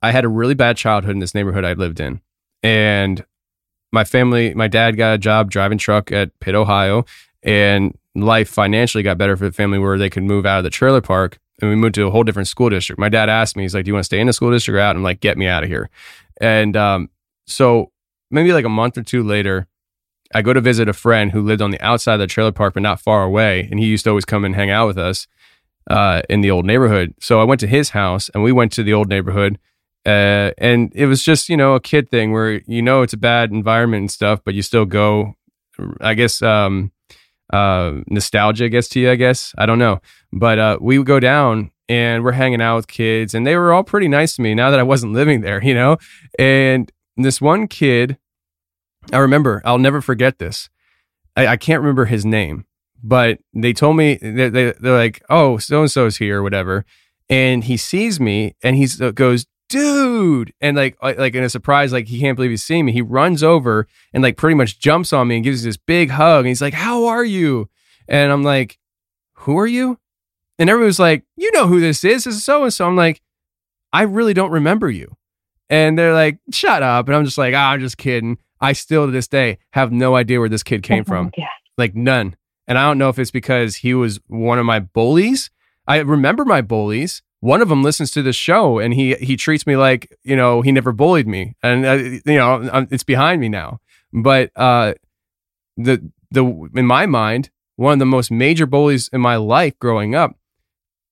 I 0.02 0.10
had 0.10 0.24
a 0.24 0.28
really 0.28 0.54
bad 0.54 0.76
childhood 0.76 1.12
in 1.12 1.20
this 1.20 1.34
neighborhood 1.34 1.64
I 1.64 1.74
lived 1.74 2.00
in, 2.00 2.20
and 2.62 3.24
my 3.92 4.04
family, 4.04 4.52
my 4.54 4.66
dad 4.66 4.96
got 4.96 5.14
a 5.14 5.18
job 5.18 5.50
driving 5.50 5.78
truck 5.78 6.10
at 6.10 6.38
Pitt, 6.40 6.56
Ohio, 6.56 7.04
and 7.44 7.96
life 8.14 8.48
financially 8.48 9.02
got 9.02 9.18
better 9.18 9.36
for 9.36 9.44
the 9.44 9.52
family 9.52 9.78
where 9.78 9.98
they 9.98 10.10
could 10.10 10.22
move 10.22 10.46
out 10.46 10.58
of 10.58 10.64
the 10.64 10.70
trailer 10.70 11.00
park 11.00 11.38
and 11.60 11.70
we 11.70 11.76
moved 11.76 11.94
to 11.96 12.06
a 12.06 12.10
whole 12.10 12.24
different 12.24 12.48
school 12.48 12.68
district. 12.68 12.98
My 12.98 13.08
dad 13.08 13.28
asked 13.28 13.56
me, 13.56 13.62
he's 13.62 13.74
like, 13.74 13.84
Do 13.84 13.90
you 13.90 13.94
want 13.94 14.04
to 14.04 14.06
stay 14.06 14.20
in 14.20 14.26
the 14.26 14.32
school 14.32 14.50
district 14.50 14.76
or 14.76 14.80
out? 14.80 14.96
I'm 14.96 15.02
like, 15.02 15.20
Get 15.20 15.38
me 15.38 15.46
out 15.46 15.62
of 15.62 15.68
here. 15.68 15.90
And 16.40 16.76
um, 16.76 17.10
so 17.46 17.92
maybe 18.30 18.52
like 18.52 18.64
a 18.64 18.70
month 18.70 18.98
or 18.98 19.02
two 19.02 19.22
later, 19.22 19.66
I 20.34 20.42
go 20.42 20.52
to 20.52 20.60
visit 20.60 20.88
a 20.88 20.92
friend 20.92 21.30
who 21.30 21.42
lived 21.42 21.62
on 21.62 21.70
the 21.70 21.80
outside 21.80 22.14
of 22.14 22.20
the 22.20 22.26
trailer 22.26 22.52
park, 22.52 22.74
but 22.74 22.82
not 22.82 23.00
far 23.00 23.22
away. 23.22 23.68
And 23.70 23.78
he 23.78 23.86
used 23.86 24.04
to 24.04 24.10
always 24.10 24.24
come 24.24 24.44
and 24.44 24.54
hang 24.54 24.70
out 24.70 24.86
with 24.86 24.98
us 24.98 25.26
uh, 25.88 26.22
in 26.28 26.40
the 26.40 26.50
old 26.50 26.64
neighborhood. 26.64 27.14
So 27.20 27.40
I 27.40 27.44
went 27.44 27.60
to 27.60 27.66
his 27.66 27.90
house 27.90 28.30
and 28.30 28.42
we 28.42 28.52
went 28.52 28.72
to 28.72 28.82
the 28.82 28.94
old 28.94 29.08
neighborhood. 29.08 29.58
Uh, 30.06 30.50
and 30.58 30.92
it 30.94 31.06
was 31.06 31.22
just, 31.22 31.48
you 31.48 31.56
know, 31.56 31.74
a 31.74 31.80
kid 31.80 32.10
thing 32.10 32.32
where, 32.32 32.60
you 32.66 32.82
know, 32.82 33.02
it's 33.02 33.12
a 33.12 33.18
bad 33.18 33.52
environment 33.52 34.00
and 34.00 34.10
stuff, 34.10 34.40
but 34.44 34.54
you 34.54 34.62
still 34.62 34.84
go, 34.84 35.34
I 36.00 36.14
guess, 36.14 36.42
um, 36.42 36.92
uh, 37.52 38.00
nostalgia 38.08 38.68
gets 38.68 38.88
to 38.90 39.00
you, 39.00 39.10
I 39.10 39.16
guess. 39.16 39.54
I 39.58 39.66
don't 39.66 39.78
know. 39.78 40.00
But 40.32 40.58
uh, 40.58 40.78
we 40.80 40.98
would 40.98 41.06
go 41.06 41.20
down 41.20 41.70
and 41.88 42.24
we're 42.24 42.32
hanging 42.32 42.62
out 42.62 42.76
with 42.76 42.86
kids, 42.88 43.34
and 43.34 43.46
they 43.46 43.56
were 43.56 43.72
all 43.72 43.84
pretty 43.84 44.08
nice 44.08 44.36
to 44.36 44.42
me 44.42 44.54
now 44.54 44.70
that 44.70 44.80
I 44.80 44.84
wasn't 44.84 45.12
living 45.12 45.42
there, 45.42 45.62
you 45.62 45.74
know? 45.74 45.98
And 46.38 46.90
this 47.16 47.40
one 47.40 47.68
kid, 47.68 48.16
I 49.12 49.18
remember, 49.18 49.60
I'll 49.64 49.78
never 49.78 50.00
forget 50.00 50.38
this. 50.38 50.70
I, 51.36 51.46
I 51.48 51.56
can't 51.56 51.82
remember 51.82 52.06
his 52.06 52.24
name, 52.24 52.64
but 53.02 53.38
they 53.52 53.72
told 53.72 53.96
me, 53.96 54.16
they, 54.16 54.48
they, 54.48 54.72
they're 54.72 54.96
like, 54.96 55.22
oh, 55.28 55.58
so 55.58 55.82
and 55.82 55.90
so's 55.90 56.16
here 56.16 56.38
or 56.38 56.42
whatever. 56.42 56.86
And 57.28 57.64
he 57.64 57.76
sees 57.76 58.18
me 58.18 58.54
and 58.62 58.76
he 58.76 58.88
uh, 59.00 59.10
goes, 59.10 59.46
dude. 59.74 60.54
And 60.60 60.76
like 60.76 60.96
like 61.02 61.34
in 61.34 61.42
a 61.42 61.50
surprise 61.50 61.92
like 61.92 62.06
he 62.06 62.20
can't 62.20 62.36
believe 62.36 62.50
he's 62.50 62.62
seeing 62.62 62.84
me. 62.84 62.92
He 62.92 63.02
runs 63.02 63.42
over 63.42 63.88
and 64.12 64.22
like 64.22 64.36
pretty 64.36 64.54
much 64.54 64.78
jumps 64.78 65.12
on 65.12 65.26
me 65.28 65.36
and 65.36 65.44
gives 65.44 65.64
this 65.64 65.76
big 65.76 66.10
hug. 66.10 66.40
And 66.40 66.48
he's 66.48 66.62
like 66.62 66.74
how 66.74 67.06
are 67.06 67.24
you? 67.24 67.68
And 68.06 68.30
i'm 68.30 68.42
like 68.44 68.78
who 69.38 69.58
are 69.58 69.66
you? 69.66 69.98
And 70.58 70.70
everyone's 70.70 71.00
like 71.00 71.24
you 71.36 71.50
know 71.52 71.66
who 71.66 71.80
this 71.80 72.04
is. 72.04 72.24
This 72.24 72.36
is 72.36 72.44
so 72.44 72.62
and 72.62 72.72
so 72.72 72.86
i'm 72.86 72.94
like 72.94 73.20
i 73.92 74.02
really 74.02 74.32
don't 74.32 74.52
remember 74.52 74.88
you. 74.88 75.16
And 75.68 75.98
they're 75.98 76.14
like 76.14 76.38
shut 76.52 76.84
up. 76.84 77.08
And 77.08 77.16
i'm 77.16 77.24
just 77.24 77.38
like 77.38 77.54
oh, 77.54 77.58
i'm 77.58 77.80
just 77.80 77.98
kidding. 77.98 78.38
I 78.60 78.74
still 78.74 79.06
to 79.06 79.12
this 79.12 79.28
day 79.28 79.58
have 79.72 79.90
no 79.90 80.14
idea 80.14 80.38
where 80.38 80.48
this 80.48 80.62
kid 80.62 80.84
oh 80.84 80.88
came 80.88 81.04
from. 81.04 81.32
Yeah. 81.36 81.48
like 81.76 81.96
none. 81.96 82.36
And 82.68 82.78
i 82.78 82.86
don't 82.86 82.98
know 82.98 83.08
if 83.08 83.18
it's 83.18 83.32
because 83.32 83.76
he 83.76 83.92
was 83.92 84.20
one 84.28 84.60
of 84.60 84.66
my 84.66 84.78
bullies. 84.78 85.50
I 85.86 85.98
remember 85.98 86.44
my 86.44 86.62
bullies 86.62 87.22
one 87.44 87.60
of 87.60 87.68
them 87.68 87.82
listens 87.82 88.10
to 88.12 88.22
this 88.22 88.36
show 88.36 88.78
and 88.78 88.94
he 88.94 89.14
he 89.16 89.36
treats 89.36 89.66
me 89.66 89.76
like 89.76 90.16
you 90.24 90.34
know 90.34 90.62
he 90.62 90.72
never 90.72 90.92
bullied 90.92 91.28
me. 91.28 91.54
And 91.62 91.84
uh, 91.84 91.92
you 91.94 92.38
know 92.38 92.68
I'm, 92.72 92.88
it's 92.90 93.04
behind 93.04 93.40
me 93.40 93.48
now. 93.48 93.80
But 94.12 94.50
uh 94.56 94.94
the 95.76 96.10
the 96.30 96.44
in 96.74 96.86
my 96.86 97.06
mind 97.06 97.50
one 97.76 97.94
of 97.94 97.98
the 97.98 98.06
most 98.06 98.30
major 98.30 98.66
bullies 98.66 99.08
in 99.08 99.20
my 99.20 99.36
life 99.36 99.78
growing 99.78 100.14
up 100.14 100.36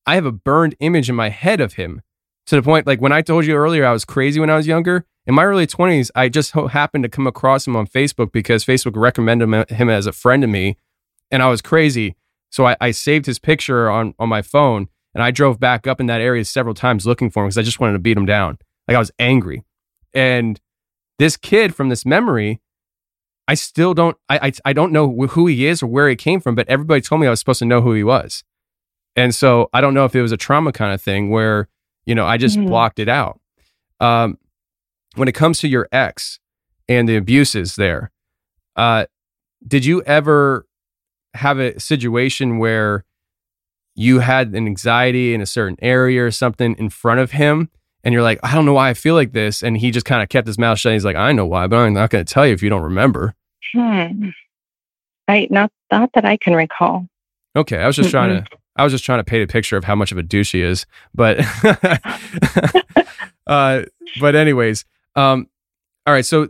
i 0.06 0.14
have 0.14 0.26
a 0.26 0.32
burned 0.32 0.74
image 0.80 1.08
in 1.08 1.14
my 1.14 1.28
head 1.28 1.60
of 1.60 1.74
him 1.74 2.02
to 2.46 2.56
the 2.56 2.62
point 2.62 2.86
like 2.86 3.00
when 3.00 3.12
i 3.12 3.22
told 3.22 3.44
you 3.44 3.54
earlier 3.54 3.84
i 3.84 3.92
was 3.92 4.04
crazy 4.04 4.38
when 4.38 4.50
i 4.50 4.56
was 4.56 4.66
younger 4.66 5.04
in 5.26 5.34
my 5.34 5.44
early 5.44 5.66
20s 5.66 6.10
i 6.14 6.28
just 6.28 6.52
happened 6.52 7.02
to 7.04 7.08
come 7.08 7.26
across 7.26 7.66
him 7.66 7.76
on 7.76 7.86
facebook 7.86 8.32
because 8.32 8.64
facebook 8.64 8.96
recommended 8.96 9.44
him, 9.44 9.64
him 9.68 9.88
as 9.88 10.06
a 10.06 10.12
friend 10.12 10.42
to 10.42 10.46
me 10.46 10.76
and 11.30 11.42
i 11.42 11.48
was 11.48 11.62
crazy. 11.62 12.16
So 12.50 12.66
I, 12.66 12.76
I 12.82 12.90
saved 12.90 13.24
his 13.24 13.38
picture 13.38 13.90
on 13.90 14.14
on 14.18 14.28
my 14.28 14.42
phone 14.42 14.88
and 15.14 15.22
I 15.22 15.30
drove 15.30 15.58
back 15.60 15.86
up 15.86 16.00
in 16.00 16.06
that 16.06 16.20
area 16.20 16.44
several 16.44 16.74
times 16.74 17.06
looking 17.06 17.30
for 17.30 17.42
him 17.42 17.48
because 17.48 17.58
I 17.58 17.62
just 17.62 17.80
wanted 17.80 17.94
to 17.94 17.98
beat 17.98 18.16
him 18.16 18.26
down. 18.26 18.58
Like 18.88 18.96
I 18.96 18.98
was 18.98 19.10
angry. 19.18 19.64
And 20.14 20.60
this 21.18 21.36
kid 21.36 21.74
from 21.74 21.88
this 21.88 22.04
memory, 22.04 22.60
I 23.48 23.54
still 23.54 23.94
don't, 23.94 24.16
I, 24.28 24.48
I, 24.48 24.52
I 24.66 24.72
don't 24.72 24.92
know 24.92 25.10
who 25.26 25.46
he 25.46 25.66
is 25.66 25.82
or 25.82 25.86
where 25.86 26.08
he 26.08 26.16
came 26.16 26.40
from, 26.40 26.54
but 26.54 26.68
everybody 26.68 27.00
told 27.00 27.20
me 27.20 27.26
I 27.26 27.30
was 27.30 27.38
supposed 27.40 27.58
to 27.60 27.64
know 27.64 27.80
who 27.80 27.92
he 27.92 28.04
was. 28.04 28.44
And 29.16 29.34
so 29.34 29.68
I 29.72 29.80
don't 29.80 29.94
know 29.94 30.04
if 30.04 30.14
it 30.14 30.22
was 30.22 30.32
a 30.32 30.36
trauma 30.36 30.72
kind 30.72 30.92
of 30.94 31.02
thing 31.02 31.28
where, 31.30 31.68
you 32.06 32.14
know, 32.14 32.26
I 32.26 32.36
just 32.38 32.56
Mhm. 32.58 32.66
blocked 32.68 32.98
it 32.98 33.08
out. 33.08 33.40
Um, 34.00 34.38
when 35.16 35.28
it 35.28 35.32
comes 35.32 35.58
to 35.60 35.68
your 35.68 35.86
ex 35.92 36.40
and 36.88 37.08
the 37.08 37.16
abuses 37.16 37.76
there, 37.76 38.10
Uh, 38.74 39.04
did 39.68 39.84
you 39.84 40.02
ever 40.04 40.66
have 41.34 41.58
a 41.58 41.78
situation 41.78 42.56
where 42.58 43.04
you 43.94 44.20
had 44.20 44.48
an 44.54 44.66
anxiety 44.66 45.34
in 45.34 45.40
a 45.40 45.46
certain 45.46 45.76
area 45.82 46.24
or 46.24 46.30
something 46.30 46.74
in 46.78 46.90
front 46.90 47.20
of 47.20 47.32
him? 47.32 47.70
And 48.04 48.12
you're 48.12 48.22
like, 48.22 48.40
I 48.42 48.54
don't 48.54 48.64
know 48.64 48.72
why 48.72 48.90
I 48.90 48.94
feel 48.94 49.14
like 49.14 49.32
this. 49.32 49.62
And 49.62 49.76
he 49.76 49.90
just 49.90 50.06
kind 50.06 50.22
of 50.22 50.28
kept 50.28 50.46
his 50.46 50.58
mouth 50.58 50.78
shut. 50.78 50.92
He's 50.92 51.04
like, 51.04 51.16
I 51.16 51.32
know 51.32 51.46
why, 51.46 51.66
but 51.68 51.76
I'm 51.76 51.94
not 51.94 52.10
going 52.10 52.24
to 52.24 52.32
tell 52.32 52.46
you 52.46 52.52
if 52.52 52.62
you 52.62 52.68
don't 52.68 52.82
remember. 52.82 53.34
Hmm. 53.72 54.30
I 55.28 55.46
not 55.50 55.70
not 55.90 56.10
that 56.14 56.24
I 56.24 56.36
can 56.36 56.54
recall. 56.54 57.06
Okay. 57.54 57.78
I 57.78 57.86
was 57.86 57.96
just 57.96 58.10
trying 58.10 58.42
to, 58.42 58.50
I 58.76 58.84
was 58.84 58.92
just 58.92 59.04
trying 59.04 59.20
to 59.20 59.24
paint 59.24 59.48
a 59.48 59.52
picture 59.52 59.76
of 59.76 59.84
how 59.84 59.94
much 59.94 60.10
of 60.10 60.18
a 60.18 60.22
douche 60.22 60.52
he 60.52 60.62
is. 60.62 60.86
But, 61.14 61.38
uh, 63.46 63.82
but 64.20 64.34
anyways, 64.34 64.84
um, 65.14 65.48
all 66.06 66.14
right. 66.14 66.26
So 66.26 66.48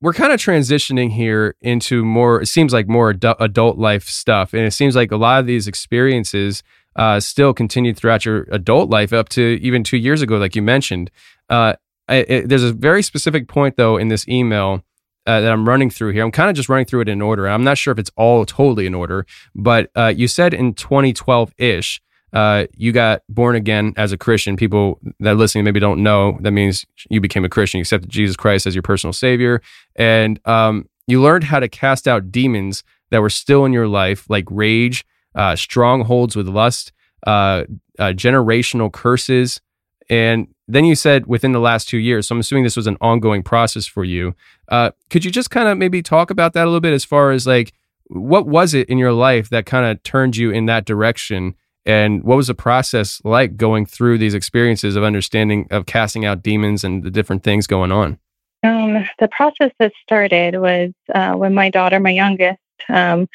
we're 0.00 0.14
kind 0.14 0.32
of 0.32 0.40
transitioning 0.40 1.10
here 1.10 1.54
into 1.60 2.04
more, 2.04 2.42
it 2.42 2.46
seems 2.46 2.72
like 2.72 2.88
more 2.88 3.12
adu- 3.12 3.36
adult 3.38 3.78
life 3.78 4.08
stuff. 4.08 4.54
And 4.54 4.62
it 4.62 4.72
seems 4.72 4.96
like 4.96 5.12
a 5.12 5.16
lot 5.16 5.40
of 5.40 5.46
these 5.46 5.66
experiences 5.68 6.62
uh, 6.96 7.20
still 7.20 7.52
continued 7.52 7.96
throughout 7.96 8.24
your 8.24 8.46
adult 8.50 8.90
life 8.90 9.12
up 9.12 9.28
to 9.30 9.58
even 9.60 9.84
two 9.84 9.98
years 9.98 10.22
ago, 10.22 10.38
like 10.38 10.56
you 10.56 10.62
mentioned. 10.62 11.10
Uh, 11.48 11.74
I, 12.08 12.16
it, 12.16 12.48
there's 12.48 12.64
a 12.64 12.72
very 12.72 13.02
specific 13.02 13.46
point, 13.46 13.76
though, 13.76 13.96
in 13.96 14.08
this 14.08 14.26
email 14.26 14.82
uh, 15.26 15.40
that 15.40 15.52
I'm 15.52 15.68
running 15.68 15.90
through 15.90 16.12
here. 16.12 16.24
I'm 16.24 16.32
kind 16.32 16.50
of 16.50 16.56
just 16.56 16.68
running 16.68 16.86
through 16.86 17.02
it 17.02 17.08
in 17.08 17.20
order. 17.20 17.46
I'm 17.46 17.62
not 17.62 17.78
sure 17.78 17.92
if 17.92 17.98
it's 17.98 18.10
all 18.16 18.44
totally 18.44 18.86
in 18.86 18.94
order, 18.94 19.26
but 19.54 19.90
uh, 19.94 20.12
you 20.16 20.26
said 20.26 20.54
in 20.54 20.74
2012 20.74 21.54
ish, 21.58 22.00
uh, 22.32 22.66
you 22.76 22.92
got 22.92 23.22
born 23.28 23.56
again 23.56 23.92
as 23.96 24.12
a 24.12 24.18
Christian. 24.18 24.56
People 24.56 25.00
that 25.20 25.36
listening 25.36 25.64
maybe 25.64 25.80
don't 25.80 26.02
know 26.02 26.38
that 26.42 26.52
means 26.52 26.86
you 27.08 27.20
became 27.20 27.44
a 27.44 27.48
Christian, 27.48 27.78
you 27.78 27.82
accepted 27.82 28.10
Jesus 28.10 28.36
Christ 28.36 28.66
as 28.66 28.74
your 28.74 28.82
personal 28.82 29.12
savior, 29.12 29.62
and 29.96 30.40
um, 30.46 30.88
you 31.06 31.20
learned 31.20 31.44
how 31.44 31.60
to 31.60 31.68
cast 31.68 32.06
out 32.06 32.30
demons 32.30 32.84
that 33.10 33.20
were 33.20 33.30
still 33.30 33.64
in 33.64 33.72
your 33.72 33.88
life, 33.88 34.28
like 34.28 34.44
rage, 34.50 35.04
uh, 35.34 35.56
strongholds 35.56 36.36
with 36.36 36.48
lust, 36.48 36.92
uh, 37.26 37.64
uh, 37.98 38.12
generational 38.12 38.92
curses, 38.92 39.60
and 40.08 40.48
then 40.68 40.84
you 40.84 40.94
said 40.94 41.26
within 41.26 41.52
the 41.52 41.60
last 41.60 41.88
two 41.88 41.98
years. 41.98 42.28
So 42.28 42.34
I'm 42.34 42.40
assuming 42.40 42.64
this 42.64 42.76
was 42.76 42.86
an 42.86 42.96
ongoing 43.00 43.42
process 43.42 43.86
for 43.86 44.04
you. 44.04 44.34
Uh, 44.68 44.90
could 45.08 45.24
you 45.24 45.30
just 45.30 45.50
kind 45.50 45.68
of 45.68 45.78
maybe 45.78 46.02
talk 46.02 46.30
about 46.30 46.52
that 46.52 46.62
a 46.62 46.66
little 46.66 46.80
bit 46.80 46.92
as 46.92 47.04
far 47.04 47.32
as 47.32 47.46
like 47.46 47.72
what 48.10 48.46
was 48.46 48.74
it 48.74 48.88
in 48.88 48.98
your 48.98 49.12
life 49.12 49.48
that 49.50 49.66
kind 49.66 49.86
of 49.86 50.02
turned 50.02 50.36
you 50.36 50.50
in 50.50 50.66
that 50.66 50.84
direction? 50.84 51.54
And 51.86 52.22
what 52.22 52.36
was 52.36 52.48
the 52.48 52.54
process 52.54 53.20
like 53.24 53.56
going 53.56 53.86
through 53.86 54.18
these 54.18 54.34
experiences 54.34 54.96
of 54.96 55.02
understanding 55.02 55.66
of 55.70 55.86
casting 55.86 56.24
out 56.24 56.42
demons 56.42 56.84
and 56.84 57.02
the 57.02 57.10
different 57.10 57.42
things 57.42 57.66
going 57.66 57.90
on? 57.90 58.18
Um, 58.62 59.08
the 59.18 59.28
process 59.28 59.70
that 59.78 59.92
started 60.02 60.60
was 60.60 60.92
uh, 61.14 61.32
when 61.32 61.54
my 61.54 61.70
daughter, 61.70 61.98
my 61.98 62.10
youngest, 62.10 62.58
um, 62.88 63.26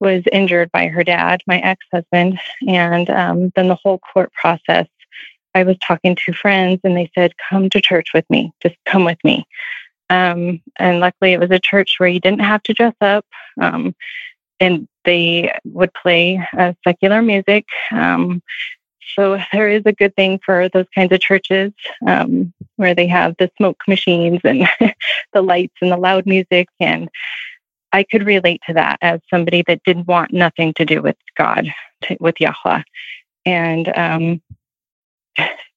was 0.00 0.22
injured 0.30 0.70
by 0.70 0.88
her 0.88 1.02
dad, 1.02 1.40
my 1.46 1.58
ex 1.60 1.84
husband. 1.92 2.38
And 2.66 3.08
um, 3.10 3.52
then 3.56 3.68
the 3.68 3.78
whole 3.82 3.98
court 3.98 4.32
process, 4.32 4.86
I 5.54 5.64
was 5.64 5.76
talking 5.78 6.14
to 6.14 6.32
friends 6.32 6.80
and 6.84 6.96
they 6.96 7.10
said, 7.14 7.32
Come 7.48 7.70
to 7.70 7.80
church 7.80 8.10
with 8.14 8.28
me, 8.28 8.52
just 8.62 8.76
come 8.84 9.04
with 9.04 9.18
me. 9.24 9.46
Um, 10.10 10.60
and 10.78 11.00
luckily, 11.00 11.32
it 11.32 11.40
was 11.40 11.50
a 11.50 11.58
church 11.58 11.96
where 11.98 12.08
you 12.08 12.20
didn't 12.20 12.40
have 12.40 12.62
to 12.64 12.74
dress 12.74 12.94
up. 13.00 13.26
Um, 13.60 13.94
and 14.60 14.88
they 15.08 15.50
would 15.64 15.92
play 15.94 16.38
uh, 16.58 16.74
secular 16.86 17.22
music. 17.22 17.64
Um, 17.90 18.42
so 19.16 19.38
there 19.54 19.70
is 19.70 19.82
a 19.86 19.92
good 19.92 20.14
thing 20.16 20.38
for 20.44 20.68
those 20.68 20.84
kinds 20.94 21.12
of 21.14 21.20
churches 21.20 21.72
um, 22.06 22.52
where 22.76 22.94
they 22.94 23.06
have 23.06 23.34
the 23.38 23.50
smoke 23.56 23.80
machines 23.88 24.40
and 24.44 24.68
the 25.32 25.40
lights 25.40 25.76
and 25.80 25.90
the 25.90 25.96
loud 25.96 26.26
music. 26.26 26.68
And 26.78 27.08
I 27.90 28.02
could 28.02 28.26
relate 28.26 28.60
to 28.66 28.74
that 28.74 28.98
as 29.00 29.20
somebody 29.30 29.64
that 29.66 29.82
didn't 29.82 30.08
want 30.08 30.34
nothing 30.34 30.74
to 30.74 30.84
do 30.84 31.00
with 31.00 31.16
God, 31.38 31.72
to, 32.02 32.18
with 32.20 32.34
Yahweh. 32.38 32.82
And 33.46 33.88
um, 33.96 34.42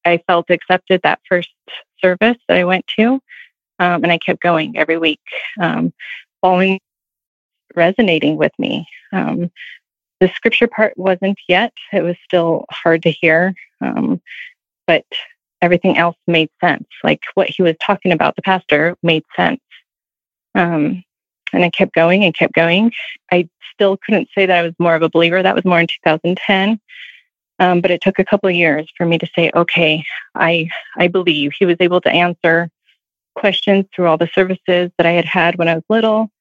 I 0.05 0.21
felt 0.27 0.49
accepted 0.49 0.99
that 1.03 1.21
first 1.29 1.53
service 2.03 2.37
that 2.49 2.57
I 2.57 2.65
went 2.65 2.85
to. 2.99 3.21
Um, 3.79 4.03
and 4.03 4.11
I 4.11 4.17
kept 4.17 4.41
going 4.41 4.77
every 4.77 4.97
week, 4.97 5.21
um, 5.59 5.93
following 6.41 6.81
resonating 7.75 8.37
with 8.37 8.51
me. 8.59 8.87
Um, 9.11 9.51
the 10.19 10.29
scripture 10.29 10.67
part 10.67 10.97
wasn't 10.97 11.39
yet, 11.47 11.73
it 11.91 12.03
was 12.03 12.15
still 12.23 12.65
hard 12.69 13.03
to 13.03 13.09
hear, 13.09 13.53
um, 13.81 14.21
but 14.85 15.05
everything 15.61 15.97
else 15.97 16.15
made 16.27 16.49
sense. 16.59 16.87
Like 17.03 17.23
what 17.33 17.49
he 17.49 17.63
was 17.63 17.75
talking 17.81 18.11
about, 18.11 18.35
the 18.35 18.41
pastor 18.41 18.95
made 19.01 19.23
sense. 19.35 19.61
Um, 20.55 21.03
and 21.53 21.63
I 21.63 21.69
kept 21.69 21.93
going 21.93 22.23
and 22.23 22.35
kept 22.35 22.53
going. 22.53 22.91
I 23.31 23.49
still 23.73 23.97
couldn't 23.97 24.29
say 24.35 24.45
that 24.45 24.57
I 24.57 24.63
was 24.63 24.73
more 24.79 24.95
of 24.95 25.01
a 25.01 25.09
believer. 25.09 25.41
That 25.41 25.55
was 25.55 25.65
more 25.65 25.79
in 25.79 25.87
2010. 25.87 26.79
Um, 27.59 27.81
but 27.81 27.91
it 27.91 28.01
took 28.01 28.17
a 28.17 28.25
couple 28.25 28.49
of 28.49 28.55
years 28.55 28.89
for 28.97 29.05
me 29.05 29.17
to 29.19 29.27
say, 29.35 29.51
okay, 29.55 30.03
I 30.33 30.69
I 30.97 31.07
believe. 31.07 31.51
He 31.57 31.65
was 31.65 31.77
able 31.79 32.01
to 32.01 32.09
answer 32.09 32.69
questions 33.35 33.85
through 33.93 34.07
all 34.07 34.17
the 34.17 34.29
services 34.33 34.91
that 34.97 35.05
I 35.05 35.11
had 35.11 35.25
had 35.25 35.57
when 35.57 35.67
I 35.67 35.75
was 35.75 35.83
little 35.89 36.31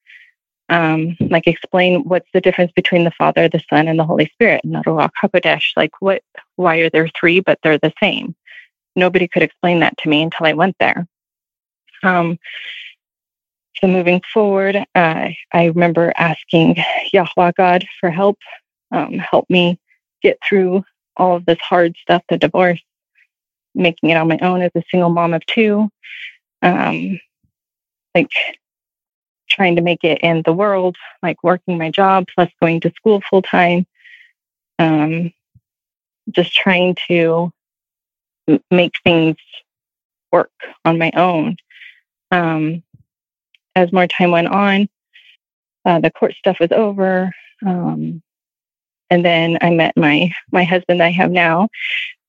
um, 0.71 1.16
like 1.21 1.47
explain 1.47 2.05
what's 2.05 2.29
the 2.33 2.41
difference 2.41 2.73
between 2.73 3.05
the 3.05 3.11
Father, 3.11 3.49
the 3.49 3.62
Son, 3.68 3.89
and 3.89 3.99
the 3.99 4.05
Holy 4.05 4.27
Spirit. 4.33 4.62
Ruach 4.64 5.11
Hakodesh, 5.23 5.73
like 5.77 5.91
what? 6.01 6.23
Why 6.57 6.79
are 6.79 6.91
there 6.91 7.09
three, 7.09 7.41
but 7.41 7.59
they're 7.62 7.79
the 7.79 7.93
same? 8.01 8.35
Nobody 8.97 9.29
could 9.29 9.43
explain 9.43 9.81
that 9.81 9.99
to 9.99 10.09
me 10.09 10.23
until 10.23 10.47
I 10.47 10.53
went 10.53 10.77
there. 10.79 11.07
Um, 12.03 12.39
so 13.77 13.89
moving 13.89 14.21
forward, 14.33 14.77
uh, 14.77 15.29
I 15.53 15.64
remember 15.64 16.12
asking 16.16 16.77
Yahweh 17.12 17.53
God 17.57 17.87
for 17.99 18.11
help, 18.11 18.39
um, 18.93 19.14
help 19.14 19.49
me 19.51 19.79
get 20.23 20.39
through 20.47 20.85
all 21.16 21.37
of 21.37 21.47
this 21.47 21.61
hard 21.61 21.97
stuff, 22.01 22.23
the 22.29 22.39
divorce, 22.39 22.81
making 23.75 24.11
it 24.11 24.16
on 24.16 24.29
my 24.29 24.39
own 24.39 24.62
as 24.62 24.71
a 24.75 24.83
single 24.91 25.11
mom 25.11 25.35
of 25.35 25.45
two. 25.47 25.89
Um, 26.62 27.18
like 28.14 28.31
trying 29.61 29.77
to 29.77 29.83
make 29.83 30.05
it 30.05 30.17
in 30.23 30.41
the 30.47 30.55
world, 30.55 30.97
like 31.23 31.37
working 31.45 31.77
my 31.77 31.91
job 31.91 32.27
plus 32.35 32.49
going 32.63 32.81
to 32.81 32.91
school 32.97 33.21
full 33.29 33.43
time. 33.43 33.87
Um, 34.79 35.35
just 36.31 36.55
trying 36.55 36.97
to 37.09 37.53
make 38.71 38.95
things 39.05 39.37
work 40.33 40.51
on 40.87 40.97
my 40.97 41.11
own. 41.15 41.59
Um, 42.31 42.83
as 43.77 43.93
more 43.93 44.07
time 44.07 44.31
went 44.31 44.49
on, 44.49 44.89
uh, 45.85 46.01
the 46.01 46.11
court 46.11 46.33
stuff 46.37 46.57
was 46.59 46.73
over. 46.73 47.31
Um, 47.67 48.23
and 49.11 49.23
then 49.23 49.59
I 49.61 49.69
met 49.69 49.95
my 49.95 50.33
my 50.51 50.65
husband 50.65 51.03
I 51.03 51.11
have 51.11 51.31
now. 51.31 51.69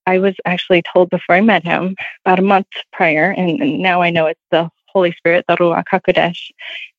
I 0.05 0.19
was 0.19 0.35
actually 0.43 0.81
told 0.81 1.09
before 1.09 1.35
I 1.35 1.41
met 1.41 1.63
him 1.63 1.95
about 2.25 2.39
a 2.39 2.41
month 2.41 2.67
prior, 2.91 3.31
and, 3.31 3.61
and 3.61 3.79
now 3.79 4.01
I 4.01 4.09
know 4.09 4.25
it's 4.25 4.47
the 4.51 4.69
Holy 4.93 5.11
Spirit, 5.13 5.45
the 5.47 5.55
Ruach 5.57 5.85
HaKodesh, 5.91 6.51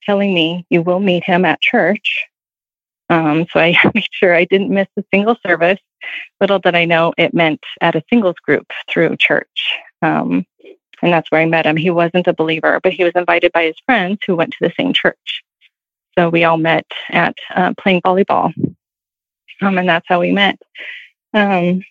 telling 0.04 0.34
me 0.34 0.66
you 0.70 0.82
will 0.82 1.00
meet 1.00 1.24
him 1.24 1.44
at 1.44 1.60
church. 1.60 2.26
Um, 3.08 3.46
so 3.52 3.60
I 3.60 3.76
made 3.94 4.06
sure 4.10 4.34
I 4.34 4.44
didn't 4.44 4.70
miss 4.70 4.88
a 4.96 5.04
single 5.12 5.36
service. 5.46 5.80
Little 6.40 6.58
did 6.58 6.74
I 6.74 6.84
know 6.84 7.12
it 7.16 7.34
meant 7.34 7.60
at 7.80 7.94
a 7.94 8.02
singles 8.10 8.36
group 8.44 8.70
through 8.88 9.16
church. 9.16 9.78
Um, 10.00 10.44
and 11.02 11.12
that's 11.12 11.30
where 11.30 11.40
I 11.40 11.46
met 11.46 11.66
him. 11.66 11.76
He 11.76 11.90
wasn't 11.90 12.28
a 12.28 12.32
believer, 12.32 12.80
but 12.82 12.92
he 12.92 13.04
was 13.04 13.12
invited 13.14 13.52
by 13.52 13.64
his 13.64 13.76
friends 13.84 14.20
who 14.26 14.36
went 14.36 14.52
to 14.52 14.58
the 14.68 14.72
same 14.78 14.92
church. 14.92 15.42
So 16.16 16.28
we 16.28 16.44
all 16.44 16.58
met 16.58 16.86
at 17.10 17.36
uh, 17.54 17.74
playing 17.78 18.02
volleyball. 18.02 18.52
Um, 19.60 19.78
and 19.78 19.88
that's 19.88 20.06
how 20.08 20.20
we 20.20 20.32
met. 20.32 20.60
Um, 21.34 21.82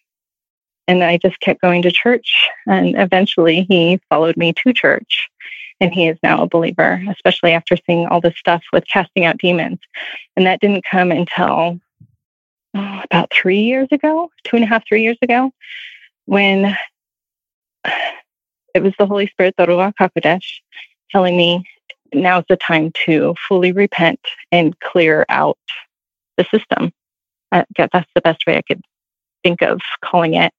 and 0.88 1.04
I 1.04 1.18
just 1.18 1.40
kept 1.40 1.62
going 1.62 1.82
to 1.84 1.92
church. 1.92 2.50
And 2.68 2.98
eventually 2.98 3.66
he 3.70 4.00
followed 4.10 4.38
me 4.38 4.54
to 4.54 4.74
church 4.74 5.30
and 5.82 5.94
he 5.94 6.08
is 6.08 6.18
now 6.22 6.44
a 6.44 6.48
believer, 6.48 7.04
especially 7.10 7.52
after 7.52 7.76
seeing 7.86 8.06
all 8.08 8.22
this 8.22 8.38
stuff 8.38 8.64
with 8.72 8.86
casting 8.88 9.26
out 9.26 9.40
demons. 9.40 9.80
And 10.38 10.46
that 10.46 10.62
didn't 10.62 10.86
come 10.90 11.12
until 11.12 11.80
oh, 12.76 13.02
about 13.04 13.34
three 13.34 13.62
years 13.62 13.88
ago, 13.92 14.30
two 14.44 14.56
and 14.56 14.64
a 14.64 14.68
half, 14.68 14.88
three 14.88 15.02
years 15.02 15.18
ago, 15.22 15.52
when 16.26 16.78
it 18.76 18.84
was 18.84 18.94
the 18.98 19.08
Holy 19.08 19.28
Spirit, 19.28 19.56
the 19.58 19.66
Ruach 19.66 19.96
HaKodesh, 20.00 20.60
telling 21.10 21.36
me 21.36 21.66
now's 22.14 22.46
the 22.48 22.58
time 22.58 22.92
to 23.06 23.36
fully 23.48 23.72
repent 23.72 24.20
and 24.52 24.80
clear 24.82 25.26
out 25.30 25.58
the 26.38 26.46
system. 26.46 26.94
I 27.52 27.66
that's 27.76 28.10
the 28.14 28.22
best 28.22 28.46
way 28.46 28.58
I 28.58 28.62
could 28.62 28.82
think 29.44 29.64
of 29.64 29.82
calling 30.06 30.36
it. 30.36 30.54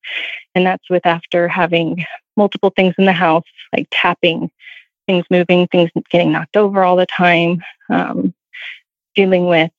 And 0.54 0.66
that's 0.66 0.90
with 0.90 1.06
after 1.06 1.46
having 1.46 2.04
multiple 2.36 2.72
things 2.74 2.94
in 2.98 3.04
the 3.04 3.12
house, 3.12 3.44
like 3.72 3.86
tapping 3.90 4.50
things 5.12 5.26
moving, 5.30 5.66
things 5.68 5.90
getting 6.10 6.32
knocked 6.32 6.56
over 6.56 6.82
all 6.82 6.96
the 6.96 7.06
time, 7.06 7.62
um, 7.90 8.32
dealing 9.14 9.46
with 9.46 9.70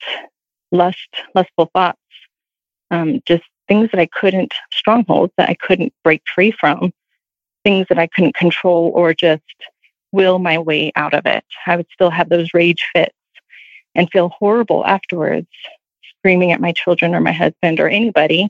lust, 0.71 1.07
lustful 1.33 1.71
thoughts, 1.73 1.97
um, 2.91 3.19
just 3.25 3.43
things 3.67 3.89
that 3.91 3.99
I 3.99 4.05
couldn't, 4.05 4.53
strongholds 4.71 5.33
that 5.37 5.49
I 5.49 5.55
couldn't 5.55 5.91
break 6.03 6.21
free 6.33 6.51
from, 6.51 6.93
things 7.63 7.87
that 7.89 7.97
I 7.97 8.07
couldn't 8.07 8.35
control 8.35 8.91
or 8.93 9.15
just 9.15 9.41
will 10.11 10.37
my 10.37 10.59
way 10.59 10.91
out 10.95 11.15
of 11.15 11.25
it. 11.25 11.43
I 11.65 11.77
would 11.77 11.87
still 11.91 12.11
have 12.11 12.29
those 12.29 12.53
rage 12.53 12.85
fits 12.93 13.15
and 13.95 14.09
feel 14.11 14.29
horrible 14.29 14.85
afterwards, 14.85 15.47
screaming 16.19 16.51
at 16.51 16.61
my 16.61 16.73
children 16.73 17.15
or 17.15 17.21
my 17.21 17.31
husband 17.31 17.79
or 17.79 17.87
anybody. 17.87 18.49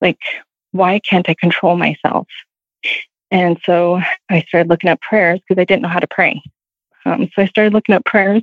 Like, 0.00 0.20
why 0.70 1.00
can't 1.00 1.28
I 1.28 1.34
control 1.34 1.76
myself? 1.76 2.28
And 3.32 3.58
so 3.64 3.98
I 4.28 4.42
started 4.42 4.68
looking 4.68 4.90
up 4.90 5.00
prayers 5.00 5.40
because 5.40 5.60
I 5.60 5.64
didn't 5.64 5.82
know 5.82 5.88
how 5.88 6.00
to 6.00 6.06
pray. 6.06 6.40
Um, 7.06 7.28
so 7.34 7.42
I 7.42 7.46
started 7.46 7.72
looking 7.72 7.94
up 7.94 8.04
prayers 8.04 8.42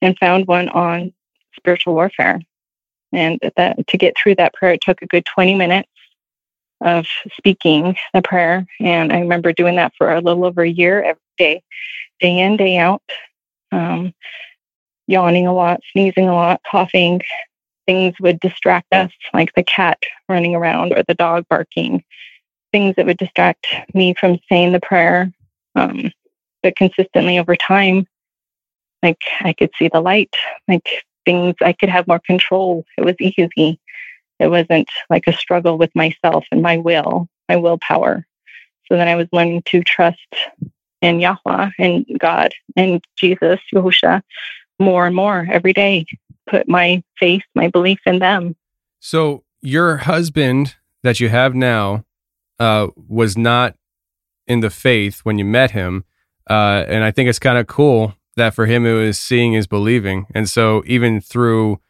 and 0.00 0.18
found 0.18 0.46
one 0.46 0.70
on 0.70 1.12
spiritual 1.54 1.94
warfare. 1.94 2.40
And 3.12 3.38
that 3.56 3.86
to 3.86 3.98
get 3.98 4.16
through 4.16 4.36
that 4.36 4.54
prayer, 4.54 4.72
it 4.72 4.80
took 4.80 5.02
a 5.02 5.06
good 5.06 5.26
20 5.26 5.54
minutes 5.54 5.90
of 6.80 7.06
speaking 7.36 7.96
the 8.14 8.22
prayer. 8.22 8.66
And 8.80 9.12
I 9.12 9.20
remember 9.20 9.52
doing 9.52 9.76
that 9.76 9.92
for 9.98 10.10
a 10.10 10.20
little 10.22 10.46
over 10.46 10.62
a 10.62 10.68
year 10.68 11.02
every 11.02 11.20
day, 11.36 11.62
day 12.18 12.38
in, 12.38 12.56
day 12.56 12.78
out, 12.78 13.02
um, 13.72 14.14
yawning 15.06 15.46
a 15.46 15.54
lot, 15.54 15.80
sneezing 15.92 16.28
a 16.28 16.34
lot, 16.34 16.62
coughing. 16.70 17.20
Things 17.86 18.14
would 18.20 18.40
distract 18.40 18.92
us, 18.92 19.10
like 19.34 19.52
the 19.54 19.62
cat 19.62 19.98
running 20.28 20.54
around 20.54 20.92
or 20.92 21.02
the 21.08 21.14
dog 21.14 21.46
barking, 21.48 22.04
things 22.72 22.94
that 22.96 23.06
would 23.06 23.16
distract 23.16 23.66
me 23.94 24.14
from 24.14 24.38
saying 24.48 24.72
the 24.72 24.80
prayer. 24.80 25.32
Um, 25.74 26.10
but 26.62 26.76
consistently 26.76 27.38
over 27.38 27.56
time, 27.56 28.06
like 29.02 29.20
I 29.40 29.52
could 29.52 29.70
see 29.78 29.88
the 29.88 30.00
light, 30.00 30.34
like 30.66 30.88
things 31.24 31.54
I 31.62 31.72
could 31.72 31.88
have 31.88 32.08
more 32.08 32.20
control. 32.20 32.84
It 32.96 33.04
was 33.04 33.14
easy. 33.20 33.80
It 34.38 34.48
wasn't 34.48 34.88
like 35.10 35.26
a 35.26 35.32
struggle 35.32 35.78
with 35.78 35.94
myself 35.94 36.44
and 36.50 36.62
my 36.62 36.78
will, 36.78 37.28
my 37.48 37.56
willpower. 37.56 38.26
So 38.86 38.96
then 38.96 39.08
I 39.08 39.16
was 39.16 39.28
learning 39.32 39.62
to 39.66 39.82
trust 39.82 40.18
in 41.02 41.20
Yahweh 41.20 41.70
and 41.78 42.06
God 42.18 42.52
and 42.76 43.04
Jesus, 43.16 43.60
Yahusha, 43.74 44.22
more 44.78 45.06
and 45.06 45.14
more 45.14 45.46
every 45.50 45.72
day. 45.72 46.06
Put 46.48 46.68
my 46.68 47.02
faith, 47.18 47.42
my 47.54 47.68
belief 47.68 48.00
in 48.06 48.20
them. 48.20 48.56
So 49.00 49.44
your 49.60 49.98
husband 49.98 50.76
that 51.02 51.20
you 51.20 51.28
have 51.28 51.54
now 51.54 52.04
uh, 52.58 52.88
was 52.96 53.36
not 53.36 53.74
in 54.46 54.60
the 54.60 54.70
faith 54.70 55.20
when 55.24 55.38
you 55.38 55.44
met 55.44 55.72
him, 55.72 56.04
uh, 56.48 56.84
and 56.88 57.04
I 57.04 57.10
think 57.10 57.28
it's 57.28 57.38
kind 57.38 57.58
of 57.58 57.66
cool 57.66 58.14
that 58.36 58.54
for 58.54 58.66
him 58.66 58.86
it 58.86 58.94
was 58.94 59.18
seeing 59.18 59.54
is 59.54 59.66
believing, 59.66 60.26
and 60.34 60.48
so 60.48 60.82
even 60.86 61.20
through 61.20 61.80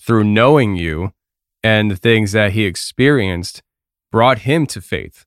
through 0.00 0.24
knowing 0.24 0.76
you 0.76 1.12
and 1.62 1.90
the 1.90 1.96
things 1.96 2.32
that 2.32 2.52
he 2.52 2.64
experienced 2.64 3.62
brought 4.10 4.40
him 4.40 4.66
to 4.66 4.80
faith. 4.80 5.26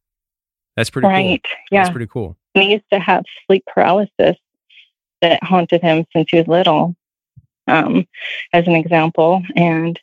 That's 0.76 0.90
pretty 0.90 1.08
right. 1.08 1.42
cool. 1.44 1.60
Yeah. 1.72 1.84
That's 1.84 1.92
pretty 1.92 2.08
cool. 2.08 2.38
He 2.54 2.72
used 2.72 2.90
to 2.92 3.00
have 3.00 3.24
sleep 3.46 3.64
paralysis 3.72 4.38
that 5.22 5.44
haunted 5.44 5.82
him 5.82 6.06
since 6.14 6.30
he 6.32 6.38
was 6.38 6.48
little, 6.48 6.96
um, 7.68 8.08
as 8.54 8.68
an 8.68 8.76
example. 8.76 9.44
And 9.56 10.00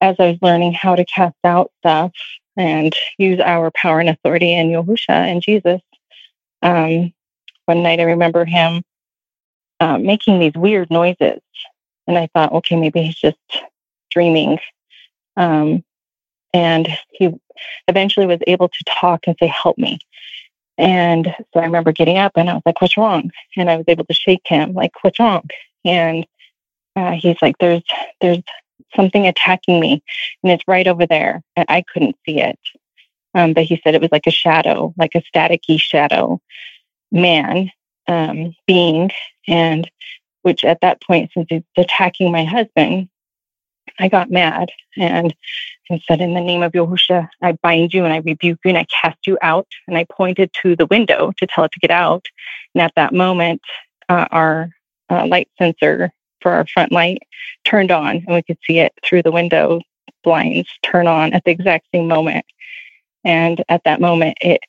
as 0.00 0.16
I 0.18 0.30
was 0.30 0.38
learning 0.40 0.72
how 0.72 0.94
to 0.94 1.04
cast 1.04 1.36
out 1.44 1.72
stuff 1.78 2.12
and 2.58 2.92
use 3.16 3.40
our 3.40 3.70
power 3.70 4.00
and 4.00 4.10
authority 4.10 4.52
in 4.52 4.68
Yahusha 4.68 5.08
and 5.08 5.40
Jesus, 5.40 5.80
um, 6.60 7.14
one 7.66 7.82
night 7.82 8.00
I 8.00 8.04
remember 8.04 8.44
him 8.44 8.82
uh, 9.80 9.96
making 9.96 10.40
these 10.40 10.54
weird 10.54 10.90
noises. 10.90 11.40
And 12.06 12.18
I 12.18 12.28
thought, 12.34 12.52
okay, 12.52 12.76
maybe 12.76 13.02
he's 13.02 13.14
just 13.14 13.38
dreaming. 14.10 14.58
Um, 15.36 15.84
and 16.52 16.88
he 17.12 17.30
eventually 17.86 18.26
was 18.26 18.40
able 18.46 18.68
to 18.68 18.84
talk 18.88 19.26
and 19.26 19.36
say, 19.38 19.46
help 19.46 19.78
me. 19.78 20.00
And 20.78 21.26
so 21.52 21.60
I 21.60 21.64
remember 21.64 21.92
getting 21.92 22.18
up 22.18 22.32
and 22.36 22.48
I 22.48 22.54
was 22.54 22.62
like, 22.64 22.80
what's 22.80 22.96
wrong? 22.96 23.30
And 23.56 23.70
I 23.70 23.76
was 23.76 23.84
able 23.88 24.04
to 24.06 24.14
shake 24.14 24.46
him, 24.46 24.74
like, 24.74 24.92
what's 25.02 25.18
wrong? 25.18 25.48
And 25.84 26.26
uh, 26.96 27.12
he's 27.12 27.36
like, 27.42 27.56
there's, 27.58 27.82
there's 28.20 28.42
something 28.94 29.26
attacking 29.26 29.80
me 29.80 30.02
and 30.42 30.52
it's 30.52 30.64
right 30.66 30.86
over 30.86 31.06
there. 31.06 31.42
And 31.56 31.66
I 31.68 31.82
couldn't 31.92 32.16
see 32.24 32.40
it. 32.40 32.58
Um, 33.34 33.52
but 33.52 33.64
he 33.64 33.80
said 33.82 33.94
it 33.94 34.00
was 34.00 34.12
like 34.12 34.26
a 34.26 34.32
shadow, 34.32 34.94
like 34.96 35.14
a 35.14 35.22
staticky 35.22 35.80
shadow 35.80 36.40
man, 37.12 37.70
um, 38.06 38.54
being. 38.66 39.10
And 39.46 39.90
which 40.42 40.64
at 40.64 40.80
that 40.80 41.02
point, 41.02 41.30
since 41.34 41.46
he's 41.48 41.62
attacking 41.76 42.32
my 42.32 42.44
husband, 42.44 43.08
I 43.98 44.08
got 44.08 44.30
mad 44.30 44.70
and, 44.96 45.34
and 45.90 46.02
said, 46.06 46.20
In 46.20 46.34
the 46.34 46.40
name 46.40 46.62
of 46.62 46.72
Yahusha, 46.72 47.28
I 47.42 47.52
bind 47.52 47.92
you 47.92 48.04
and 48.04 48.12
I 48.12 48.18
rebuke 48.18 48.60
you 48.64 48.68
and 48.70 48.78
I 48.78 48.86
cast 49.02 49.26
you 49.26 49.38
out. 49.42 49.66
And 49.86 49.96
I 49.96 50.04
pointed 50.04 50.50
to 50.62 50.76
the 50.76 50.86
window 50.86 51.32
to 51.38 51.46
tell 51.46 51.64
it 51.64 51.72
to 51.72 51.80
get 51.80 51.90
out. 51.90 52.26
And 52.74 52.82
at 52.82 52.92
that 52.96 53.12
moment, 53.12 53.62
uh, 54.08 54.26
our 54.30 54.70
uh, 55.10 55.26
light 55.26 55.48
sensor 55.58 56.12
for 56.40 56.52
our 56.52 56.66
front 56.66 56.92
light 56.92 57.22
turned 57.64 57.90
on 57.90 58.16
and 58.26 58.34
we 58.34 58.42
could 58.42 58.58
see 58.66 58.78
it 58.78 58.92
through 59.04 59.22
the 59.22 59.32
window 59.32 59.80
blinds 60.24 60.68
turn 60.82 61.06
on 61.06 61.32
at 61.32 61.44
the 61.44 61.50
exact 61.50 61.86
same 61.94 62.08
moment. 62.08 62.44
And 63.24 63.62
at 63.68 63.82
that 63.84 64.00
moment, 64.00 64.36
it, 64.40 64.60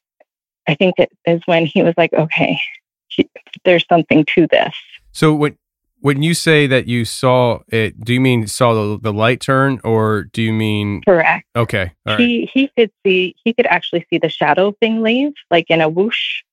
I 0.67 0.75
think 0.75 0.95
it 0.97 1.11
is 1.25 1.41
when 1.45 1.65
he 1.65 1.83
was 1.83 1.93
like, 1.97 2.13
okay, 2.13 2.59
he, 3.07 3.29
there's 3.65 3.85
something 3.87 4.25
to 4.35 4.47
this. 4.47 4.75
So 5.11 5.33
when 5.33 5.57
when 6.01 6.23
you 6.23 6.33
say 6.33 6.65
that 6.67 6.87
you 6.87 7.03
saw 7.03 7.59
it, 7.67 7.99
do 7.99 8.13
you 8.13 8.21
mean 8.21 8.47
saw 8.47 8.73
the, 8.73 8.99
the 9.01 9.13
light 9.13 9.41
turn, 9.41 9.81
or 9.83 10.23
do 10.23 10.41
you 10.41 10.53
mean 10.53 11.01
correct? 11.01 11.45
Okay, 11.55 11.91
all 12.05 12.15
right. 12.15 12.19
He 12.19 12.49
he 12.53 12.71
could 12.77 12.91
see 13.05 13.35
he 13.43 13.53
could 13.53 13.65
actually 13.65 14.05
see 14.09 14.17
the 14.17 14.29
shadow 14.29 14.71
thing 14.79 15.01
leave, 15.01 15.33
like 15.51 15.65
in 15.69 15.81
a 15.81 15.89
whoosh. 15.89 16.43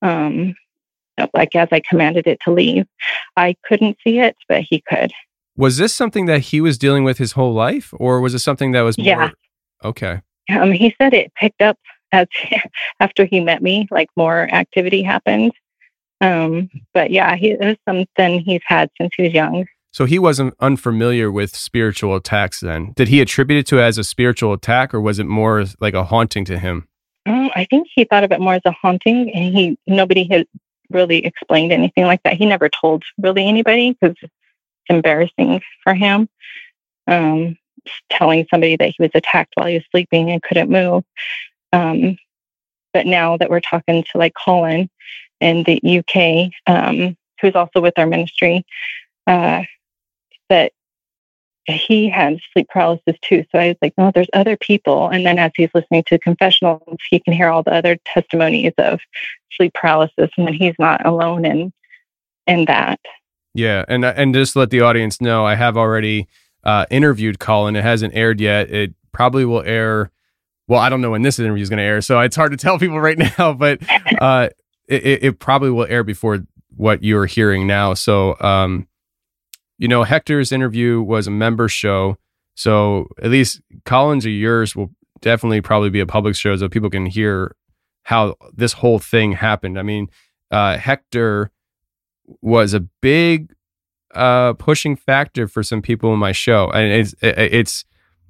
Um, 0.00 0.54
like 1.34 1.54
as 1.54 1.68
I 1.72 1.80
commanded 1.88 2.26
it 2.26 2.38
to 2.44 2.52
leave, 2.52 2.86
I 3.36 3.56
couldn't 3.64 3.96
see 4.04 4.18
it, 4.18 4.36
but 4.48 4.62
he 4.62 4.82
could. 4.88 5.12
Was 5.56 5.76
this 5.76 5.94
something 5.94 6.26
that 6.26 6.40
he 6.40 6.60
was 6.60 6.78
dealing 6.78 7.04
with 7.04 7.18
his 7.18 7.32
whole 7.32 7.52
life, 7.52 7.92
or 7.96 8.20
was 8.20 8.34
it 8.34 8.38
something 8.38 8.72
that 8.72 8.82
was 8.82 8.96
more? 8.96 9.06
Yeah. 9.06 9.30
Okay. 9.84 10.20
Um, 10.50 10.72
he 10.72 10.94
said 11.00 11.14
it 11.14 11.32
picked 11.34 11.62
up 11.62 11.76
as 12.12 12.26
after 13.00 13.24
he 13.24 13.40
met 13.40 13.62
me, 13.62 13.88
like 13.90 14.08
more 14.16 14.42
activity 14.52 15.02
happened. 15.02 15.52
Um, 16.20 16.68
but 16.94 17.10
yeah, 17.10 17.36
he, 17.36 17.50
it 17.50 17.60
was 17.60 17.76
something 17.88 18.40
he's 18.40 18.62
had 18.66 18.90
since 19.00 19.12
he 19.16 19.24
was 19.24 19.32
young. 19.32 19.66
So 19.90 20.04
he 20.04 20.18
wasn't 20.18 20.54
unfamiliar 20.60 21.30
with 21.30 21.56
spiritual 21.56 22.14
attacks 22.14 22.60
then. 22.60 22.92
Did 22.94 23.08
he 23.08 23.20
attribute 23.20 23.60
it 23.60 23.66
to 23.68 23.78
it 23.78 23.82
as 23.82 23.98
a 23.98 24.04
spiritual 24.04 24.52
attack 24.52 24.92
or 24.92 25.00
was 25.00 25.18
it 25.18 25.26
more 25.26 25.64
like 25.80 25.94
a 25.94 26.04
haunting 26.04 26.44
to 26.46 26.58
him? 26.58 26.88
Um, 27.26 27.50
I 27.54 27.66
think 27.68 27.88
he 27.94 28.04
thought 28.04 28.24
of 28.24 28.32
it 28.32 28.40
more 28.40 28.54
as 28.54 28.62
a 28.64 28.72
haunting 28.72 29.32
and 29.34 29.56
he 29.56 29.78
nobody 29.86 30.28
had 30.30 30.46
really 30.90 31.24
explained 31.24 31.72
anything 31.72 32.04
like 32.04 32.22
that. 32.24 32.34
He 32.34 32.46
never 32.46 32.68
told 32.68 33.04
really 33.18 33.46
anybody 33.46 33.92
because 33.92 34.16
it's 34.22 34.32
embarrassing 34.88 35.60
for 35.82 35.94
him. 35.94 36.28
Um, 37.06 37.56
telling 38.10 38.46
somebody 38.50 38.76
that 38.76 38.88
he 38.88 38.96
was 38.98 39.10
attacked 39.14 39.52
while 39.54 39.66
he 39.66 39.74
was 39.74 39.84
sleeping 39.90 40.30
and 40.30 40.42
couldn't 40.42 40.70
move. 40.70 41.04
Um, 41.72 42.18
but 42.92 43.06
now 43.06 43.36
that 43.38 43.48
we're 43.48 43.60
talking 43.60 44.04
to 44.12 44.18
like 44.18 44.34
Colin, 44.34 44.90
in 45.40 45.62
the 45.64 45.80
UK, 45.98 46.52
um, 46.66 47.16
who's 47.40 47.54
also 47.54 47.80
with 47.80 47.98
our 47.98 48.06
ministry, 48.06 48.64
uh, 49.26 49.62
that 50.48 50.72
he 51.76 52.08
had 52.08 52.38
sleep 52.52 52.68
paralysis 52.68 53.16
too. 53.22 53.44
So 53.50 53.58
I 53.58 53.68
was 53.68 53.76
like, 53.82 53.94
no, 53.98 54.10
there's 54.14 54.28
other 54.32 54.56
people. 54.56 55.08
And 55.08 55.26
then 55.26 55.38
as 55.38 55.52
he's 55.56 55.70
listening 55.74 56.04
to 56.08 56.18
confessionals, 56.18 56.98
he 57.10 57.20
can 57.20 57.32
hear 57.32 57.48
all 57.48 57.62
the 57.62 57.74
other 57.74 57.96
testimonies 58.04 58.72
of 58.78 59.00
sleep 59.52 59.74
paralysis, 59.74 60.30
and 60.36 60.46
then 60.46 60.54
he's 60.54 60.74
not 60.78 61.04
alone 61.06 61.44
in 61.44 61.72
in 62.46 62.64
that. 62.66 63.00
Yeah, 63.54 63.84
and 63.88 64.04
and 64.04 64.34
just 64.34 64.56
let 64.56 64.70
the 64.70 64.82
audience 64.82 65.20
know, 65.20 65.44
I 65.44 65.54
have 65.54 65.76
already 65.76 66.28
uh, 66.64 66.86
interviewed 66.90 67.38
Colin. 67.38 67.76
It 67.76 67.84
hasn't 67.84 68.14
aired 68.14 68.40
yet. 68.40 68.70
It 68.70 68.94
probably 69.12 69.44
will 69.44 69.62
air. 69.62 70.10
Well, 70.66 70.80
I 70.80 70.88
don't 70.90 71.00
know 71.00 71.10
when 71.10 71.22
this 71.22 71.38
interview 71.38 71.62
is 71.62 71.70
going 71.70 71.78
to 71.78 71.82
air, 71.82 72.00
so 72.00 72.20
it's 72.20 72.36
hard 72.36 72.52
to 72.52 72.58
tell 72.58 72.78
people 72.80 73.00
right 73.00 73.18
now. 73.18 73.52
But 73.52 73.80
uh, 74.20 74.50
it, 74.86 75.24
it 75.24 75.38
probably 75.38 75.70
will 75.70 75.86
air 75.88 76.04
before 76.04 76.40
what 76.76 77.02
you're 77.02 77.26
hearing 77.26 77.66
now. 77.66 77.94
So, 77.94 78.38
um, 78.40 78.86
you 79.78 79.88
know, 79.88 80.02
Hector's 80.02 80.52
interview 80.52 81.00
was 81.00 81.26
a 81.26 81.30
member 81.30 81.68
show. 81.68 82.18
So 82.54 83.08
at 83.22 83.30
least 83.30 83.62
Colin's 83.84 84.26
or 84.26 84.30
yours 84.30 84.74
will 84.74 84.90
definitely 85.20 85.60
probably 85.60 85.90
be 85.90 86.00
a 86.00 86.06
public 86.06 86.34
show 86.34 86.56
so 86.56 86.68
people 86.68 86.90
can 86.90 87.06
hear 87.06 87.54
how 88.02 88.36
this 88.52 88.74
whole 88.74 88.98
thing 88.98 89.32
happened. 89.32 89.78
I 89.78 89.82
mean, 89.82 90.08
uh, 90.50 90.78
Hector 90.78 91.50
was 92.42 92.74
a 92.74 92.80
big 92.80 93.54
uh, 94.14 94.54
pushing 94.54 94.96
factor 94.96 95.46
for 95.46 95.62
some 95.62 95.82
people 95.82 96.12
in 96.12 96.18
my 96.18 96.32
show, 96.32 96.70
and 96.70 96.92
it's 96.92 97.14
it's 97.20 97.84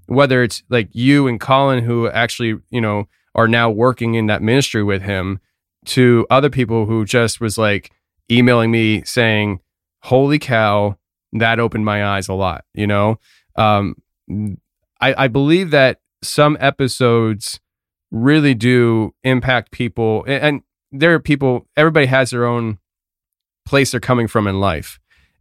whether 0.06 0.42
it's 0.42 0.62
like 0.68 0.88
you 0.92 1.26
and 1.26 1.40
Colin 1.40 1.84
who 1.84 2.08
actually 2.08 2.58
you 2.70 2.80
know 2.80 3.08
are 3.34 3.48
now 3.48 3.70
working 3.70 4.14
in 4.14 4.26
that 4.26 4.42
ministry 4.42 4.82
with 4.82 5.02
him 5.02 5.38
to 5.86 6.26
other 6.28 6.50
people 6.50 6.86
who 6.86 7.04
just 7.04 7.40
was 7.40 7.56
like 7.56 7.92
emailing 8.30 8.70
me 8.70 9.02
saying, 9.04 9.60
"Holy 10.02 10.38
cow, 10.38 10.98
that 11.32 11.60
opened 11.60 11.84
my 11.84 12.04
eyes 12.04 12.28
a 12.28 12.34
lot." 12.34 12.64
You 12.74 12.86
know, 12.86 13.18
um, 13.56 13.96
I, 15.00 15.24
I 15.24 15.28
believe 15.28 15.70
that 15.70 16.00
some 16.22 16.56
episodes 16.60 17.60
really 18.10 18.54
do 18.54 19.14
impact 19.22 19.70
people, 19.72 20.24
and, 20.26 20.42
and 20.42 20.62
there 20.92 21.14
are 21.14 21.20
people. 21.20 21.66
Everybody 21.76 22.06
has 22.06 22.30
their 22.30 22.46
own 22.46 22.78
place 23.66 23.90
they're 23.90 24.00
coming 24.00 24.28
from 24.28 24.46
in 24.46 24.60
life, 24.60 24.98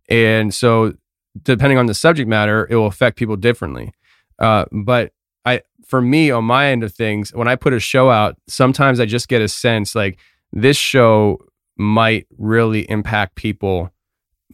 and 0.09 0.53
so 0.53 0.93
depending 1.43 1.77
on 1.77 1.85
the 1.85 1.93
subject 1.93 2.27
matter, 2.27 2.67
it 2.69 2.75
will 2.75 2.87
affect 2.87 3.17
people 3.17 3.35
differently. 3.35 3.93
Uh, 4.39 4.65
but 4.71 5.11
I, 5.45 5.61
for 5.85 6.01
me, 6.01 6.31
on 6.31 6.43
my 6.43 6.67
end 6.67 6.83
of 6.83 6.93
things, 6.93 7.33
when 7.33 7.47
I 7.47 7.55
put 7.55 7.73
a 7.73 7.79
show 7.79 8.09
out, 8.09 8.35
sometimes 8.47 8.99
I 8.99 9.05
just 9.05 9.27
get 9.27 9.41
a 9.41 9.47
sense 9.47 9.95
like 9.95 10.19
this 10.51 10.77
show 10.77 11.39
might 11.77 12.27
really 12.37 12.89
impact 12.89 13.35
people 13.35 13.91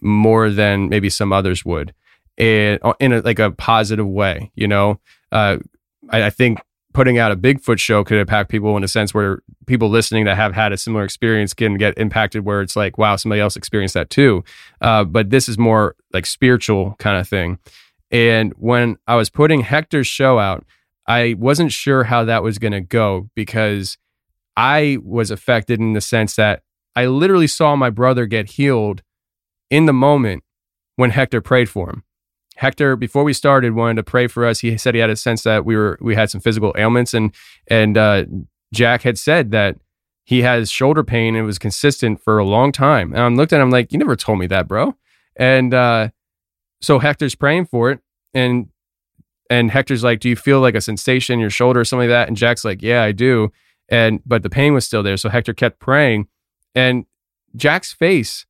more 0.03 0.49
than 0.49 0.89
maybe 0.89 1.09
some 1.09 1.33
others 1.33 1.63
would, 1.65 1.93
and 2.37 2.79
uh, 2.83 2.93
in 2.99 3.13
a, 3.13 3.21
like 3.21 3.39
a 3.39 3.51
positive 3.51 4.07
way. 4.07 4.51
You 4.55 4.67
know, 4.67 4.99
uh, 5.31 5.57
I, 6.09 6.23
I 6.23 6.29
think 6.29 6.59
putting 6.93 7.17
out 7.17 7.31
a 7.31 7.35
Bigfoot 7.35 7.79
show 7.79 8.03
could 8.03 8.19
impact 8.19 8.49
people 8.49 8.77
in 8.77 8.83
a 8.83 8.87
sense 8.87 9.13
where 9.13 9.41
people 9.65 9.89
listening 9.89 10.25
that 10.25 10.35
have 10.35 10.53
had 10.53 10.71
a 10.71 10.77
similar 10.77 11.03
experience 11.03 11.53
can 11.53 11.75
get 11.75 11.97
impacted 11.97 12.45
where 12.45 12.61
it's 12.61 12.75
like, 12.75 12.97
wow, 12.97 13.15
somebody 13.15 13.41
else 13.41 13.55
experienced 13.55 13.95
that 13.95 14.09
too. 14.09 14.43
Uh, 14.79 15.03
but 15.03 15.31
this 15.31 15.49
is 15.49 15.57
more 15.57 15.95
like 16.13 16.25
spiritual 16.25 16.95
kind 16.99 17.17
of 17.17 17.27
thing. 17.27 17.57
And 18.11 18.53
when 18.57 18.97
I 19.07 19.15
was 19.15 19.31
putting 19.31 19.61
Hector's 19.61 20.07
show 20.07 20.37
out, 20.37 20.63
I 21.07 21.35
wasn't 21.37 21.71
sure 21.71 22.03
how 22.03 22.23
that 22.25 22.43
was 22.43 22.59
going 22.59 22.73
to 22.73 22.81
go 22.81 23.29
because 23.35 23.97
I 24.55 24.99
was 25.03 25.31
affected 25.31 25.79
in 25.79 25.93
the 25.93 26.01
sense 26.01 26.35
that 26.35 26.61
I 26.95 27.07
literally 27.07 27.47
saw 27.47 27.75
my 27.75 27.89
brother 27.89 28.27
get 28.27 28.51
healed 28.51 29.01
in 29.73 29.87
the 29.87 29.93
moment 29.93 30.43
when 30.97 31.09
Hector 31.09 31.41
prayed 31.41 31.67
for 31.67 31.89
him. 31.89 32.03
Hector, 32.57 32.95
before 32.95 33.23
we 33.23 33.33
started, 33.33 33.73
wanted 33.73 33.95
to 33.95 34.03
pray 34.03 34.27
for 34.27 34.45
us. 34.45 34.59
He 34.59 34.77
said 34.77 34.93
he 34.93 35.01
had 35.01 35.09
a 35.09 35.15
sense 35.15 35.41
that 35.41 35.65
we 35.65 35.75
were 35.75 35.97
we 35.99 36.13
had 36.13 36.29
some 36.29 36.39
physical 36.39 36.75
ailments, 36.77 37.15
and 37.15 37.33
and 37.67 37.97
uh, 37.97 38.25
Jack 38.71 39.01
had 39.01 39.17
said 39.17 39.49
that 39.49 39.77
he 40.25 40.43
has 40.43 40.69
shoulder 40.69 41.03
pain 41.03 41.33
and 41.35 41.43
it 41.43 41.47
was 41.47 41.57
consistent 41.57 42.21
for 42.21 42.37
a 42.37 42.45
long 42.45 42.71
time. 42.71 43.11
And 43.13 43.21
I 43.21 43.27
looked 43.29 43.51
at 43.51 43.61
him 43.61 43.71
like, 43.71 43.91
"You 43.91 43.97
never 43.97 44.15
told 44.15 44.37
me 44.37 44.45
that, 44.45 44.67
bro." 44.67 44.95
And 45.35 45.73
uh, 45.73 46.09
so 46.79 46.99
Hector's 46.99 47.33
praying 47.33 47.65
for 47.65 47.89
it, 47.89 47.99
and 48.35 48.67
and 49.49 49.71
Hector's 49.71 50.03
like, 50.03 50.19
"Do 50.19 50.29
you 50.29 50.35
feel 50.35 50.59
like 50.59 50.75
a 50.75 50.81
sensation 50.81 51.33
in 51.33 51.39
your 51.39 51.49
shoulder 51.49 51.79
or 51.79 51.85
something 51.85 52.09
like 52.09 52.15
that?" 52.15 52.27
And 52.27 52.37
Jack's 52.37 52.63
like, 52.63 52.83
"Yeah, 52.83 53.01
I 53.01 53.11
do." 53.11 53.51
And 53.89 54.21
but 54.23 54.43
the 54.43 54.51
pain 54.51 54.75
was 54.75 54.85
still 54.85 55.01
there, 55.01 55.17
so 55.17 55.29
Hector 55.29 55.55
kept 55.55 55.79
praying, 55.79 56.27
and 56.75 57.07
Jack's 57.55 57.91
face, 57.91 58.45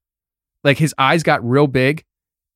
like 0.63 0.77
his 0.77 0.93
eyes 0.97 1.23
got 1.23 1.47
real 1.47 1.67
big 1.67 2.03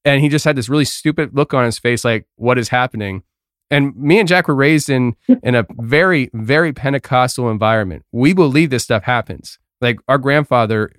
and 0.06 0.22
he 0.22 0.30
just 0.30 0.46
had 0.46 0.56
this 0.56 0.70
really 0.70 0.86
stupid 0.86 1.36
look 1.36 1.54
on 1.54 1.66
his 1.66 1.80
face 1.80 2.06
like 2.06 2.26
what 2.36 2.58
is 2.58 2.70
happening? 2.70 3.24
And 3.70 3.96
me 3.98 4.20
and 4.20 4.28
jack 4.28 4.48
were 4.48 4.56
raised 4.56 4.90
in 4.90 5.16
in 5.44 5.56
a 5.56 5.66
very 5.80 6.30
very 6.34 6.74
pentecostal 6.74 7.50
environment. 7.50 8.06
We 8.12 8.34
believe 8.34 8.70
this 8.70 8.84
stuff 8.84 9.04
happens. 9.04 9.60
Like 9.82 10.00
our 10.08 10.18
grandfather 10.18 10.92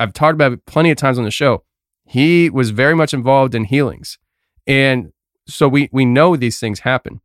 i've 0.00 0.12
talked 0.12 0.34
about 0.34 0.52
it 0.52 0.64
plenty 0.66 0.90
of 0.90 0.96
times 0.96 1.18
on 1.18 1.24
the 1.24 1.30
show 1.30 1.64
he 2.08 2.48
was 2.48 2.70
very 2.70 2.94
much 2.94 3.12
involved 3.12 3.54
in 3.54 3.64
healings. 3.64 4.18
And 4.66 5.12
so 5.46 5.68
we 5.68 5.88
we 5.92 6.04
know 6.04 6.36
these 6.36 6.58
things 6.58 6.80
happen. 6.80 7.20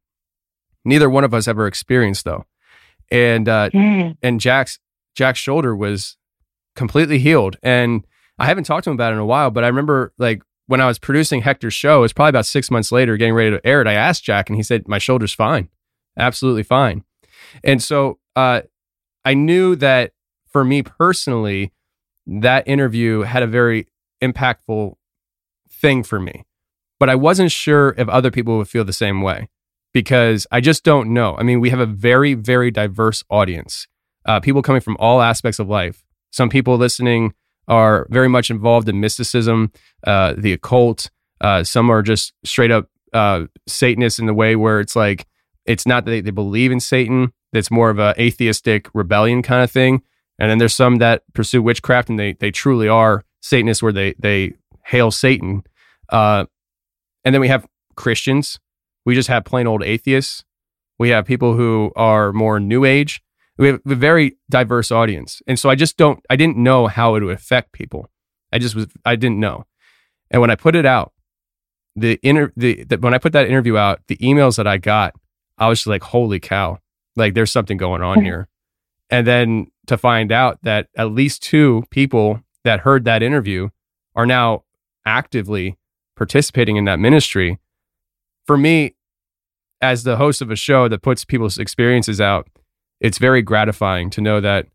Neither 0.86 1.10
one 1.10 1.24
of 1.24 1.34
us 1.34 1.48
ever 1.48 1.66
experienced 1.68 2.26
though. 2.26 2.46
And 3.10 3.48
uh 3.48 3.70
mm. 3.70 4.18
and 4.22 4.40
jack's 4.40 4.80
jack's 5.16 5.40
shoulder 5.40 5.76
was 5.76 6.18
completely 6.76 7.20
healed. 7.20 7.56
And 7.64 8.06
i 8.40 8.46
haven't 8.46 8.66
talked 8.66 8.84
to 8.84 8.90
him 8.90 8.96
about 8.96 9.12
it 9.12 9.16
in 9.16 9.22
a 9.22 9.26
while 9.26 9.52
but 9.52 9.64
i 9.64 9.68
remember 9.68 10.14
like 10.18 10.42
when 10.68 10.82
I 10.82 10.88
was 10.88 11.00
producing 11.00 11.42
Hector's 11.42 11.74
show, 11.74 12.04
it's 12.04 12.14
probably 12.14 12.30
about 12.30 12.46
six 12.46 12.72
months 12.72 12.92
later, 12.92 13.18
getting 13.18 13.34
ready 13.34 13.52
to 13.52 13.66
air 13.66 13.82
it. 13.82 13.88
I 13.88 13.94
asked 13.94 14.24
Jack, 14.24 14.50
and 14.50 14.56
he 14.56 14.64
said 14.64 14.88
my 14.88 14.98
shoulder's 14.98 15.34
fine, 15.34 15.70
absolutely 16.18 16.64
fine. 16.64 17.04
And 17.64 17.84
so 17.84 18.20
uh, 18.36 18.62
I 19.26 19.34
knew 19.34 19.76
that 19.78 20.14
for 20.48 20.64
me 20.64 20.82
personally, 20.82 21.74
that 22.26 22.68
interview 22.68 23.22
had 23.22 23.44
a 23.44 23.48
very 23.48 23.88
impactful 24.22 24.96
thing 25.70 26.04
for 26.04 26.20
me, 26.20 26.46
but 27.00 27.10
I 27.10 27.16
wasn't 27.16 27.52
sure 27.52 27.94
if 27.98 28.08
other 28.08 28.32
people 28.32 28.58
would 28.58 28.70
feel 28.70 28.86
the 28.86 28.94
same 28.94 29.22
way 29.22 29.50
because 29.94 30.48
I 30.52 30.62
just 30.62 30.84
don't 30.84 31.14
know. 31.14 31.36
I 31.38 31.44
mean, 31.44 31.60
we 31.60 31.70
have 31.72 31.80
a 31.80 31.86
very, 31.86 32.34
very 32.34 32.72
diverse 32.72 33.24
audience, 33.30 33.88
uh, 34.26 34.40
people 34.40 34.62
coming 34.62 34.82
from 34.82 34.96
all 34.98 35.22
aspects 35.22 35.60
of 35.60 35.68
life. 35.68 36.04
Some 36.32 36.50
people 36.50 36.78
listening 36.78 37.34
are 37.68 38.08
very 38.10 38.28
much 38.28 38.50
involved 38.50 38.90
in 38.90 39.00
mysticism, 39.00 39.72
uh, 40.06 40.34
the 40.38 40.54
occult. 40.54 41.10
Uh, 41.42 41.64
some 41.64 41.90
are 41.90 42.02
just 42.02 42.34
straight 42.44 42.72
up 42.72 42.90
uh, 43.14 43.46
Satanists 43.68 44.20
in 44.20 44.26
the 44.26 44.34
way 44.34 44.56
where 44.56 44.80
it's 44.80 44.96
like 44.96 45.28
it's 45.66 45.86
not 45.86 46.06
that 46.06 46.12
they, 46.12 46.22
they 46.22 46.32
believe 46.32 46.72
in 46.72 46.80
Satan; 46.80 47.32
that's 47.52 47.72
more 47.72 47.90
of 47.90 48.00
a 48.00 48.14
atheistic 48.20 48.90
rebellion 48.94 49.42
kind 49.42 49.64
of 49.64 49.72
thing. 49.72 50.02
And 50.40 50.50
then 50.50 50.58
there's 50.58 50.74
some 50.74 50.98
that 50.98 51.24
pursue 51.34 51.62
witchcraft, 51.62 52.10
and 52.10 52.20
they 52.20 52.34
they 52.34 52.52
truly 52.52 52.88
are 52.88 53.24
Satanists, 53.42 53.84
where 53.84 53.94
they 53.94 54.14
they 54.20 54.54
hail 54.86 55.12
Satan. 55.12 55.64
Uh, 56.10 56.46
and 57.24 57.34
then 57.34 57.42
we 57.42 57.48
have 57.48 57.66
Christians. 57.96 58.60
We 59.06 59.16
just 59.16 59.30
have 59.30 59.46
plain 59.46 59.68
old 59.68 59.84
atheists. 59.84 60.44
We 61.00 61.10
have 61.10 61.26
people 61.26 61.56
who 61.56 61.92
are 61.96 62.32
more 62.32 62.60
New 62.60 62.86
Age 62.86 63.22
we 63.58 63.68
have 63.68 63.80
a 63.86 63.96
very 63.96 64.38
diverse 64.50 64.92
audience. 64.92 65.42
And 65.48 65.60
so 65.60 65.70
I 65.70 65.76
just 65.76 65.98
don't, 65.98 66.24
I 66.30 66.36
didn't 66.36 66.58
know 66.58 66.88
how 66.88 67.16
it 67.16 67.24
would 67.24 67.34
affect 67.34 67.72
people. 67.72 68.10
I 68.52 68.60
just 68.60 68.76
was, 68.76 68.88
I 69.06 69.16
didn't 69.16 69.40
know. 69.40 69.66
And 70.32 70.42
when 70.42 70.50
I 70.50 70.56
put 70.56 70.76
it 70.76 70.86
out, 70.86 71.14
the 71.96 72.20
inter, 72.24 72.52
the, 72.58 72.84
the 72.86 72.98
when 72.98 73.14
I 73.14 73.20
put 73.20 73.34
that 73.34 73.48
interview 73.48 73.78
out, 73.78 74.02
the 74.08 74.18
emails 74.18 74.58
that 74.58 74.68
I 74.68 74.78
got, 74.78 75.14
I 75.58 75.68
was 75.68 75.80
just 75.80 75.88
like, 75.88 76.04
holy 76.04 76.40
cow, 76.40 76.80
like 77.16 77.36
there's 77.36 77.52
something 77.52 77.78
going 77.78 78.02
on 78.02 78.18
mm-hmm. 78.18 78.26
here. 78.26 78.48
And 79.10 79.28
then 79.28 79.68
to 79.88 79.98
find 79.98 80.32
out 80.32 80.60
that 80.64 80.88
at 80.96 81.12
least 81.12 81.44
two 81.44 81.84
people 81.92 82.42
that 82.64 82.80
heard 82.80 83.06
that 83.06 83.22
interview 83.22 83.70
are 84.16 84.26
now 84.26 84.64
actively 85.06 85.78
participating 86.16 86.78
in 86.78 86.86
that 86.86 87.00
ministry. 87.00 87.60
For 88.46 88.58
me, 88.58 88.96
as 89.82 90.04
the 90.04 90.16
host 90.16 90.42
of 90.42 90.50
a 90.50 90.56
show 90.56 90.88
that 90.88 91.02
puts 91.02 91.26
people's 91.26 91.58
experiences 91.58 92.22
out, 92.22 92.48
it's 93.04 93.20
very 93.20 93.44
gratifying 93.44 94.10
to 94.12 94.22
know 94.22 94.42
that 94.42 94.68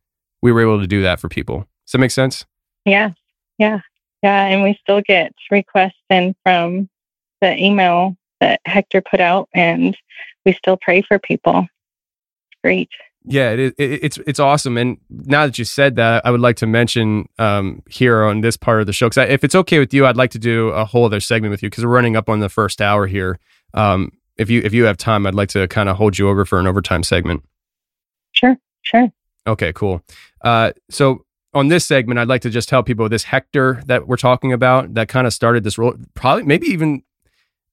we 0.42 0.52
were 0.52 0.60
able 0.60 0.80
to 0.80 0.86
do 0.86 1.02
that 1.02 1.18
for 1.18 1.28
people. 1.28 1.66
Does 1.86 1.92
that 1.92 1.98
make 1.98 2.12
sense? 2.12 2.44
Yeah. 2.84 3.10
Yeah. 3.58 3.80
Yeah. 4.22 4.44
And 4.46 4.62
we 4.62 4.78
still 4.80 5.00
get 5.00 5.32
requests 5.50 5.94
in 6.10 6.36
from 6.44 6.88
the 7.40 7.56
email 7.56 8.16
that 8.40 8.60
Hector 8.66 9.00
put 9.00 9.20
out, 9.20 9.48
and 9.52 9.96
we 10.44 10.52
still 10.52 10.76
pray 10.80 11.02
for 11.02 11.18
people. 11.18 11.66
Great. 12.62 12.90
Yeah, 13.24 13.50
it, 13.50 13.74
it, 13.78 14.04
it's 14.04 14.18
it's 14.18 14.40
awesome. 14.40 14.76
And 14.76 14.98
now 15.10 15.46
that 15.46 15.58
you 15.58 15.64
said 15.64 15.96
that, 15.96 16.24
I 16.24 16.30
would 16.30 16.40
like 16.40 16.56
to 16.56 16.66
mention 16.66 17.28
um, 17.38 17.82
here 17.88 18.22
on 18.24 18.40
this 18.40 18.56
part 18.56 18.80
of 18.80 18.86
the 18.86 18.92
show, 18.92 19.08
because 19.08 19.28
if 19.28 19.44
it's 19.44 19.54
okay 19.54 19.78
with 19.78 19.92
you, 19.92 20.06
I'd 20.06 20.16
like 20.16 20.30
to 20.30 20.38
do 20.38 20.68
a 20.68 20.84
whole 20.84 21.04
other 21.04 21.20
segment 21.20 21.50
with 21.50 21.62
you 21.62 21.68
because 21.68 21.84
we're 21.84 21.92
running 21.92 22.16
up 22.16 22.28
on 22.28 22.40
the 22.40 22.48
first 22.48 22.80
hour 22.80 23.06
here. 23.06 23.38
Um, 23.74 24.12
if 24.36 24.48
you 24.48 24.62
if 24.64 24.72
you 24.72 24.84
have 24.84 24.96
time, 24.96 25.26
I'd 25.26 25.34
like 25.34 25.50
to 25.50 25.66
kind 25.68 25.88
of 25.88 25.96
hold 25.96 26.18
you 26.18 26.28
over 26.28 26.44
for 26.44 26.58
an 26.58 26.66
overtime 26.66 27.02
segment. 27.02 27.42
Sure, 28.38 28.56
sure. 28.82 29.08
Okay, 29.46 29.72
cool. 29.72 30.02
Uh, 30.42 30.72
so 30.90 31.24
on 31.54 31.68
this 31.68 31.86
segment, 31.86 32.18
I'd 32.20 32.28
like 32.28 32.42
to 32.42 32.50
just 32.50 32.68
tell 32.68 32.82
people 32.82 33.08
this 33.08 33.24
Hector 33.24 33.82
that 33.86 34.06
we're 34.06 34.16
talking 34.16 34.52
about 34.52 34.94
that 34.94 35.08
kind 35.08 35.26
of 35.26 35.32
started 35.32 35.64
this 35.64 35.78
role. 35.78 35.94
Probably, 36.14 36.44
maybe 36.44 36.66
even, 36.68 37.02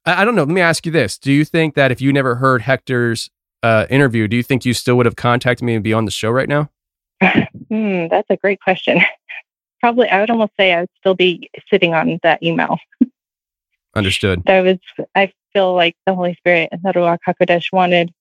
I, 0.06 0.22
I, 0.22 0.26
don't 0.26 0.36
know. 0.36 0.44
Let 0.44 0.54
me 0.54 0.62
ask 0.62 0.86
you 0.86 0.92
this: 0.92 1.18
Do 1.18 1.32
you 1.32 1.46
think 1.46 1.76
that 1.76 1.92
if 1.92 2.02
you 2.02 2.12
never 2.12 2.36
heard 2.36 2.62
Hector's 2.62 3.30
uh, 3.62 3.86
interview, 3.90 4.28
do 4.28 4.38
you 4.38 4.44
think 4.44 4.66
you 4.66 4.74
still 4.74 4.96
would 4.96 5.06
have 5.06 5.16
contacted 5.16 5.66
me 5.66 5.76
and 5.76 5.84
be 5.84 5.94
on 5.94 6.06
the 6.06 6.12
show 6.12 6.32
right 6.32 6.50
now? 6.50 6.70
hmm, 7.22 8.08
that's 8.08 8.30
a 8.30 8.38
great 8.38 8.62
question. 8.62 9.02
Probably, 9.82 10.10
I 10.10 10.22
would 10.22 10.30
almost 10.30 10.54
say 10.58 10.74
I 10.74 10.82
would 10.82 10.90
still 10.98 11.16
be 11.16 11.50
sitting 11.70 11.94
on 11.94 12.20
that 12.24 12.42
email. 12.42 12.80
Understood. 13.96 14.42
That 14.46 14.62
was. 14.62 15.06
I 15.14 15.32
feel 15.54 15.74
like 15.74 15.96
the 16.06 16.16
Holy 16.16 16.34
Spirit 16.36 16.70
and 16.72 16.82
the 16.82 16.92
Ruach 16.92 17.20
Hakodesh 17.28 17.72
wanted 17.72 18.12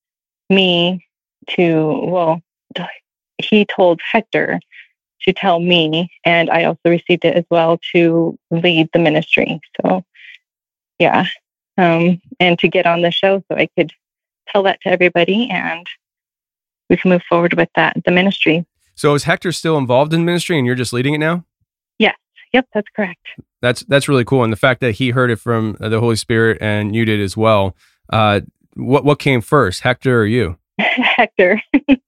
me 0.50 1.03
to, 1.50 2.00
well, 2.04 2.40
he 3.38 3.64
told 3.64 4.00
Hector 4.12 4.60
to 5.22 5.32
tell 5.32 5.60
me, 5.60 6.10
and 6.24 6.50
I 6.50 6.64
also 6.64 6.80
received 6.86 7.24
it 7.24 7.34
as 7.34 7.44
well 7.50 7.78
to 7.92 8.38
lead 8.50 8.88
the 8.92 8.98
ministry. 8.98 9.60
So, 9.80 10.04
yeah, 10.98 11.26
um, 11.78 12.20
and 12.38 12.58
to 12.58 12.68
get 12.68 12.86
on 12.86 13.02
the 13.02 13.10
show 13.10 13.42
so 13.48 13.56
I 13.56 13.68
could 13.76 13.92
tell 14.48 14.62
that 14.64 14.80
to 14.82 14.88
everybody 14.88 15.48
and 15.50 15.86
we 16.90 16.96
can 16.96 17.10
move 17.10 17.22
forward 17.28 17.54
with 17.54 17.70
that, 17.74 17.96
the 18.04 18.10
ministry. 18.10 18.66
So, 18.94 19.14
is 19.14 19.24
Hector 19.24 19.50
still 19.52 19.78
involved 19.78 20.12
in 20.12 20.24
ministry 20.24 20.58
and 20.58 20.66
you're 20.66 20.74
just 20.74 20.92
leading 20.92 21.14
it 21.14 21.18
now? 21.18 21.44
Yes. 21.98 22.14
Yep, 22.52 22.68
that's 22.72 22.88
correct. 22.94 23.26
That's 23.62 23.80
that's 23.84 24.08
really 24.08 24.24
cool, 24.24 24.44
and 24.44 24.52
the 24.52 24.58
fact 24.58 24.80
that 24.80 24.92
he 24.92 25.10
heard 25.10 25.30
it 25.30 25.36
from 25.36 25.76
the 25.80 25.98
Holy 25.98 26.16
Spirit 26.16 26.58
and 26.60 26.94
you 26.94 27.04
did 27.04 27.20
as 27.20 27.36
well. 27.36 27.74
Uh, 28.10 28.42
what 28.74 29.04
what 29.04 29.18
came 29.18 29.40
first, 29.40 29.80
Hector 29.80 30.20
or 30.20 30.26
you? 30.26 30.58
Hector. 30.78 31.62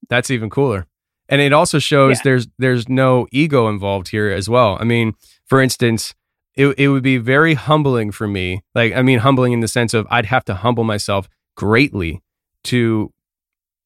That's 0.08 0.30
even 0.30 0.50
cooler. 0.50 0.86
And 1.28 1.40
it 1.40 1.52
also 1.52 1.78
shows 1.78 2.18
yeah. 2.18 2.22
there's 2.24 2.48
there's 2.58 2.88
no 2.88 3.26
ego 3.32 3.68
involved 3.68 4.08
here 4.08 4.30
as 4.30 4.48
well. 4.48 4.76
I 4.80 4.84
mean, 4.84 5.14
for 5.44 5.60
instance, 5.60 6.14
it 6.54 6.74
it 6.78 6.88
would 6.88 7.02
be 7.02 7.18
very 7.18 7.54
humbling 7.54 8.12
for 8.12 8.28
me. 8.28 8.62
Like 8.74 8.94
I 8.94 9.02
mean 9.02 9.20
humbling 9.20 9.52
in 9.52 9.60
the 9.60 9.68
sense 9.68 9.92
of 9.94 10.06
I'd 10.10 10.26
have 10.26 10.44
to 10.46 10.54
humble 10.54 10.84
myself 10.84 11.28
greatly 11.56 12.22
to 12.64 13.12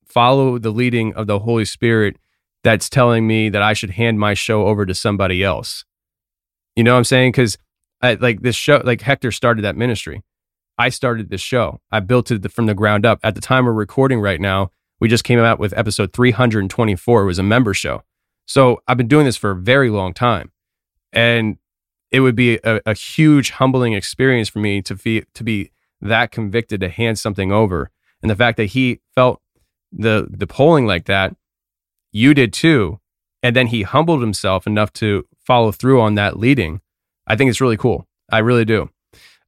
follow 0.05 0.59
the 0.59 0.71
leading 0.71 1.15
of 1.15 1.27
the 1.27 1.39
Holy 1.41 1.65
Spirit 1.65 2.17
that's 2.63 2.91
telling 2.91 3.27
me 3.27 3.49
that 3.49 3.63
I 3.63 3.73
should 3.73 3.91
hand 3.91 4.19
my 4.19 4.35
show 4.35 4.67
over 4.67 4.85
to 4.85 4.95
somebody 4.95 5.43
else. 5.43 5.85
You 6.77 6.85
know 6.85 6.93
what 6.93 6.99
I'm 6.99 7.05
saying? 7.05 7.33
Cuz 7.33 7.57
like 8.03 8.43
this 8.43 8.57
show, 8.57 8.83
like 8.85 9.01
Hector 9.01 9.33
started 9.33 9.63
that 9.63 9.77
ministry. 9.77 10.23
I 10.81 10.89
started 10.89 11.29
this 11.29 11.43
show. 11.43 11.83
I 11.93 12.01
built 12.01 12.31
it 12.31 12.51
from 12.51 12.65
the 12.65 12.75
ground 12.75 13.05
up. 13.05 13.21
At 13.23 13.35
the 13.35 13.41
time 13.43 13.67
we're 13.67 13.73
recording 13.73 14.19
right 14.19 14.41
now, 14.41 14.71
we 14.99 15.09
just 15.09 15.25
came 15.25 15.39
out 15.39 15.59
with 15.59 15.77
episode 15.77 16.15
324. 16.15 17.23
It 17.23 17.27
was 17.27 17.39
a 17.39 17.43
member 17.43 17.75
show. 17.75 18.03
So 18.47 18.81
I've 18.89 18.97
been 18.97 19.07
doing 19.07 19.27
this 19.27 19.37
for 19.37 19.51
a 19.51 19.57
very 19.57 19.91
long 19.91 20.15
time. 20.15 20.53
And 21.13 21.59
it 22.11 22.21
would 22.21 22.35
be 22.35 22.61
a, 22.65 22.81
a 22.87 22.95
huge 22.95 23.51
humbling 23.51 23.93
experience 23.93 24.49
for 24.49 24.59
me 24.59 24.81
to 24.81 24.95
be 24.95 25.25
to 25.35 25.45
be 25.45 25.71
that 26.01 26.31
convicted 26.31 26.81
to 26.81 26.89
hand 26.89 27.19
something 27.19 27.53
over. 27.53 27.91
And 28.23 28.31
the 28.31 28.37
fact 28.37 28.57
that 28.57 28.67
he 28.67 29.01
felt 29.15 29.43
the 29.93 30.29
the 30.31 30.47
polling 30.47 30.87
like 30.87 31.05
that, 31.05 31.37
you 32.11 32.33
did 32.33 32.55
too. 32.55 33.01
And 33.43 33.55
then 33.55 33.67
he 33.67 33.83
humbled 33.83 34.23
himself 34.23 34.67
enough 34.67 34.95
to 34.95 35.27
follow 35.45 35.73
through 35.73 36.01
on 36.01 36.15
that 36.15 36.39
leading. 36.39 36.81
I 37.27 37.37
think 37.37 37.51
it's 37.51 37.61
really 37.61 37.77
cool. 37.77 38.07
I 38.33 38.39
really 38.39 38.65
do. 38.65 38.89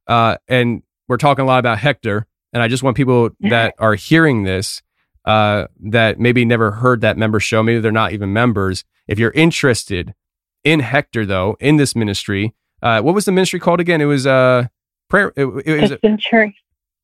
Uh, 0.05 0.37
and 0.47 0.83
we're 1.13 1.17
talking 1.17 1.43
a 1.43 1.47
lot 1.47 1.59
about 1.59 1.77
Hector, 1.77 2.25
and 2.53 2.63
I 2.63 2.67
just 2.67 2.81
want 2.81 2.97
people 2.97 3.29
that 3.41 3.75
are 3.77 3.93
hearing 3.93 4.43
this 4.43 4.81
uh, 5.25 5.67
that 5.79 6.19
maybe 6.19 6.43
never 6.43 6.71
heard 6.71 7.01
that 7.01 7.17
member 7.19 7.39
show, 7.39 7.61
maybe 7.61 7.79
they're 7.79 7.91
not 7.91 8.13
even 8.13 8.33
members. 8.33 8.83
If 9.07 9.19
you're 9.19 9.31
interested 9.31 10.15
in 10.63 10.79
Hector, 10.79 11.23
though, 11.23 11.55
in 11.59 11.77
this 11.77 11.95
ministry, 11.95 12.55
uh, 12.81 13.01
what 13.01 13.13
was 13.13 13.25
the 13.25 13.31
ministry 13.31 13.59
called 13.59 13.79
again? 13.79 14.01
It 14.01 14.05
was 14.05 14.25
uh, 14.25 14.67
prayer. 15.07 15.31
It, 15.35 15.45
it 15.65 15.81
was 15.81 15.91
the 15.91 15.99
Centurion, 16.03 16.55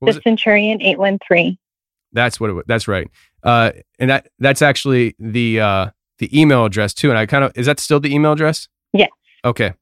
the 0.01 0.19
Centurion 0.23 0.81
eight 0.81 0.97
one 0.97 1.19
three. 1.27 1.59
That's 2.11 2.39
what 2.39 2.49
it 2.49 2.53
was. 2.53 2.65
That's 2.67 2.87
right. 2.87 3.07
Uh, 3.43 3.73
and 3.99 4.09
that 4.09 4.29
that's 4.39 4.63
actually 4.63 5.15
the 5.19 5.59
uh, 5.59 5.89
the 6.17 6.41
email 6.41 6.65
address 6.65 6.95
too. 6.95 7.09
And 7.09 7.19
I 7.19 7.27
kind 7.27 7.43
of 7.43 7.51
is 7.55 7.67
that 7.67 7.79
still 7.79 7.99
the 7.99 8.11
email 8.11 8.31
address? 8.31 8.69
Yes. 8.91 9.11
Okay. 9.45 9.73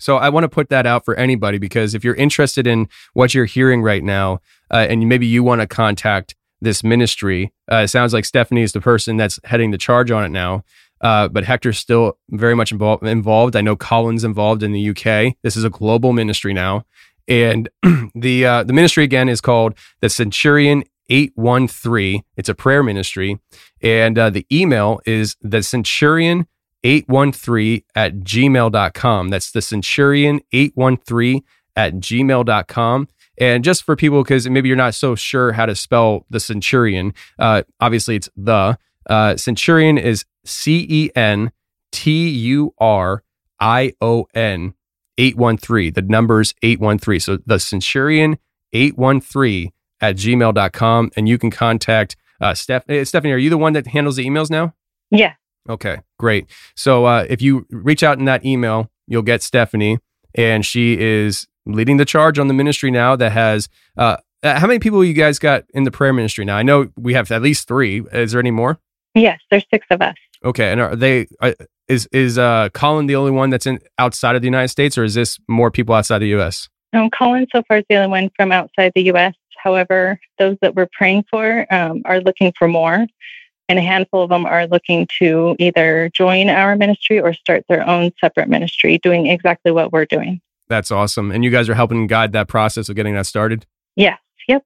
So 0.00 0.16
I 0.16 0.28
want 0.28 0.44
to 0.44 0.48
put 0.48 0.68
that 0.70 0.86
out 0.86 1.04
for 1.04 1.14
anybody 1.14 1.58
because 1.58 1.94
if 1.94 2.02
you're 2.02 2.14
interested 2.14 2.66
in 2.66 2.88
what 3.12 3.34
you're 3.34 3.44
hearing 3.44 3.82
right 3.82 4.02
now, 4.02 4.40
uh, 4.70 4.86
and 4.88 5.08
maybe 5.08 5.26
you 5.26 5.42
want 5.42 5.60
to 5.60 5.66
contact 5.66 6.34
this 6.60 6.82
ministry, 6.82 7.52
uh, 7.70 7.76
it 7.76 7.88
sounds 7.88 8.12
like 8.12 8.24
Stephanie 8.24 8.62
is 8.62 8.72
the 8.72 8.80
person 8.80 9.16
that's 9.16 9.38
heading 9.44 9.70
the 9.70 9.78
charge 9.78 10.10
on 10.10 10.24
it 10.24 10.30
now. 10.30 10.64
Uh, 11.00 11.28
but 11.28 11.44
Hector's 11.44 11.78
still 11.78 12.18
very 12.30 12.54
much 12.54 12.72
involved. 12.72 13.02
Involved. 13.04 13.56
I 13.56 13.62
know 13.62 13.74
Colin's 13.74 14.24
involved 14.24 14.62
in 14.62 14.72
the 14.72 14.90
UK. 14.90 15.34
This 15.42 15.56
is 15.56 15.64
a 15.64 15.70
global 15.70 16.12
ministry 16.12 16.52
now, 16.52 16.84
and 17.26 17.70
the 18.14 18.44
uh, 18.44 18.64
the 18.64 18.74
ministry 18.74 19.04
again 19.04 19.30
is 19.30 19.40
called 19.40 19.72
the 20.02 20.10
Centurion 20.10 20.84
813. 21.10 22.22
It's 22.36 22.48
a 22.48 22.54
prayer 22.54 22.82
ministry. 22.82 23.38
And 23.82 24.18
uh, 24.18 24.30
the 24.30 24.46
email 24.50 25.00
is 25.04 25.36
the 25.42 25.62
Centurion 25.62 26.46
813 26.84 27.82
at 27.94 28.20
gmail.com. 28.20 29.28
That's 29.28 29.50
the 29.50 29.62
Centurion 29.62 30.40
813 30.52 31.42
at 31.76 31.94
gmail.com. 31.94 33.08
And 33.38 33.64
just 33.64 33.84
for 33.84 33.96
people, 33.96 34.22
because 34.22 34.48
maybe 34.48 34.68
you're 34.68 34.76
not 34.76 34.94
so 34.94 35.14
sure 35.14 35.52
how 35.52 35.66
to 35.66 35.74
spell 35.74 36.26
the 36.28 36.40
Centurion, 36.40 37.14
uh, 37.38 37.62
obviously 37.80 38.16
it's 38.16 38.28
the. 38.36 38.78
Uh, 39.08 39.36
Centurion 39.36 39.96
is 39.96 40.24
C 40.44 40.86
E 40.88 41.10
N 41.16 41.50
T 41.90 42.28
U 42.28 42.74
R 42.78 43.22
I 43.58 43.92
O 44.00 44.26
N 44.34 44.74
813. 45.16 45.94
The 45.94 46.02
number's 46.02 46.54
813. 46.62 47.20
So 47.20 47.38
the 47.46 47.58
Centurion 47.58 48.38
813 48.72 49.70
at 50.00 50.16
gmail.com. 50.16 51.10
And 51.16 51.28
you 51.28 51.38
can 51.38 51.50
contact 51.50 52.16
uh, 52.40 52.54
Steph- 52.54 52.88
eh, 52.88 53.04
Stephanie. 53.04 53.32
Are 53.32 53.38
you 53.38 53.50
the 53.50 53.58
one 53.58 53.72
that 53.72 53.88
handles 53.88 54.16
the 54.16 54.26
emails 54.26 54.50
now? 54.50 54.74
Yeah. 55.10 55.34
Okay, 55.68 55.98
great. 56.18 56.46
So 56.74 57.04
uh, 57.04 57.26
if 57.28 57.42
you 57.42 57.66
reach 57.70 58.02
out 58.02 58.18
in 58.18 58.24
that 58.24 58.44
email, 58.44 58.90
you'll 59.06 59.22
get 59.22 59.42
Stephanie, 59.42 59.98
and 60.34 60.64
she 60.64 60.98
is 60.98 61.46
leading 61.66 61.96
the 61.96 62.04
charge 62.04 62.38
on 62.38 62.48
the 62.48 62.54
ministry 62.54 62.90
now 62.90 63.16
that 63.16 63.32
has. 63.32 63.68
Uh, 63.96 64.16
how 64.42 64.66
many 64.66 64.78
people 64.78 65.04
you 65.04 65.12
guys 65.12 65.38
got 65.38 65.64
in 65.74 65.84
the 65.84 65.90
prayer 65.90 66.12
ministry 66.12 66.44
now? 66.44 66.56
I 66.56 66.62
know 66.62 66.88
we 66.96 67.12
have 67.12 67.30
at 67.30 67.42
least 67.42 67.68
three. 67.68 68.02
Is 68.12 68.32
there 68.32 68.40
any 68.40 68.50
more? 68.50 68.78
Yes, 69.14 69.38
there's 69.50 69.66
six 69.72 69.86
of 69.90 70.00
us. 70.00 70.14
Okay, 70.44 70.72
and 70.72 70.80
are 70.80 70.96
they? 70.96 71.26
Uh, 71.40 71.52
is 71.88 72.08
is 72.12 72.38
uh, 72.38 72.68
Colin 72.72 73.06
the 73.06 73.16
only 73.16 73.32
one 73.32 73.50
that's 73.50 73.66
in 73.66 73.80
outside 73.98 74.36
of 74.36 74.42
the 74.42 74.46
United 74.46 74.68
States, 74.68 74.96
or 74.96 75.04
is 75.04 75.14
this 75.14 75.38
more 75.48 75.70
people 75.70 75.94
outside 75.94 76.20
the 76.20 76.28
U.S.? 76.28 76.68
Um, 76.92 77.10
Colin 77.10 77.46
so 77.54 77.62
far 77.68 77.78
is 77.78 77.84
the 77.90 77.96
only 77.96 78.08
one 78.08 78.30
from 78.36 78.52
outside 78.52 78.92
the 78.94 79.02
U.S. 79.02 79.34
However, 79.62 80.18
those 80.38 80.56
that 80.62 80.74
we're 80.74 80.88
praying 80.92 81.24
for 81.30 81.66
um, 81.72 82.02
are 82.04 82.20
looking 82.20 82.52
for 82.58 82.66
more, 82.68 83.06
and 83.70 83.78
a 83.78 83.82
handful 83.82 84.24
of 84.24 84.30
them 84.30 84.44
are 84.46 84.66
looking 84.66 85.06
to 85.20 85.54
either 85.60 86.10
join 86.12 86.48
our 86.48 86.74
ministry 86.74 87.20
or 87.20 87.32
start 87.32 87.64
their 87.68 87.88
own 87.88 88.10
separate 88.20 88.48
ministry, 88.48 88.98
doing 88.98 89.28
exactly 89.28 89.70
what 89.70 89.92
we're 89.92 90.04
doing. 90.04 90.40
That's 90.68 90.90
awesome, 90.90 91.30
and 91.30 91.44
you 91.44 91.50
guys 91.50 91.68
are 91.68 91.74
helping 91.74 92.08
guide 92.08 92.32
that 92.32 92.48
process 92.48 92.88
of 92.88 92.96
getting 92.96 93.14
that 93.14 93.26
started. 93.26 93.66
Yes. 93.94 94.18
Yep. 94.48 94.64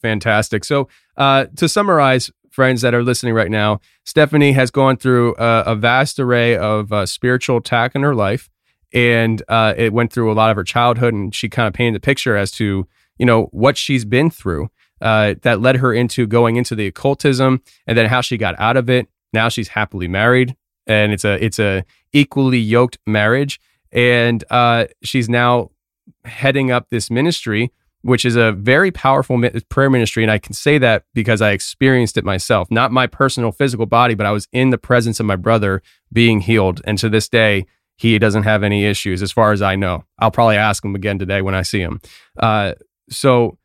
Fantastic. 0.00 0.64
So, 0.64 0.88
uh, 1.18 1.46
to 1.56 1.68
summarize, 1.68 2.30
friends 2.50 2.80
that 2.80 2.94
are 2.94 3.02
listening 3.02 3.34
right 3.34 3.50
now, 3.50 3.80
Stephanie 4.04 4.52
has 4.52 4.70
gone 4.70 4.96
through 4.96 5.34
a, 5.36 5.64
a 5.66 5.74
vast 5.74 6.18
array 6.18 6.56
of 6.56 6.90
uh, 6.90 7.04
spiritual 7.04 7.58
attack 7.58 7.94
in 7.94 8.02
her 8.02 8.14
life, 8.14 8.48
and 8.94 9.42
uh, 9.48 9.74
it 9.76 9.92
went 9.92 10.10
through 10.10 10.32
a 10.32 10.34
lot 10.34 10.48
of 10.48 10.56
her 10.56 10.64
childhood, 10.64 11.12
and 11.12 11.34
she 11.34 11.50
kind 11.50 11.66
of 11.66 11.74
painted 11.74 11.94
the 11.94 12.04
picture 12.04 12.38
as 12.38 12.50
to 12.52 12.88
you 13.18 13.26
know 13.26 13.48
what 13.52 13.76
she's 13.76 14.06
been 14.06 14.30
through 14.30 14.70
uh, 15.00 15.34
that 15.42 15.60
led 15.60 15.76
her 15.76 15.92
into 15.92 16.26
going 16.26 16.56
into 16.56 16.74
the 16.74 16.86
occultism, 16.86 17.62
and 17.86 17.96
then 17.96 18.06
how 18.06 18.20
she 18.20 18.36
got 18.36 18.58
out 18.58 18.76
of 18.76 18.88
it. 18.90 19.08
Now 19.32 19.48
she's 19.48 19.68
happily 19.68 20.08
married, 20.08 20.56
and 20.86 21.12
it's 21.12 21.24
a 21.24 21.42
it's 21.44 21.58
a 21.58 21.84
equally 22.12 22.58
yoked 22.58 22.98
marriage, 23.06 23.60
and 23.92 24.42
uh, 24.50 24.86
she's 25.02 25.28
now 25.28 25.70
heading 26.24 26.70
up 26.70 26.88
this 26.90 27.10
ministry 27.10 27.72
which 28.06 28.24
is 28.24 28.36
a 28.36 28.52
very 28.52 28.92
powerful 28.92 29.42
prayer 29.68 29.90
ministry. 29.90 30.22
And 30.22 30.30
I 30.30 30.38
can 30.38 30.52
say 30.52 30.78
that 30.78 31.04
because 31.12 31.42
I 31.42 31.50
experienced 31.50 32.16
it 32.16 32.24
myself, 32.24 32.70
not 32.70 32.92
my 32.92 33.08
personal 33.08 33.50
physical 33.50 33.84
body, 33.84 34.14
but 34.14 34.26
I 34.26 34.30
was 34.30 34.46
in 34.52 34.70
the 34.70 34.78
presence 34.78 35.18
of 35.18 35.26
my 35.26 35.34
brother 35.34 35.82
being 36.12 36.40
healed. 36.40 36.80
And 36.84 36.98
to 36.98 37.08
this 37.08 37.28
day, 37.28 37.66
he 37.96 38.16
doesn't 38.20 38.44
have 38.44 38.62
any 38.62 38.84
issues 38.84 39.22
as 39.22 39.32
far 39.32 39.50
as 39.50 39.60
I 39.60 39.74
know. 39.74 40.04
I'll 40.20 40.30
probably 40.30 40.56
ask 40.56 40.84
him 40.84 40.94
again 40.94 41.18
today 41.18 41.42
when 41.42 41.56
I 41.56 41.62
see 41.62 41.80
him. 41.80 42.00
Uh, 42.38 42.74
so, 43.10 43.58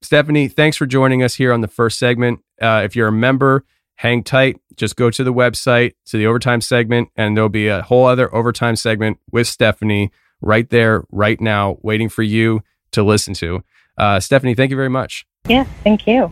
Stephanie, 0.00 0.48
thanks 0.48 0.76
for 0.76 0.86
joining 0.86 1.22
us 1.22 1.34
here 1.34 1.52
on 1.52 1.60
the 1.60 1.68
first 1.68 1.98
segment. 1.98 2.40
Uh, 2.60 2.82
if 2.84 2.94
you're 2.94 3.08
a 3.08 3.12
member, 3.12 3.64
hang 3.96 4.22
tight. 4.22 4.60
Just 4.76 4.96
go 4.96 5.10
to 5.10 5.24
the 5.24 5.32
website 5.32 5.94
to 6.06 6.16
the 6.16 6.26
overtime 6.26 6.60
segment, 6.60 7.08
and 7.16 7.36
there'll 7.36 7.48
be 7.48 7.66
a 7.66 7.82
whole 7.82 8.06
other 8.06 8.32
overtime 8.34 8.76
segment 8.76 9.18
with 9.32 9.48
Stephanie 9.48 10.12
right 10.40 10.70
there, 10.70 11.04
right 11.10 11.40
now, 11.40 11.78
waiting 11.82 12.08
for 12.08 12.22
you 12.22 12.62
to 12.92 13.02
listen 13.02 13.34
to. 13.34 13.62
Uh, 13.96 14.20
Stephanie, 14.20 14.54
thank 14.54 14.70
you 14.70 14.76
very 14.76 14.88
much. 14.88 15.26
Yeah, 15.48 15.64
thank 15.82 16.06
you. 16.06 16.30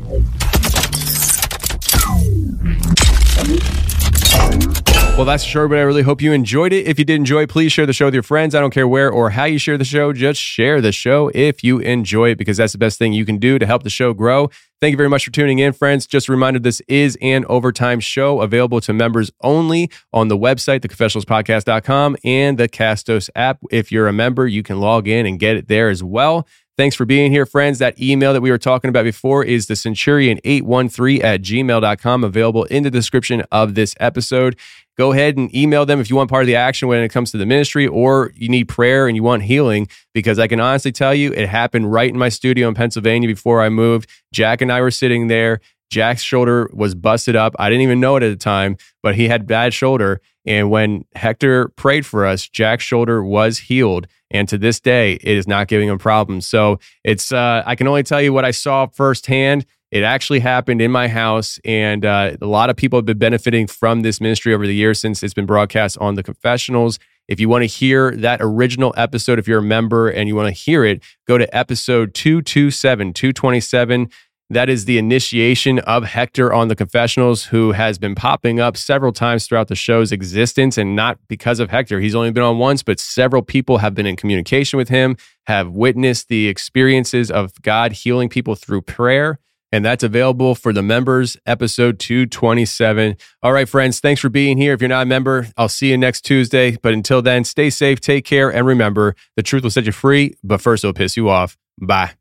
Well, 5.17 5.25
that's 5.25 5.45
the 5.45 5.49
show, 5.49 5.67
but 5.67 5.79
I 5.79 5.81
really 5.81 6.03
hope 6.03 6.21
you 6.21 6.35
enjoyed 6.35 6.75
it. 6.75 6.87
If 6.87 6.99
you 6.99 7.05
did 7.07 7.15
enjoy, 7.15 7.47
please 7.47 7.73
share 7.73 7.87
the 7.87 7.95
show 7.95 8.05
with 8.05 8.13
your 8.13 8.23
friends. 8.23 8.55
I 8.55 8.61
don't 8.61 8.71
care 8.71 8.87
where 8.87 9.11
or 9.11 9.31
how 9.31 9.45
you 9.45 9.59
share 9.59 9.79
the 9.79 9.85
show. 9.85 10.13
Just 10.13 10.39
share 10.39 10.83
the 10.83 10.93
show 10.93 11.31
if 11.35 11.65
you 11.65 11.79
enjoy 11.79 12.33
it, 12.33 12.37
because 12.37 12.59
that's 12.59 12.73
the 12.73 12.79
best 12.79 12.99
thing 12.99 13.15
you 13.15 13.25
can 13.25 13.39
do 13.39 13.59
to 13.59 13.65
help 13.65 13.83
the 13.83 13.89
show 13.89 14.13
grow. 14.13 14.51
Thank 14.79 14.91
you 14.91 14.99
very 14.99 15.09
much 15.09 15.25
for 15.25 15.31
tuning 15.31 15.59
in, 15.59 15.73
friends. 15.73 16.07
Just 16.07 16.29
a 16.29 16.33
reminder 16.33 16.59
this 16.59 16.83
is 16.87 17.17
an 17.23 17.47
overtime 17.49 17.99
show 17.99 18.43
available 18.43 18.83
to 18.83 18.93
members 18.93 19.31
only 19.41 19.91
on 20.13 20.29
the 20.29 20.37
website, 20.37 20.81
theconfessionalspodcast.com, 20.81 22.19
and 22.23 22.59
the 22.59 22.69
Castos 22.69 23.31
app. 23.35 23.59
If 23.71 23.91
you're 23.91 24.09
a 24.09 24.13
member, 24.13 24.47
you 24.47 24.63
can 24.63 24.81
log 24.81 25.09
in 25.09 25.25
and 25.25 25.39
get 25.39 25.57
it 25.57 25.67
there 25.67 25.89
as 25.89 26.05
well. 26.05 26.47
Thanks 26.77 26.95
for 26.95 27.07
being 27.07 27.33
here, 27.33 27.47
friends. 27.47 27.79
That 27.79 27.99
email 27.99 28.35
that 28.35 28.43
we 28.43 28.51
were 28.51 28.59
talking 28.59 28.91
about 28.91 29.05
before 29.05 29.43
is 29.43 29.67
the 29.67 29.73
centurion813 29.73 31.25
at 31.25 31.41
gmail.com, 31.41 32.23
available 32.23 32.65
in 32.65 32.83
the 32.83 32.91
description 32.91 33.43
of 33.51 33.75
this 33.75 33.95
episode. 33.99 34.59
Go 34.99 35.13
ahead 35.13 35.39
and 35.39 35.55
email 35.55 35.87
them 35.87 36.01
if 36.01 36.11
you 36.11 36.17
want 36.17 36.29
part 36.29 36.43
of 36.43 36.49
the 36.49 36.57
action 36.57 36.87
when 36.87 37.03
it 37.03 37.09
comes 37.09 37.31
to 37.31 37.39
the 37.39 37.47
ministry 37.47 37.87
or 37.87 38.31
you 38.35 38.51
need 38.51 38.69
prayer 38.69 39.09
and 39.09 39.17
you 39.17 39.23
want 39.23 39.45
healing, 39.45 39.89
because 40.13 40.39
I 40.39 40.49
can 40.49 40.61
honestly 40.61 40.93
tell 40.93 41.15
you 41.15 41.33
it 41.33 41.49
happened 41.49 41.91
right 41.91 42.11
in 42.11 42.19
my 42.19 42.29
studio 42.29 42.69
in 42.69 42.75
Pennsylvania 42.75 43.27
before 43.27 43.63
I 43.63 43.71
moved. 43.71 44.11
Jack 44.35 44.61
and 44.61 44.71
I 44.71 44.83
were 44.83 44.91
sitting 44.91 45.29
there. 45.29 45.61
Jack's 45.89 46.23
shoulder 46.23 46.69
was 46.75 46.95
busted 46.95 47.37
up. 47.37 47.57
I 47.59 47.71
didn't 47.71 47.83
even 47.83 48.01
know 48.01 48.17
it 48.17 48.23
at 48.23 48.29
the 48.29 48.37
time, 48.37 48.77
but 49.03 49.15
he 49.15 49.29
had 49.29 49.47
bad 49.47 49.73
shoulder. 49.73 50.21
And 50.47 50.71
when 50.71 51.05
Hector 51.15 51.69
prayed 51.71 52.07
for 52.07 52.25
us, 52.25 52.49
Jack's 52.49 52.85
shoulder 52.85 53.23
was 53.23 53.59
healed. 53.59 54.07
And 54.31 54.49
to 54.49 54.59
this 54.59 54.81
day, 54.81 55.15
it 55.15 55.37
is 55.37 55.47
not 55.47 55.69
giving 55.69 55.89
him 55.89 55.99
problems. 55.99 56.47
So 56.47 56.79
it's, 57.05 57.33
uh, 57.33 57.63
I 57.67 57.75
can 57.75 57.87
only 57.89 58.03
tell 58.03 58.23
you 58.23 58.33
what 58.33 58.45
I 58.45 58.51
saw 58.51 58.87
firsthand. 58.87 59.67
It 59.91 60.03
actually 60.03 60.41
happened 60.41 60.81
in 60.81 60.91
my 60.91 61.09
house. 61.09 61.61
And 61.65 62.05
uh, 62.05 62.37
a 62.41 62.47
lot 62.47 62.71
of 62.71 62.77
people 62.77 62.99
have 62.99 63.07
been 63.07 63.19
benefiting 63.19 63.67
from 63.67 64.03
this 64.03 64.21
ministry 64.21 64.55
over 64.55 64.67
the 64.67 64.75
years 64.75 65.01
since 65.01 65.23
it's 65.23 65.35
been 65.35 65.47
broadcast 65.47 65.99
on 65.99 66.15
the 66.15 66.23
confessionals. 66.23 66.99
If 67.29 67.41
you 67.41 67.49
want 67.49 67.63
to 67.63 67.67
hear 67.67 68.13
that 68.17 68.41
original 68.41 68.95
episode, 68.97 69.39
if 69.39 69.49
you're 69.49 69.59
a 69.59 69.63
member 69.63 70.09
and 70.09 70.29
you 70.29 70.37
want 70.37 70.49
to 70.49 70.53
hear 70.53 70.85
it, 70.85 71.03
go 71.27 71.39
to 71.39 71.57
episode 71.57 72.15
227, 72.15 73.13
227 73.15 74.11
that 74.49 74.69
is 74.69 74.85
the 74.85 74.97
initiation 74.97 75.81
of 75.81 76.05
Hector 76.05 76.53
on 76.53 76.69
the 76.69 76.77
confessionals, 76.77 77.47
who 77.47 77.73
has 77.73 77.99
been 77.99 78.15
popping 78.15 78.61
up 78.61 78.77
several 78.77 79.13
times 79.13 79.47
throughout 79.47 79.67
the 79.67 79.75
show's 79.75 80.13
existence. 80.13 80.79
And 80.79 80.95
not 80.95 81.19
because 81.27 81.59
of 81.59 81.71
Hector, 81.71 81.99
he's 81.99 82.15
only 82.15 82.31
been 82.31 82.45
on 82.45 82.59
once, 82.59 82.85
but 82.85 83.01
several 83.01 83.43
people 83.43 83.79
have 83.79 83.95
been 83.95 84.07
in 84.07 84.15
communication 84.15 84.77
with 84.77 84.89
him, 84.89 85.17
have 85.49 85.71
witnessed 85.71 86.29
the 86.29 86.47
experiences 86.47 87.29
of 87.29 87.61
God 87.63 87.93
healing 87.93 88.29
people 88.29 88.55
through 88.55 88.83
prayer. 88.83 89.41
And 89.73 89.85
that's 89.85 90.05
available 90.05 90.55
for 90.55 90.73
the 90.73 90.83
members, 90.83 91.37
episode 91.45 91.99
227. 91.99 93.17
All 93.43 93.53
right, 93.53 93.69
friends, 93.69 93.99
thanks 93.99 94.21
for 94.21 94.29
being 94.29 94.59
here. 94.59 94.73
If 94.75 94.81
you're 94.81 94.89
not 94.89 95.03
a 95.03 95.07
member, 95.07 95.49
I'll 95.57 95.69
see 95.69 95.91
you 95.91 95.99
next 95.99 96.21
Tuesday. 96.21 96.77
But 96.81 96.93
until 96.95 97.21
then, 97.21 97.43
stay 97.43 97.69
safe, 97.69 98.01
take 98.01 98.25
care, 98.25 98.49
and 98.49 98.65
remember 98.65 99.17
the 99.35 99.43
truth 99.43 99.65
will 99.65 99.71
set 99.71 99.87
you 99.87 99.93
free, 99.93 100.37
but 100.45 100.61
first 100.61 100.85
it'll 100.85 100.95
piss 100.95 101.17
you 101.17 101.29
off. 101.29 101.59
Bye. 101.81 102.13